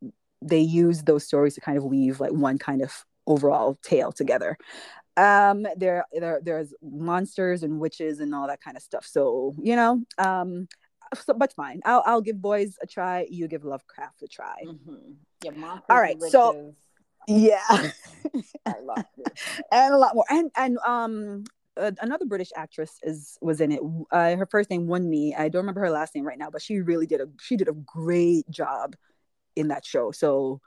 they 0.43 0.61
use 0.61 1.03
those 1.03 1.25
stories 1.25 1.55
to 1.55 1.61
kind 1.61 1.79
of 1.79 1.85
weave 1.85 2.21
like 2.21 2.33
one 2.33 2.59
kind 2.59 2.83
of 2.83 3.05
overall 3.27 3.79
tale 3.83 4.13
together 4.13 4.57
um 5.17 5.67
there 5.77 6.05
there 6.13 6.41
there's 6.43 6.75
monsters 6.83 7.63
and 7.63 7.81
witches 7.81 8.21
and 8.21 8.35
all 8.35 8.47
that 8.49 8.61
kind 8.61 8.77
of 8.77 8.83
stuff 8.83 9.07
so 9.07 9.55
you 9.63 9.77
know 9.77 10.03
um 10.19 10.67
so, 11.15 11.33
but 11.35 11.53
fine 11.53 11.81
i'll 11.85 12.03
i'll 12.07 12.21
give 12.21 12.41
boys 12.41 12.77
a 12.83 12.87
try 12.87 13.27
you 13.31 13.47
give 13.47 13.65
lovecraft 13.65 14.23
a 14.23 14.27
try 14.27 14.57
mm-hmm. 14.67 15.13
yeah 15.43 15.79
all 15.89 16.01
right 16.01 16.21
so 16.23 16.75
yeah 17.29 17.61
I 18.67 18.75
love 18.83 19.05
it. 19.19 19.41
and 19.71 19.95
a 19.95 19.99
lot 19.99 20.15
more 20.15 20.25
and 20.29 20.51
and 20.57 20.79
um 20.79 21.45
uh, 21.77 21.91
another 22.01 22.25
British 22.25 22.51
actress 22.55 23.01
is 23.03 23.37
was 23.41 23.61
in 23.61 23.73
it. 23.73 23.81
Uh, 24.13 24.37
her 24.37 24.47
first 24.47 24.71
name 24.71 24.87
Wunmi. 24.87 25.37
I 25.37 25.49
don't 25.49 25.63
remember 25.63 25.81
her 25.81 25.91
last 25.91 26.15
name 26.15 26.25
right 26.25 26.39
now, 26.39 26.49
but 26.51 26.63
she 26.63 26.81
really 26.81 27.07
did 27.07 27.21
a 27.21 27.27
she 27.41 27.57
did 27.57 27.69
a 27.69 27.73
great 27.73 28.49
job 28.49 28.95
in 29.57 29.69
that 29.69 29.85
show. 29.85 30.11
So 30.13 30.61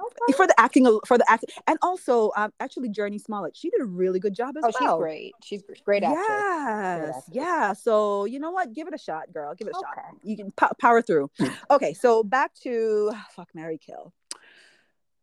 okay. 0.00 0.32
for 0.36 0.46
the 0.46 0.54
acting, 0.58 0.84
for 1.06 1.18
the 1.18 1.24
acting, 1.28 1.50
and 1.66 1.78
also 1.82 2.30
um, 2.36 2.52
actually 2.60 2.90
Jurnee 2.90 3.20
Smollett, 3.20 3.56
she 3.56 3.70
did 3.70 3.80
a 3.80 3.84
really 3.84 4.20
good 4.20 4.34
job 4.34 4.56
as 4.56 4.62
well. 4.62 4.74
oh, 4.80 4.98
well. 4.98 5.10
she's 5.42 5.62
great. 5.62 5.64
She's 5.68 5.82
great 5.84 6.02
actress. 6.02 6.26
Yes, 6.28 7.30
yeah. 7.32 7.72
So 7.72 8.24
you 8.24 8.38
know 8.38 8.50
what? 8.50 8.72
Give 8.72 8.88
it 8.88 8.94
a 8.94 8.98
shot, 8.98 9.32
girl. 9.32 9.54
Give 9.54 9.68
it 9.68 9.74
a 9.74 9.78
okay. 9.78 9.86
shot. 9.94 10.16
You 10.22 10.36
can 10.36 10.50
po- 10.52 10.74
power 10.80 11.02
through. 11.02 11.30
okay, 11.70 11.94
so 11.94 12.22
back 12.22 12.52
to 12.62 13.12
fuck 13.36 13.48
Mary 13.54 13.78
Kill. 13.78 14.12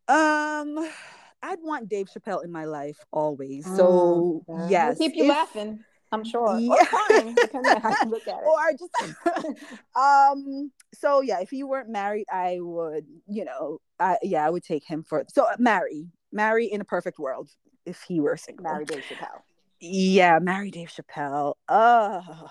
Um. 0.08 0.88
I'd 1.40 1.60
want 1.62 1.88
Dave 1.88 2.08
Chappelle 2.08 2.44
in 2.44 2.50
my 2.50 2.64
life 2.64 2.98
always. 3.12 3.64
So 3.64 4.42
mm, 4.48 4.68
yes, 4.68 4.98
we'll 4.98 5.08
keep 5.08 5.16
you 5.16 5.24
if, 5.24 5.30
laughing. 5.30 5.84
I'm 6.12 6.24
sure. 6.24 6.58
Yeah. 6.58 6.72
Or 6.72 6.86
crying, 6.86 7.34
depending 7.34 7.80
how 7.80 7.94
you 8.04 8.10
look 8.10 8.26
at 8.26 8.38
it. 8.42 8.46
or 8.46 8.72
just 8.72 9.58
um 9.96 10.70
so 10.94 11.20
yeah, 11.20 11.40
if 11.40 11.52
you 11.52 11.66
weren't 11.66 11.90
married, 11.90 12.26
I 12.32 12.58
would, 12.60 13.06
you 13.26 13.44
know, 13.44 13.78
I 14.00 14.18
yeah, 14.22 14.46
I 14.46 14.50
would 14.50 14.64
take 14.64 14.84
him 14.84 15.02
for 15.02 15.24
so 15.28 15.44
uh, 15.44 15.56
marry. 15.58 16.08
Marry 16.30 16.66
in 16.66 16.82
a 16.82 16.84
perfect 16.84 17.18
world 17.18 17.48
if 17.86 18.02
he 18.02 18.20
were 18.20 18.36
single. 18.36 18.62
Marry 18.62 18.84
Dave 18.84 19.02
Chappelle. 19.08 19.40
Yeah, 19.80 20.38
marry 20.40 20.70
Dave 20.70 20.88
Chappelle. 20.88 21.54
Oh, 21.68 22.50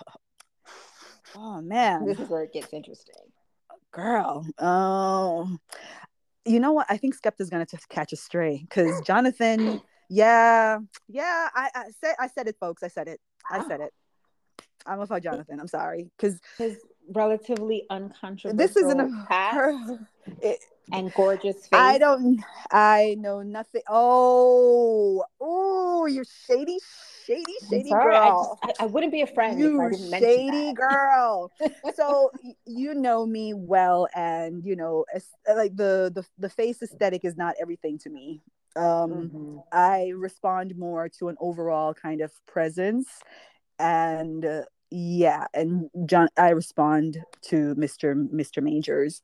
oh 1.35 1.61
man. 1.61 2.05
This 2.05 2.19
is 2.19 2.29
where 2.29 2.43
it 2.43 2.53
gets 2.53 2.73
interesting. 2.73 3.15
Girl. 3.91 4.45
Oh 4.57 5.57
you 6.47 6.59
know 6.59 6.71
what? 6.71 6.87
I 6.89 6.97
think 6.97 7.15
Skepta's 7.19 7.49
gonna 7.49 7.65
just 7.65 7.89
catch 7.89 8.13
a 8.13 8.15
stray 8.15 8.65
because 8.67 9.01
Jonathan 9.01 9.81
yeah, 10.09 10.79
yeah. 11.07 11.49
I, 11.53 11.69
I 11.75 11.83
said 12.01 12.15
I 12.19 12.27
said 12.27 12.47
it, 12.47 12.55
folks. 12.59 12.83
I 12.83 12.87
said 12.87 13.07
it. 13.07 13.19
I 13.49 13.67
said 13.67 13.81
it. 13.81 13.93
I'm 14.85 14.99
about 14.99 15.23
Jonathan. 15.23 15.59
I'm 15.59 15.67
sorry 15.67 16.09
because 16.17 16.39
his 16.57 16.77
relatively 17.13 17.85
uncontroversial. 17.89 18.57
This 18.57 18.77
isn't 18.77 18.99
a 18.99 19.25
past 19.27 19.93
it, 20.41 20.59
and 20.91 21.13
gorgeous 21.13 21.67
face. 21.67 21.69
I 21.73 21.97
don't. 21.97 22.41
I 22.71 23.15
know 23.19 23.41
nothing. 23.41 23.81
Oh, 23.89 25.23
oh, 25.41 26.05
you're 26.05 26.25
shady, 26.47 26.77
shady, 27.25 27.43
shady 27.69 27.89
sorry, 27.89 28.11
girl. 28.11 28.59
I, 28.63 28.67
just, 28.67 28.81
I, 28.81 28.83
I, 28.83 28.87
wouldn't 28.87 29.11
be 29.11 29.21
a 29.21 29.27
friend. 29.27 29.59
You 29.59 29.91
shady 30.09 30.73
girl. 30.73 31.51
so 31.95 32.31
you 32.65 32.93
know 32.93 33.25
me 33.25 33.53
well, 33.53 34.07
and 34.15 34.63
you 34.63 34.75
know, 34.75 35.05
like 35.55 35.75
the 35.75 36.11
the 36.13 36.25
the 36.37 36.49
face 36.49 36.81
aesthetic 36.81 37.25
is 37.25 37.35
not 37.35 37.55
everything 37.59 37.97
to 37.99 38.09
me. 38.09 38.41
Um, 38.77 39.11
mm-hmm. 39.11 39.57
I 39.71 40.13
respond 40.15 40.77
more 40.77 41.09
to 41.19 41.29
an 41.29 41.35
overall 41.39 41.93
kind 41.93 42.21
of 42.21 42.31
presence, 42.45 43.07
and 43.79 44.45
uh, 44.45 44.61
yeah, 44.91 45.47
and 45.53 45.89
John, 46.05 46.29
I 46.37 46.49
respond 46.49 47.23
to 47.43 47.75
Mister 47.75 48.15
Mister 48.15 48.61
Majors, 48.61 49.21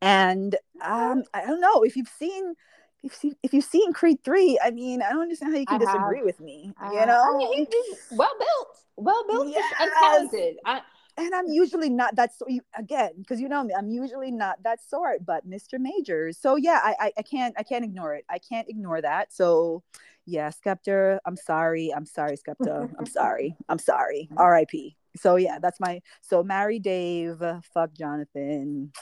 and 0.00 0.56
um, 0.82 1.24
I 1.34 1.46
don't 1.46 1.60
know 1.60 1.82
if 1.82 1.96
you've 1.96 2.12
seen. 2.18 2.54
If, 3.02 3.24
you, 3.24 3.34
if 3.42 3.54
you've 3.54 3.64
seen 3.64 3.94
Creed 3.94 4.18
3, 4.22 4.58
I 4.62 4.72
mean, 4.72 5.00
I 5.00 5.08
don't 5.08 5.22
understand 5.22 5.54
how 5.54 5.58
you 5.58 5.64
can 5.64 5.80
I 5.80 5.86
disagree 5.86 6.18
have. 6.18 6.26
with 6.26 6.38
me. 6.38 6.70
I 6.78 6.92
you 6.92 7.06
know? 7.06 7.34
I 7.34 7.38
mean, 7.38 7.66
he's 7.66 7.98
well 8.10 8.34
built, 8.38 8.76
well 8.96 9.24
built 9.26 9.48
yes. 9.48 9.74
and 9.80 9.90
talented. 9.98 10.56
I, 10.66 10.82
and 11.20 11.34
I'm 11.34 11.48
usually 11.48 11.90
not 11.90 12.16
that 12.16 12.34
so 12.34 12.46
again 12.76 13.12
because 13.18 13.40
you 13.40 13.48
know 13.48 13.62
me 13.64 13.74
I'm 13.76 13.88
usually 13.88 14.30
not 14.30 14.62
that 14.64 14.82
sort 14.82 15.24
but 15.24 15.48
Mr. 15.48 15.78
Majors 15.78 16.38
so 16.38 16.56
yeah 16.56 16.80
I, 16.82 16.94
I, 17.00 17.12
I 17.18 17.22
can't 17.22 17.54
I 17.58 17.62
can't 17.62 17.84
ignore 17.84 18.14
it. 18.14 18.24
I 18.28 18.38
can't 18.38 18.68
ignore 18.68 19.00
that. 19.02 19.32
So 19.32 19.82
yeah 20.26 20.50
Skepta 20.50 21.18
I'm 21.26 21.36
sorry 21.36 21.92
I'm 21.94 22.06
sorry 22.06 22.36
Skepta. 22.36 22.90
I'm 22.98 23.06
sorry 23.20 23.56
I'm 23.68 23.78
sorry. 23.78 24.28
R.I.P 24.36 24.96
so 25.16 25.36
yeah 25.36 25.58
that's 25.58 25.80
my 25.80 26.00
so 26.20 26.42
marry 26.42 26.78
Dave 26.78 27.42
fuck 27.74 27.92
Jonathan. 27.94 28.92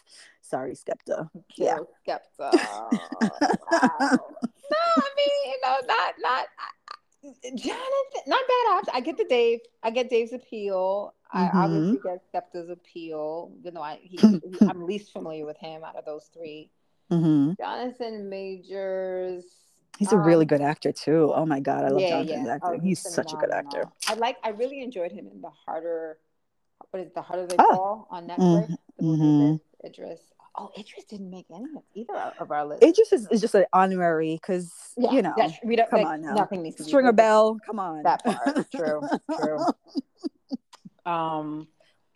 Sorry 0.40 0.74
Skepta. 0.74 1.28
Yeah. 1.56 1.78
Skepta. 2.06 2.50
Wow. 3.20 4.18
no 4.70 4.78
I 4.96 5.10
mean 5.16 5.36
you 5.46 5.58
know 5.62 5.76
not 5.86 6.14
not 6.20 6.46
Jonathan, 7.22 8.22
not 8.26 8.40
bad 8.46 8.76
ops. 8.76 8.88
I 8.92 9.00
get 9.00 9.16
the 9.16 9.24
Dave. 9.24 9.60
I 9.82 9.90
get 9.90 10.08
Dave's 10.08 10.32
appeal. 10.32 11.14
I 11.32 11.48
Mhm. 11.48 11.54
obviously 11.54 11.98
get 12.02 12.22
SKEPTA's 12.32 12.70
appeal, 12.70 13.52
even 13.58 13.74
though 13.74 13.82
I 13.82 13.96
he, 14.02 14.16
he- 14.16 14.40
I'm 14.68 14.84
least 14.86 15.12
familiar 15.12 15.44
with 15.44 15.58
him 15.58 15.84
out 15.84 15.96
of 15.96 16.04
those 16.04 16.26
three. 16.32 16.70
hmm 17.10 17.52
Jonathan 17.58 18.28
Majors. 18.28 19.44
He's 19.98 20.12
a 20.12 20.18
really 20.18 20.44
um, 20.44 20.48
good 20.48 20.60
actor 20.60 20.92
too. 20.92 21.32
Oh 21.34 21.44
my 21.44 21.58
god, 21.58 21.84
I 21.84 21.88
love 21.88 22.02
yeah, 22.02 22.08
Jonathan's 22.10 22.46
yeah. 22.46 22.54
acting. 22.54 22.74
Oh, 22.76 22.80
he's 22.80 23.02
been 23.02 23.12
such 23.12 23.32
a 23.32 23.36
good 23.36 23.50
actor. 23.50 23.84
I 24.06 24.14
like. 24.14 24.36
I 24.44 24.50
really 24.50 24.80
enjoyed 24.82 25.10
him 25.10 25.26
in 25.26 25.40
the 25.40 25.50
harder. 25.50 26.18
What 26.90 27.00
is 27.00 27.08
it, 27.08 27.14
the 27.14 27.22
harder 27.22 27.46
they 27.46 27.56
Oh. 27.58 27.74
fall 27.74 28.08
on 28.10 28.28
Netflix? 28.28 28.76
The 28.96 29.02
movie 29.04 29.22
mhm. 29.22 29.52
with 29.82 29.90
Idris. 29.92 30.20
Oh, 30.60 30.70
Idris 30.76 31.04
didn't 31.04 31.30
make 31.30 31.46
any 31.54 31.64
of 31.76 31.82
either 31.94 32.32
of 32.40 32.50
our 32.50 32.66
lists. 32.66 32.84
Just 32.96 33.12
is, 33.12 33.28
is 33.30 33.40
just 33.40 33.54
an 33.54 33.66
honorary 33.72 34.34
because 34.34 34.72
Yeah, 34.96 35.12
you 35.12 35.22
know, 35.22 35.34
we 35.64 35.76
don't, 35.76 35.88
come 35.88 36.02
like, 36.02 36.08
on 36.08 36.22
now. 36.22 36.34
Nothing 36.34 36.62
needs 36.62 36.76
to 36.76 36.84
Stringer. 36.84 37.12
Bell, 37.12 37.58
come 37.64 37.78
on. 37.78 38.02
That 38.02 38.24
part, 38.24 38.70
true, 38.74 39.02
true. 39.40 39.58
Um, 41.06 41.68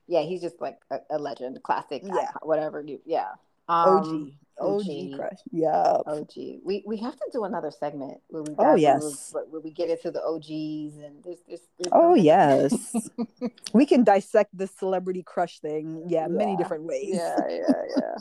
yeah, 0.07 0.21
he's 0.21 0.43
just 0.43 0.61
like 0.61 0.79
a, 0.91 0.99
a 1.11 1.19
legend, 1.19 1.63
classic, 1.63 2.03
Yeah. 2.05 2.15
icon, 2.15 2.43
whatever. 2.43 2.83
You, 2.83 3.01
yeah. 3.07 3.29
Um, 3.69 3.89
OG, 3.89 4.33
OG. 4.63 5.17
crush. 5.17 5.39
Yeah. 5.51 5.99
OG. 6.07 6.35
We 6.65 6.83
we 6.87 6.97
have 6.99 7.15
to 7.17 7.27
do 7.33 7.45
another 7.45 7.71
segment 7.71 8.21
where 8.29 8.43
we 8.43 8.55
Oh, 8.59 8.75
yes. 8.75 9.31
where, 9.33 9.45
where 9.45 9.61
we 9.61 9.71
get 9.71 9.91
into 9.91 10.11
the 10.11 10.23
OGs 10.23 10.97
and 11.05 11.23
there's 11.25 11.41
there's, 11.49 11.61
there's 11.79 11.93
Oh 11.93 12.15
yes, 12.15 12.73
we 13.73 13.87
can 13.87 14.05
dissect 14.05 14.57
the 14.57 14.67
celebrity 14.67 15.23
crush 15.23 15.61
thing. 15.61 16.05
Yeah, 16.09 16.27
many 16.29 16.57
different 16.57 16.85
ways. 16.85 17.15
yeah, 17.15 17.37
yeah, 17.49 17.83
yeah. 17.97 18.15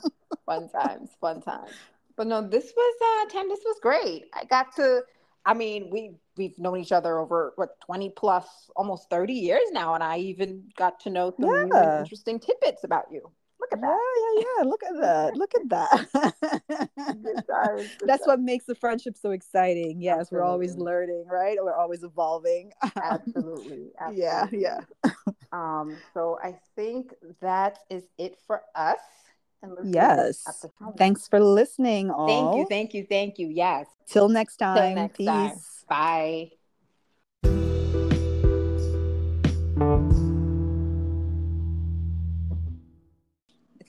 fun 0.46 0.70
times, 0.78 1.10
fun 1.20 1.42
times. 1.42 1.72
But 2.18 2.28
no, 2.28 2.42
this 2.48 2.72
was 2.76 2.96
uh 3.02 3.30
Tam, 3.32 3.50
this 3.50 3.62
was 3.66 3.78
great. 3.82 4.26
I 4.34 4.46
got 4.46 4.76
to 4.76 5.02
I 5.46 5.54
mean, 5.56 5.89
we 5.89 6.16
we've 6.38 6.58
known 6.60 6.78
each 6.78 6.92
other 6.92 7.18
over 7.18 7.54
what 7.56 7.80
20 7.82 8.12
plus 8.16 8.46
almost 8.76 9.10
30 9.10 9.34
years 9.34 9.64
now, 9.72 9.96
and 9.96 10.04
I 10.04 10.18
even 10.20 10.70
got 10.78 11.00
to 11.02 11.10
know 11.10 11.34
some 11.39 11.50
Yeah. 11.74 12.00
interesting 12.00 12.39
tidbits 12.39 12.84
about 12.84 13.06
you. 13.12 13.32
At 13.72 13.80
Yeah, 13.80 13.88
that. 13.88 14.34
yeah, 14.36 14.43
yeah. 14.57 14.63
Look 14.63 14.84
at 14.84 15.01
that. 15.01 15.36
Look 15.38 15.51
at 15.55 15.69
that. 15.69 16.89
Good 17.24 17.47
times, 17.47 17.89
good 17.99 18.07
That's 18.07 18.22
times. 18.22 18.28
what 18.28 18.39
makes 18.41 18.65
the 18.65 18.76
friendship 18.76 19.15
so 19.17 19.32
exciting. 19.32 20.01
Yes, 20.01 20.32
we're 20.32 20.43
always 20.43 20.76
learning, 20.78 21.26
right? 21.32 21.57
We're 21.61 21.76
always 21.76 22.03
evolving. 22.03 22.72
absolutely, 22.95 23.91
yeah, 24.13 24.43
absolutely. 24.43 24.59
yeah. 24.59 24.80
Um, 25.51 25.97
so 26.13 26.39
I 26.43 26.55
think 26.76 27.13
that 27.41 27.80
is 27.89 28.03
it 28.17 28.38
for 28.47 28.61
us. 28.76 28.99
And 29.63 29.72
let's 29.74 29.84
leave 29.86 29.95
it 29.95 29.95
Yes. 29.95 30.65
Thanks 30.97 31.28
for 31.28 31.39
listening, 31.39 32.09
all. 32.09 32.28
Thank 32.28 32.57
you, 32.57 32.65
thank 32.67 32.93
you, 32.93 33.05
thank 33.07 33.38
you. 33.39 33.47
Yes. 33.47 33.86
Till 34.07 34.28
next 34.30 34.57
Till 34.57 34.65
time. 34.67 34.95
next 34.95 35.17
Peace. 35.17 35.28
time. 35.28 35.59
Bye. 35.88 36.51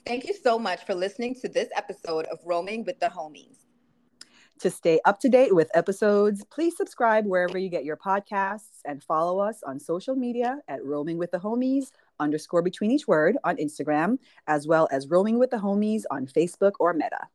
Thank 0.05 0.27
you 0.27 0.35
so 0.35 0.59
much 0.59 0.85
for 0.85 0.95
listening 0.97 1.37
to 1.37 1.49
this 1.49 1.69
episode 1.77 2.27
of 2.27 2.41
Roaming 2.45 2.85
with 2.85 2.99
the 2.99 3.07
Homies. 3.07 3.59
To 4.59 4.69
stay 4.69 5.01
up 5.05 5.21
to 5.21 5.29
date 5.29 5.55
with 5.55 5.71
episodes, 5.75 6.45
please 6.45 6.77
subscribe 6.77 7.25
wherever 7.25 7.57
you 7.57 7.69
get 7.69 7.85
your 7.85 7.97
podcasts 7.97 8.81
and 8.85 9.03
follow 9.03 9.39
us 9.39 9.63
on 9.65 9.79
social 9.79 10.17
media 10.17 10.59
at 10.67 10.85
Roaming 10.85 11.19
with 11.19 11.31
the 11.31 11.39
Homies 11.39 11.93
underscore 12.19 12.63
between 12.63 12.91
each 12.91 13.07
word 13.07 13.37
on 13.45 13.57
Instagram, 13.57 14.19
as 14.49 14.67
well 14.67 14.89
as 14.91 15.09
Roaming 15.09 15.39
with 15.39 15.51
the 15.51 15.57
Homies 15.57 16.03
on 16.11 16.27
Facebook 16.27 16.73
or 16.81 16.93
Meta. 16.93 17.29